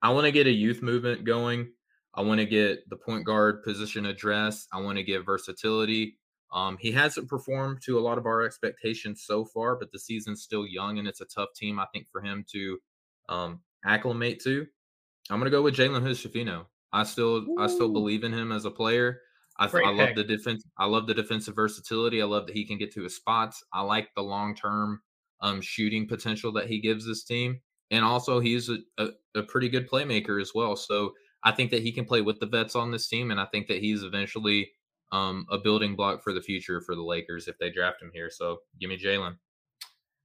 [0.00, 1.72] I want to get a youth movement going.
[2.14, 4.68] I want to get the point guard position addressed.
[4.72, 6.18] I want to get versatility.
[6.52, 10.42] Um, he hasn't performed to a lot of our expectations so far, but the season's
[10.42, 12.78] still young and it's a tough team, I think, for him to
[13.28, 14.64] um, acclimate to.
[15.30, 17.56] I'm going to go with Jalen Hood I still, Ooh.
[17.58, 19.20] I still believe in him as a player.
[19.58, 20.64] I, I love the defense.
[20.78, 22.22] I love the defensive versatility.
[22.22, 23.64] I love that he can get to his spots.
[23.72, 25.00] I like the long term
[25.40, 27.60] um, shooting potential that he gives this team.
[27.90, 30.74] And also, he's a, a, a, pretty good playmaker as well.
[30.74, 31.12] So
[31.44, 33.30] I think that he can play with the vets on this team.
[33.30, 34.70] And I think that he's eventually
[35.12, 38.30] um, a building block for the future for the Lakers if they draft him here.
[38.30, 39.36] So give me Jalen.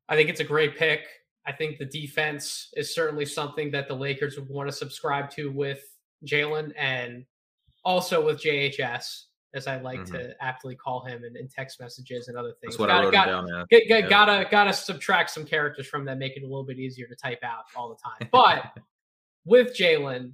[0.07, 1.01] I think it's a great pick.
[1.45, 5.51] I think the defense is certainly something that the Lakers would want to subscribe to
[5.51, 5.83] with
[6.25, 7.25] Jalen and
[7.83, 9.23] also with JHS
[9.53, 10.13] as I like mm-hmm.
[10.13, 12.73] to aptly call him in, in, text messages and other things.
[12.73, 13.47] That's what gotta, I wrote gotta, down.
[13.47, 13.63] Yeah.
[13.69, 14.09] Get, get, yeah.
[14.09, 17.39] Gotta gotta subtract some characters from that, make it a little bit easier to type
[17.43, 18.29] out all the time.
[18.31, 18.77] But
[19.45, 20.33] with Jalen,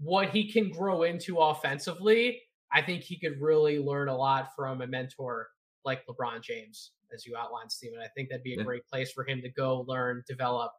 [0.00, 2.42] what he can grow into offensively,
[2.72, 5.48] I think he could really learn a lot from a mentor
[5.84, 8.00] like LeBron James, as you outlined, Steven.
[8.00, 8.64] I think that'd be a yeah.
[8.64, 10.72] great place for him to go learn, develop,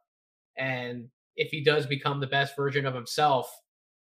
[0.58, 3.50] and if he does become the best version of himself,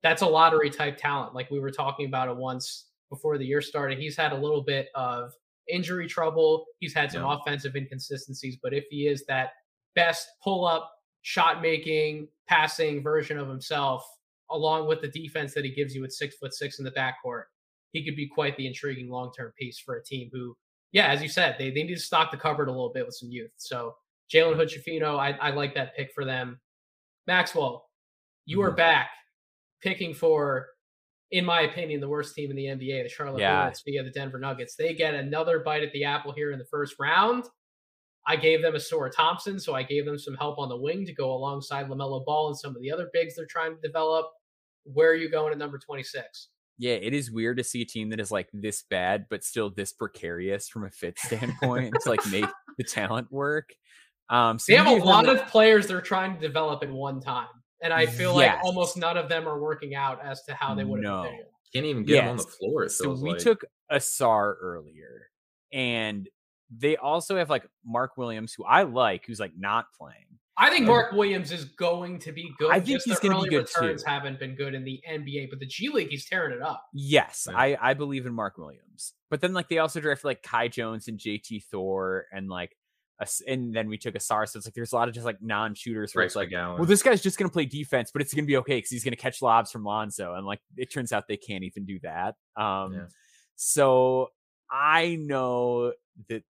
[0.02, 1.34] that's a lottery type talent.
[1.34, 3.99] Like we were talking about it once before the year started.
[3.99, 5.34] He's had a little bit of
[5.69, 6.65] injury trouble.
[6.80, 7.38] He's had some yeah.
[7.38, 9.49] offensive inconsistencies, but if he is that
[9.95, 10.91] best pull up,
[11.22, 14.06] shot making, passing version of himself,
[14.52, 17.44] along with the defense that he gives you at six foot six in the backcourt,
[17.91, 20.56] he could be quite the intriguing long term piece for a team who,
[20.91, 23.15] yeah, as you said, they, they need to stock the cupboard a little bit with
[23.15, 23.52] some youth.
[23.57, 23.95] So
[24.34, 26.60] Jalen Hood Schifino, I, I like that pick for them.
[27.27, 27.90] Maxwell,
[28.45, 28.68] you mm-hmm.
[28.68, 29.10] are back
[29.81, 30.68] picking for
[31.34, 33.58] in my opinion, the worst team in the NBA, the Charlotte yeah.
[33.58, 34.76] Hornets via the Denver Nuggets.
[34.76, 37.46] They get another bite at the apple here in the first round.
[38.28, 41.14] I gave them Ausar Thompson, so I gave them some help on the wing to
[41.14, 44.28] go alongside LaMelo Ball and some of the other bigs they're trying to develop.
[44.84, 46.50] Where are you going at number 26?
[46.78, 49.72] Yeah, it is weird to see a team that is like this bad, but still
[49.72, 52.46] this precarious from a fit standpoint to like make
[52.78, 53.72] the talent work.
[54.30, 57.48] Um, so they have a lot of players they're trying to develop at one time
[57.84, 58.56] and I feel yes.
[58.56, 61.32] like almost none of them are working out as to how they would have no.
[61.74, 62.22] Can't even get yes.
[62.22, 62.90] them on the floor.
[62.90, 63.40] so we like.
[63.40, 65.30] took Ausar earlier,
[65.72, 66.30] and
[66.72, 70.34] they also have like Mark Williams, who I like, who's like not playing.
[70.56, 72.70] I think Mark Williams is going to be good.
[72.70, 74.10] I think Just he's going to be good returns too.
[74.10, 76.86] Haven't been good in the NBA, but the G League he's tearing it up.
[76.94, 79.14] Yes, I I believe in Mark Williams.
[79.32, 82.78] But then like they also drafted like Kai Jones and JT Thor and like
[83.48, 84.48] and then we took Ausar.
[84.48, 87.04] So it's like there's a lot of just like non-shooters where it's like, well, this
[87.04, 89.72] guy's just gonna play defense, but it's gonna be okay because he's gonna catch lobs
[89.72, 92.36] from Lonzo, and like it turns out they can't even do that.
[92.56, 93.06] Um, yeah.
[93.56, 94.30] so
[94.70, 95.94] I know
[96.30, 96.44] that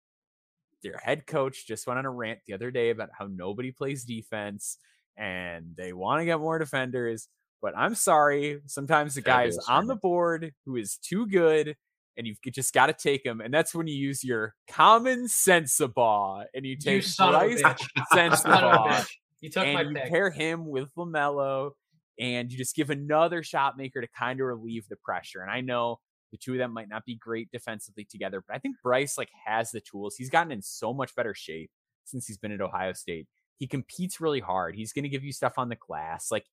[0.84, 4.04] their head coach just went on a rant the other day about how nobody plays
[4.04, 4.78] defense
[5.18, 7.28] and they want to get more defenders.
[7.62, 11.78] But I'm sorry, sometimes the guy is on the board who is too good,
[12.18, 13.42] and you've just got to take him.
[13.42, 17.62] And that's when you use your common sense ball and you take you Brice
[18.14, 19.06] Sensabaugh.
[19.42, 20.10] You took and my you pick.
[20.10, 21.72] pair him with LaMelo,
[22.20, 25.42] and you just give another shot maker to kind of relieve the pressure.
[25.42, 26.00] And I know
[26.32, 29.30] the two of them might not be great defensively together, but I think Brice like
[29.46, 30.16] has the tools.
[30.16, 31.70] He's gotten in so much better shape
[32.06, 33.28] since he's been at Ohio State.
[33.60, 34.76] He competes really hard.
[34.76, 36.32] He's going to give you stuff on the glass.
[36.32, 36.46] Like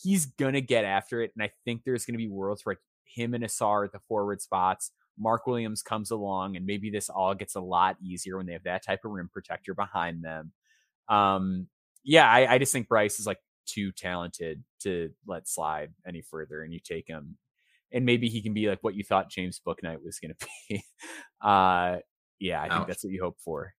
[0.00, 1.32] he's going to get after it.
[1.36, 4.40] And I think there's going to be worlds where him and Ausar at the forward
[4.40, 8.52] spots, Mark Williams comes along, and maybe this all gets a lot easier when they
[8.52, 10.52] have that type of rim protector behind them.
[11.08, 11.68] Um,
[12.04, 16.62] yeah, I, I just think Brice is like too talented to let slide any further,
[16.62, 17.36] and you take him,
[17.92, 20.82] and maybe he can be like what you thought James Bouknight was going to be.
[21.42, 21.98] uh,
[22.38, 23.74] yeah, I think that's what you hope for.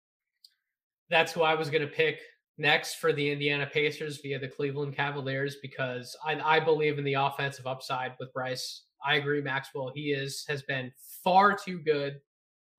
[1.10, 2.20] That's who I was going to pick
[2.60, 7.14] next for the Indiana Pacers via the Cleveland Cavaliers because I, I believe in the
[7.14, 8.84] offensive upside with Brice.
[9.06, 9.92] I agree, Maxwell.
[9.94, 10.92] He is has been
[11.24, 12.20] far too good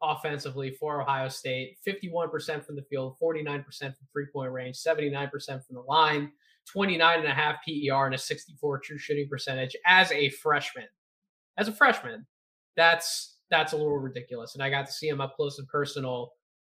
[0.02, 1.78] offensively for Ohio State.
[1.86, 5.30] 51% from the field, 49% from three point range, 79%
[5.66, 6.32] from the line,
[6.66, 10.86] 29 and a half PER, and a 64 true shooting percentage as a freshman.
[11.58, 12.26] As a freshman,
[12.76, 14.54] that's that's a little ridiculous.
[14.54, 16.32] And I got to see him up close and personal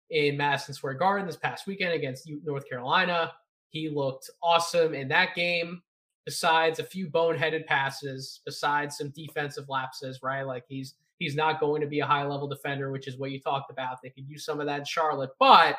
[0.09, 3.33] in Madison Square Garden this past weekend against North Carolina.
[3.69, 5.81] He looked awesome in that game.
[6.25, 10.43] Besides a few boneheaded passes, besides some defensive lapses, right?
[10.43, 13.39] Like he's he's not going to be a high level defender, which is what you
[13.39, 14.01] talked about.
[14.01, 15.77] They could use some of that in Charlotte, but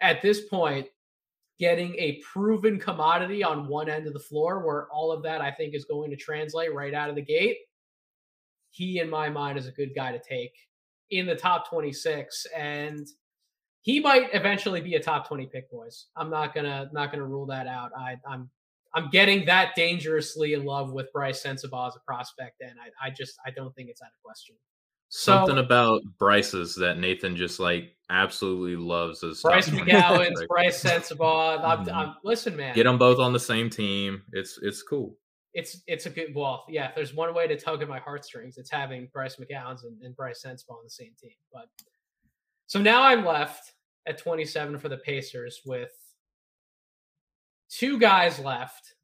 [0.00, 0.88] at this point,
[1.58, 5.50] getting a proven commodity on one end of the floor, where all of that I
[5.50, 7.56] think is going to translate right out of the gate.
[8.70, 10.52] He, in my mind, is a good guy to take
[11.10, 12.46] in the top 26.
[12.54, 13.06] And
[13.86, 17.46] he might eventually be a top 20 pick boys i'm not gonna not gonna rule
[17.46, 18.50] that out I, i'm
[18.96, 23.10] i'm getting that dangerously in love with Brice Sensabaugh as a prospect and i, I
[23.10, 24.56] just i don't think it's out of question.
[25.08, 31.62] Something so, about bryce's that nathan just like absolutely loves as bryce mcgowens Brice Sensabaugh
[31.62, 31.94] I'm, mm-hmm.
[31.94, 32.74] I'm, listen man.
[32.74, 34.22] Get them both on the same team.
[34.32, 35.16] It's it's cool.
[35.54, 38.58] It's it's a good well yeah if there's one way to tug at my heartstrings
[38.58, 41.66] it's having bryce mcgowens and, and Brice Sensabaugh on the same team but
[42.66, 43.72] so now i'm left
[44.06, 45.92] at 27 for the Pacers with
[47.70, 48.94] two guys left.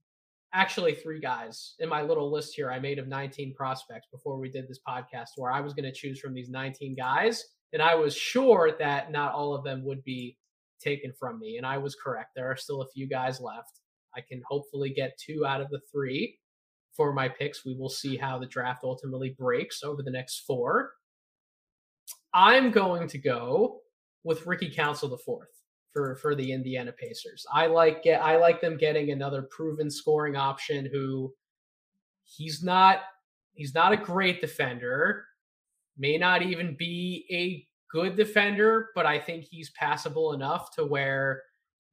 [0.55, 4.51] Actually, three guys in my little list here I made of 19 prospects before we
[4.51, 7.45] did this podcast, where I was going to choose from these 19 guys.
[7.73, 10.37] And I was sure that not all of them would be
[10.79, 11.57] taken from me.
[11.57, 12.33] And I was correct.
[12.37, 13.81] There are still a few guys left.
[14.15, 16.39] I can hopefully get two out of the three
[16.95, 17.65] for my picks.
[17.65, 20.93] We will see how the draft ultimately breaks over the next four.
[22.35, 23.81] I'm going to go
[24.23, 25.62] with Ricky Council the fourth
[25.93, 27.47] for for the Indiana Pacers.
[27.53, 31.33] I like get I like them getting another proven scoring option who
[32.25, 33.01] he's not
[33.53, 35.25] he's not a great defender,
[35.97, 41.43] may not even be a good defender, but I think he's passable enough to where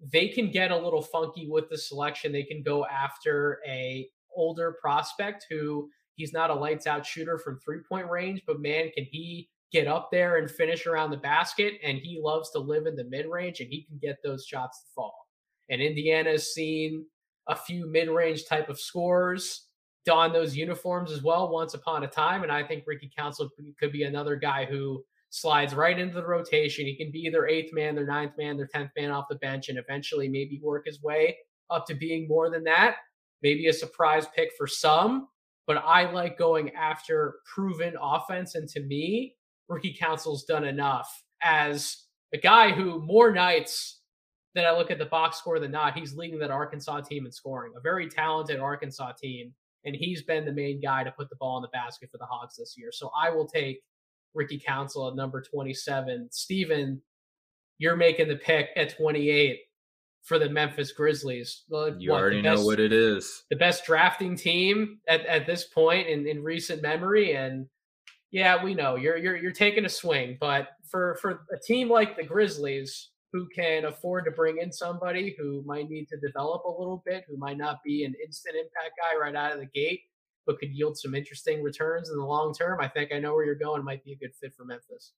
[0.02, 2.32] they can get a little funky with the selection.
[2.32, 7.60] They can go after a older prospect who he's not a lights out shooter from
[7.60, 11.76] three point range, but man, can he get up there and finish around the basket.
[11.84, 14.82] And he loves to live in the mid range and he can get those shots
[14.82, 15.28] to fall.
[15.70, 17.06] And Indiana's seen
[17.48, 19.68] a few mid range type of scorers
[20.06, 22.44] don those uniforms as well once upon a time.
[22.44, 26.86] And I think Ricky Council could be another guy who slides right into the rotation.
[26.86, 29.70] He can be their eighth man, their ninth man, their 10th man off the bench,
[29.70, 31.38] and eventually maybe work his way
[31.70, 32.96] up to being more than that.
[33.44, 35.28] Maybe a surprise pick for some,
[35.68, 38.56] but I like going after proven offense.
[38.56, 39.36] And to me,
[39.70, 44.00] Ricky Council's done enough as a guy who more nights
[44.56, 47.32] than I look at the box score than not, he's leading that Arkansas team in
[47.32, 49.54] scoring, a very talented Arkansas team.
[49.86, 52.26] And he's been the main guy to put the ball in the basket for the
[52.26, 52.90] Hogs this year.
[52.92, 53.82] So I will take
[54.34, 56.28] Ricky Council at number 27.
[56.32, 57.02] Steven,
[57.78, 59.60] you're making the pick at 28
[60.24, 61.64] for the Memphis Grizzlies.
[61.70, 63.44] You what, already best, know what it is.
[63.50, 67.36] The best drafting team at, at this point in, in recent memory.
[67.36, 67.68] And
[68.32, 72.16] yeah, we know you're you're you're taking a swing, but for for a team like
[72.16, 76.70] the Grizzlies who can afford to bring in somebody who might need to develop a
[76.70, 80.02] little bit, who might not be an instant impact guy right out of the gate,
[80.48, 83.46] but could yield some interesting returns in the long term, I think I know where
[83.46, 85.14] you're going might be a good fit for Memphis.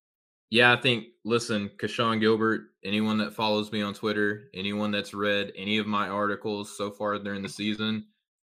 [0.50, 5.54] Yeah, I think listen, Keshon Gilbert, anyone that follows me on Twitter, anyone that's read
[5.56, 8.06] any of my articles so far during the season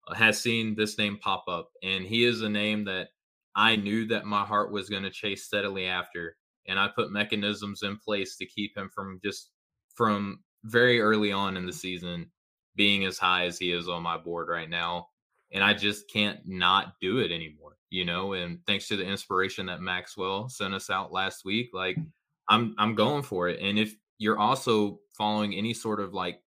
[0.10, 1.70] uh, has seen this name pop up.
[1.82, 3.08] And he is a name that
[3.56, 6.38] I knew that my heart was going to chase steadily after.
[6.68, 9.50] and I put mechanisms in place to keep him from just
[9.96, 12.32] from very early on in the season
[12.76, 15.10] being as high as he is on my board right now.
[15.52, 18.34] And I just can't not do it anymore, you know.
[18.34, 21.98] And thanks to the inspiration that Maxwell sent us out last week, like
[22.50, 23.60] I'm I'm going for it.
[23.62, 26.40] And if you're also following any sort of like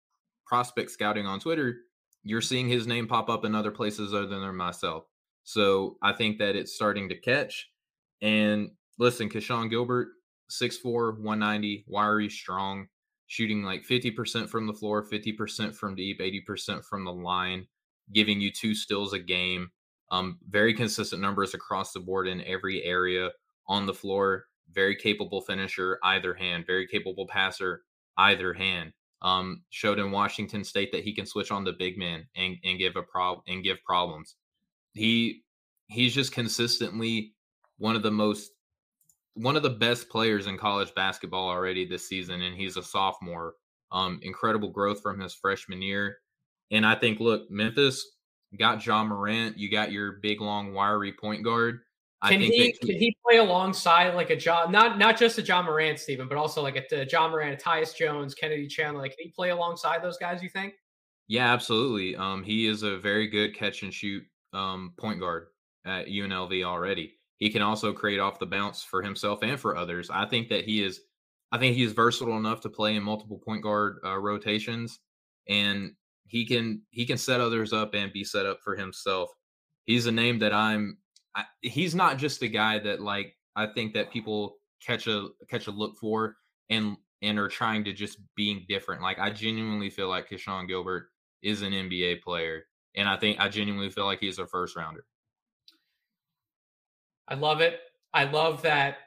[0.46, 1.76] prospect scouting on Twitter,
[2.22, 5.04] you're seeing his name pop up in other places other than myself.
[5.44, 7.70] So I think that it's starting to catch.
[8.22, 10.08] And listen, Keshon Gilbert,
[10.50, 12.86] 6'4, 190, wiry, strong,
[13.26, 17.66] shooting like 50% from the floor, 50% from deep, 80% from the line,
[18.12, 19.70] giving you two steals a game.
[20.10, 23.30] Um, very consistent numbers across the board in every area
[23.68, 24.46] on the floor.
[24.72, 26.64] Very capable finisher, either hand.
[26.66, 27.82] Very capable passer,
[28.16, 28.92] either hand.
[29.22, 32.78] Um, showed in Washington State that he can switch on the big man and, and
[32.78, 34.36] give a prob and give problems.
[34.94, 35.42] He
[35.88, 37.34] he's just consistently
[37.78, 38.50] one of the most
[39.34, 43.54] one of the best players in college basketball already this season, and he's a sophomore.
[43.92, 46.16] Um, incredible growth from his freshman year.
[46.72, 48.04] And I think, look, Memphis
[48.58, 49.56] got John Morant.
[49.56, 51.80] You got your big, long, wiry point guard.
[52.24, 55.66] Can he, he, can he play alongside like a John not not just a John
[55.66, 59.02] Morant, Stephen, but also like a, a Ja Morant, Tyus Jones, Kennedy Chandler?
[59.02, 60.42] Like, can he play alongside those guys?
[60.42, 60.74] You think?
[61.28, 62.16] Yeah, absolutely.
[62.16, 65.46] Um, he is a very good catch and shoot um, point guard
[65.84, 70.08] at UNLV already he can also create off the bounce for himself and for others.
[70.10, 71.00] I think that he is,
[71.52, 75.00] I think he is versatile enough to play in multiple point guard uh, rotations,
[75.48, 75.92] and
[76.26, 79.30] he can he can set others up and be set up for himself.
[79.84, 80.98] He's a name that I'm.
[81.36, 85.66] I, he's not just a guy that like I think that people catch a catch
[85.66, 86.36] a look for
[86.70, 89.02] and and are trying to just being different.
[89.02, 91.08] Like I genuinely feel like Keshon Gilbert
[91.42, 92.64] is an NBA player,
[92.96, 95.04] and I think I genuinely feel like he's a first rounder.
[97.28, 97.80] I love it.
[98.12, 98.98] I love that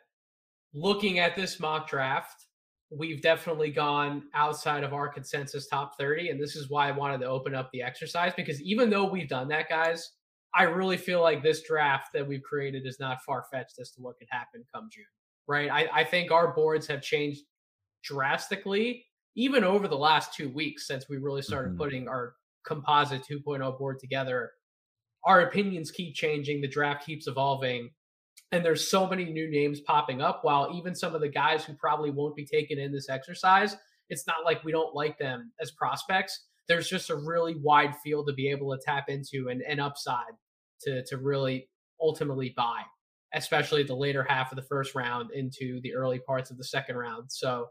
[0.74, 2.48] looking at this mock draft,
[2.90, 6.30] we've definitely gone outside of our consensus top 30.
[6.30, 9.28] And this is why I wanted to open up the exercise because even though we've
[9.28, 10.12] done that, guys,
[10.54, 14.02] I really feel like this draft that we've created is not far fetched as to
[14.02, 15.04] what could happen come June,
[15.48, 15.70] right?
[15.70, 17.42] I, I think our boards have changed
[18.04, 19.06] drastically,
[19.36, 21.80] even over the last two weeks since we really started mm-hmm.
[21.80, 22.36] putting our
[22.68, 24.52] composite 2.0 board together.
[25.24, 27.92] Our opinions keep changing, the draft keeps evolving
[28.52, 31.74] and there's so many new names popping up while even some of the guys who
[31.74, 33.76] probably won't be taken in this exercise
[34.10, 38.28] it's not like we don't like them as prospects there's just a really wide field
[38.28, 40.34] to be able to tap into and, and upside
[40.82, 41.70] to to really
[42.02, 42.82] ultimately buy
[43.34, 46.96] especially the later half of the first round into the early parts of the second
[46.96, 47.68] round so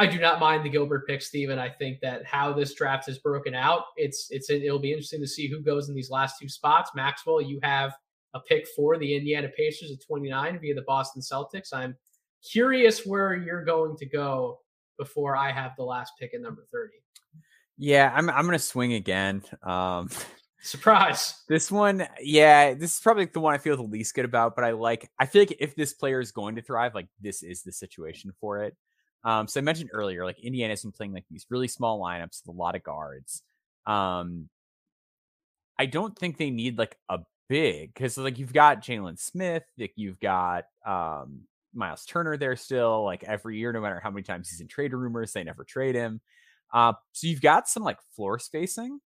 [0.00, 1.58] I do not mind the Gilbert pick, Steven.
[1.58, 5.26] I think that how this draft is broken out, it's it's it'll be interesting to
[5.26, 6.92] see who goes in these last two spots.
[6.94, 7.92] Maxwell, you have
[8.32, 11.74] a pick for the Indiana Pacers at 29 via the Boston Celtics.
[11.74, 11.94] I'm
[12.50, 14.60] curious where you're going to go
[14.96, 16.92] before I have the last pick at number 30.
[17.76, 19.42] Yeah, I'm I'm gonna swing again.
[19.62, 20.08] Um
[20.62, 21.42] surprise.
[21.46, 24.64] This one, yeah, this is probably the one I feel the least good about, but
[24.64, 27.62] I like I feel like if this player is going to thrive, like this is
[27.62, 28.74] the situation for it.
[29.24, 32.54] Um, so I mentioned earlier, like Indiana's been playing like these really small lineups with
[32.54, 33.42] a lot of guards.
[33.86, 34.48] Um,
[35.78, 39.92] I don't think they need like a big because like you've got Jalen Smith, like
[39.96, 41.42] you've got um
[41.74, 43.04] Miles Turner there still.
[43.04, 45.94] Like every year, no matter how many times he's in trade rumors, they never trade
[45.94, 46.20] him.
[46.72, 49.00] Uh, so you've got some like floor spacing.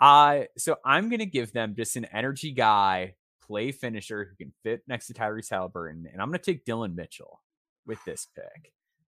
[0.00, 4.82] Uh, so I'm gonna give them just an energy guy, play finisher who can fit
[4.88, 7.40] next to Tyrese Haliburton, and I'm gonna take Dillon Mitchell
[7.86, 8.72] with this pick.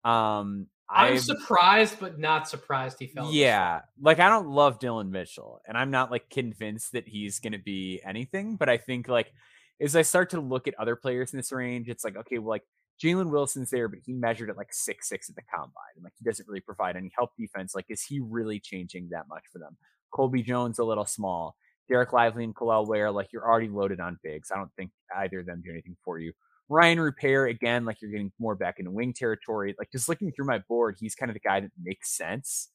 [0.05, 3.33] Um, I'm surprised, but not surprised he fell.
[3.33, 7.53] Yeah, like I don't love Dillon Mitchell, and I'm not like convinced that he's going
[7.55, 8.57] to be anything.
[8.57, 9.33] But I think like
[9.81, 12.51] as I start to look at other players in this range, it's like okay, well,
[12.51, 12.65] like
[13.03, 16.13] Jalen Wilson's there, but he measured at like six six at the combine, and like
[16.19, 17.75] he doesn't really provide any help defense.
[17.75, 19.77] Like, is he really changing that much for them?
[20.13, 21.57] Colby Jones a little small.
[21.91, 24.51] Dereck Lively and Kel'el Ware, like you're already loaded on bigs.
[24.51, 26.33] I don't think either of them do anything for you.
[26.71, 29.75] Rayan Rupert, again, like you're getting more back into wing territory.
[29.79, 32.69] Like just looking through my board, he's kind of the guy that makes sense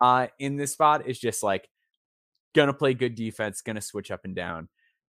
[0.00, 1.06] uh, in this spot.
[1.06, 1.68] Is just like
[2.54, 4.68] gonna play good defense, gonna switch up and down.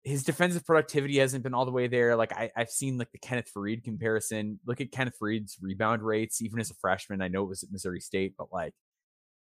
[0.04, 2.16] His defensive productivity hasn't been all the way there.
[2.16, 4.60] Like I, have seen like the Kenneth Faried comparison.
[4.66, 7.22] Look at Kenneth Faried's rebound rates, even as a freshman.
[7.22, 8.74] I know it was at Missouri State, but like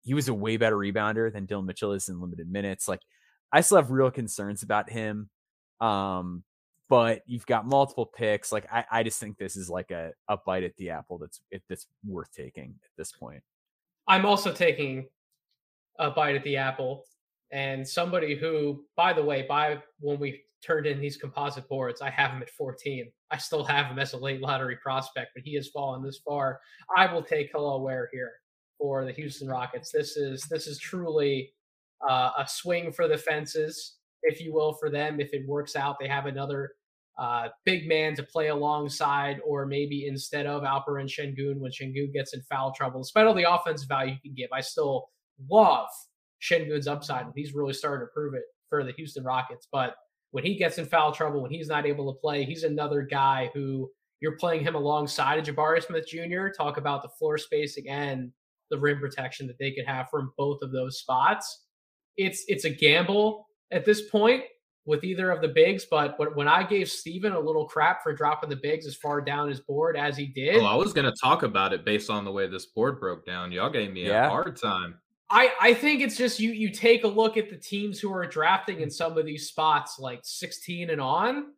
[0.02, 2.88] he was a way better rebounder than Dillon Mitchell is in limited minutes.
[2.88, 3.00] Like
[3.52, 5.30] I still have real concerns about him.
[5.80, 6.44] Um,
[6.88, 8.52] but you've got multiple picks.
[8.52, 11.40] Like I, I just think this is like a, a bite at the apple that's
[11.68, 13.42] that's worth taking at this point.
[14.08, 15.06] I'm also taking
[15.98, 17.04] a bite at the apple,
[17.50, 22.10] and somebody who, by the way, by when we turned in these composite boards, I
[22.10, 23.10] have him at 14.
[23.30, 26.60] I still have him as a late lottery prospect, but he has fallen this far.
[26.96, 28.32] I will take Kel'el Ware here
[28.78, 29.90] for the Houston Rockets.
[29.90, 31.52] This is this is truly
[32.08, 35.20] uh, a swing for the fences, if you will, for them.
[35.20, 36.72] If it works out, they have another
[37.18, 42.34] uh, big man to play alongside, or maybe instead of Alperen Sengun when Sengun gets
[42.34, 43.00] in foul trouble.
[43.02, 45.08] Despite all the offensive value you can give, I still
[45.50, 45.88] love
[46.42, 49.68] Sengun's upside, and he's really starting to prove it for the Houston Rockets.
[49.70, 49.94] But
[50.30, 53.50] when he gets in foul trouble, when he's not able to play, he's another guy
[53.54, 53.90] who
[54.20, 56.48] you're playing him alongside of Jabari Smith Jr.
[56.48, 58.32] Talk about the floor spacing and
[58.70, 61.64] the rim protection that they could have from both of those spots.
[62.16, 64.44] It's it's a gamble at this point
[64.84, 68.50] with either of the bigs, but when I gave Steven a little crap for dropping
[68.50, 70.56] the bigs as far down his board as he did.
[70.56, 73.24] Oh, I was going to talk about it based on the way this board broke
[73.24, 73.52] down.
[73.52, 74.26] Y'all gave me yeah.
[74.26, 74.96] a hard time.
[75.30, 78.26] I, I think it's just you you take a look at the teams who are
[78.26, 81.52] drafting in some of these spots like 16 and on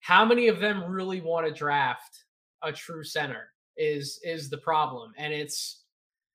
[0.00, 2.24] how many of them really want to draft
[2.62, 3.48] a true center
[3.78, 5.84] is is the problem and it's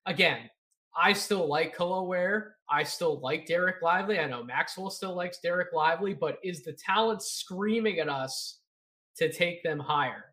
[0.08, 0.50] again
[0.96, 2.55] I still like Kel'el Ware.
[2.70, 4.20] I still like Dereck Lively.
[4.20, 8.60] I know Maxwell still likes Dereck Lively, but is the talent screaming at us
[9.18, 10.26] to take them higher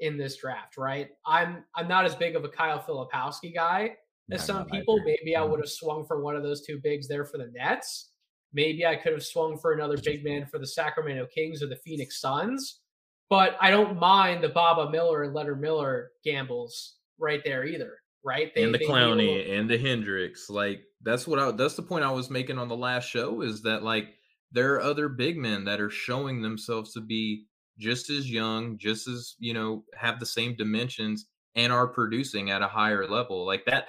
[0.00, 1.08] in this draft, right?
[1.26, 3.96] I'm I'm not as big of a Kyle Filipowski guy
[4.32, 4.98] as some people.
[5.04, 5.50] Maybe I mm-hmm.
[5.50, 8.10] would have swung for one of those two bigs there for the Nets.
[8.52, 11.76] Maybe I could have swung for another big man for the Sacramento Kings or the
[11.76, 12.80] Phoenix Suns.
[13.28, 18.52] But I don't mind the Baba Miller and Leonard Miller gambles right there either, right?
[18.54, 20.50] They, and the Clowney and the Hendricks.
[20.50, 23.62] Like that's what I that's the point I was making on the last show is
[23.62, 24.14] that like
[24.52, 27.46] there are other big men that are showing themselves to be
[27.78, 32.62] just as young, just as, you know, have the same dimensions and are producing at
[32.62, 33.46] a higher level.
[33.46, 33.88] Like that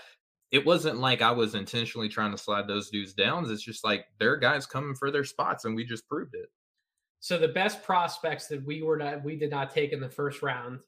[0.52, 3.50] it wasn't like I was intentionally trying to slide those dudes down.
[3.50, 6.50] It's just like there are guys coming for their spots, and we just proved it.
[7.20, 10.42] So the best prospects that we were not we did not take in the first
[10.42, 10.80] round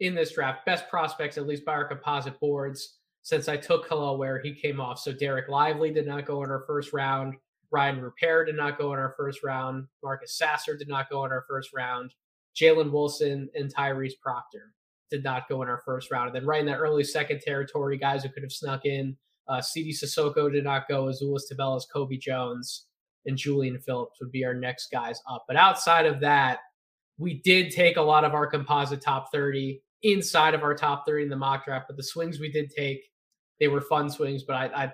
[0.00, 2.98] in this draft, best prospects at least by our composite boards.
[3.26, 6.48] Since I took Kel'el Ware he came off, so Dereck Lively did not go in
[6.48, 7.34] our first round.
[7.74, 9.88] Rayan Rupert did not go in our first round.
[10.00, 12.14] Marcus Sasser did not go in our first round.
[12.54, 14.74] Jalen Wilson and Tyrese Proctor
[15.10, 16.28] did not go in our first round.
[16.28, 19.16] And then right in that early second territory, guys who could have snuck in,
[19.48, 22.86] uh, Sidy Cissoko did not go, Azuolas Tubelis, Colby Jones,
[23.26, 25.46] and Julian Phillips would be our next guys up.
[25.48, 26.60] But outside of that,
[27.18, 31.24] we did take a lot of our composite top 30 inside of our top 30
[31.24, 31.86] in the mock draft.
[31.88, 33.00] But the swings we did take,
[33.60, 34.42] they were fun swings.
[34.42, 34.92] But I, I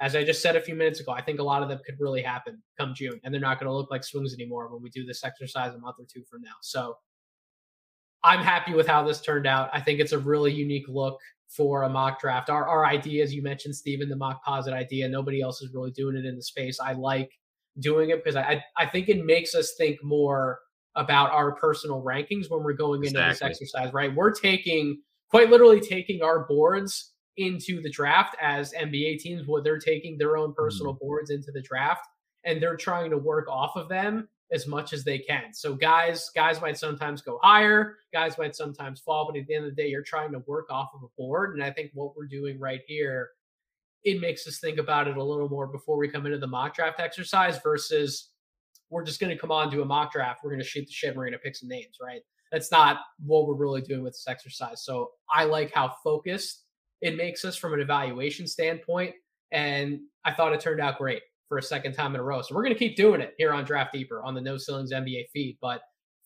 [0.00, 1.96] as I just said a few minutes ago, I think a lot of them could
[1.98, 4.90] really happen come June, and they're not going to look like swings anymore when we
[4.90, 6.54] do this exercise a month or two from now.
[6.62, 6.96] So
[8.22, 9.70] I'm happy with how this turned out.
[9.72, 11.18] I think it's a really unique look
[11.48, 12.50] for a mock draft.
[12.50, 15.90] Our, our idea, as you mentioned, Stephen, the mock posit idea, nobody else is really
[15.90, 16.78] doing it in the space.
[16.78, 17.30] I like
[17.80, 20.58] doing it because I, I think it makes us think more
[20.94, 23.48] about our personal rankings when we're going into exactly.
[23.50, 24.14] this exercise, right?
[24.14, 29.78] We're taking quite literally taking our boards into the draft as NBA teams, what they're
[29.78, 31.06] taking their own personal mm-hmm.
[31.06, 32.06] boards into the draft
[32.44, 35.52] and they're trying to work off of them as much as they can.
[35.52, 39.66] So guys, guys might sometimes go higher, guys might sometimes fall, but at the end
[39.66, 41.54] of the day, you're trying to work off of a board.
[41.54, 43.30] And I think what we're doing right here,
[44.04, 46.74] it makes us think about it a little more before we come into the mock
[46.74, 48.30] draft exercise versus
[48.90, 50.40] we're just going to come on do a mock draft.
[50.42, 51.14] We're going to shoot the shit.
[51.14, 52.22] We're going to pick some names, right?
[52.50, 54.82] That's not what we're really doing with this exercise.
[54.82, 56.64] So I like how focused
[57.00, 59.14] it makes us from an evaluation standpoint.
[59.52, 62.42] And I thought it turned out great for a second time in a row.
[62.42, 64.92] So we're going to keep doing it here on Draft Deeper on the No Ceilings
[64.92, 65.56] NBA feed.
[65.60, 65.80] But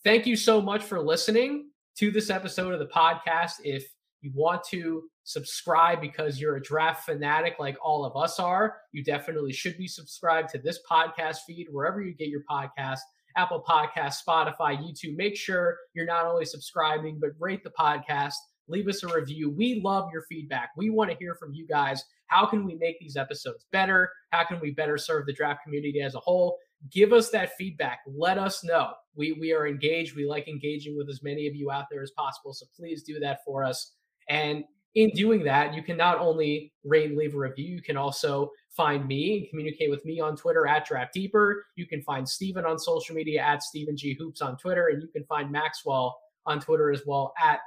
[0.04, 3.52] thank you so much for listening to this episode of the podcast.
[3.62, 3.84] If
[4.20, 9.04] you want to subscribe because you're a draft fanatic like all of us are, you
[9.04, 12.98] definitely should be subscribed to this podcast feed wherever you get your podcast.
[13.36, 15.16] Apple Podcast, Spotify, YouTube.
[15.16, 18.34] Make sure you're not only subscribing, but rate the podcast
[18.68, 19.50] leave us a review.
[19.50, 20.70] We love your feedback.
[20.76, 22.04] We want to hear from you guys.
[22.26, 24.10] How can we make these episodes better?
[24.30, 26.56] How can we better serve the draft community as a whole?
[26.90, 28.00] Give us that feedback.
[28.06, 28.92] Let us know.
[29.14, 30.16] We we are engaged.
[30.16, 32.52] We like engaging with as many of you out there as possible.
[32.52, 33.92] So please do that for us.
[34.28, 34.64] And
[34.94, 38.50] in doing that, you can not only rate and leave a review, you can also
[38.70, 41.64] find me and communicate with me on Twitter at Draft Deeper.
[41.76, 45.08] You can find Steven on social media at Steven G Hoops on Twitter, and you
[45.08, 47.60] can find Maxwell on Twitter as well at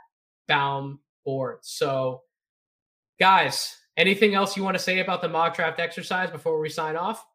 [0.47, 1.59] Baum board.
[1.61, 2.21] So,
[3.19, 6.95] guys, anything else you want to say about the mock draft exercise before we sign
[6.95, 7.25] off?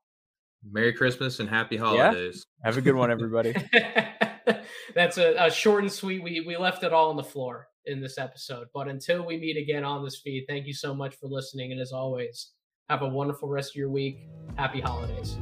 [0.69, 2.47] Merry Christmas and happy holidays.
[2.61, 2.67] Yeah.
[2.67, 3.55] Have a good one, everybody.
[4.95, 6.23] That's a, a, short and sweet.
[6.23, 8.67] We we left it all on the floor in this episode.
[8.75, 11.73] But until we meet again on this feed, thank you so much for listening.
[11.73, 12.53] And as always,
[12.89, 14.19] have a wonderful rest of your week.
[14.57, 15.39] Happy holidays.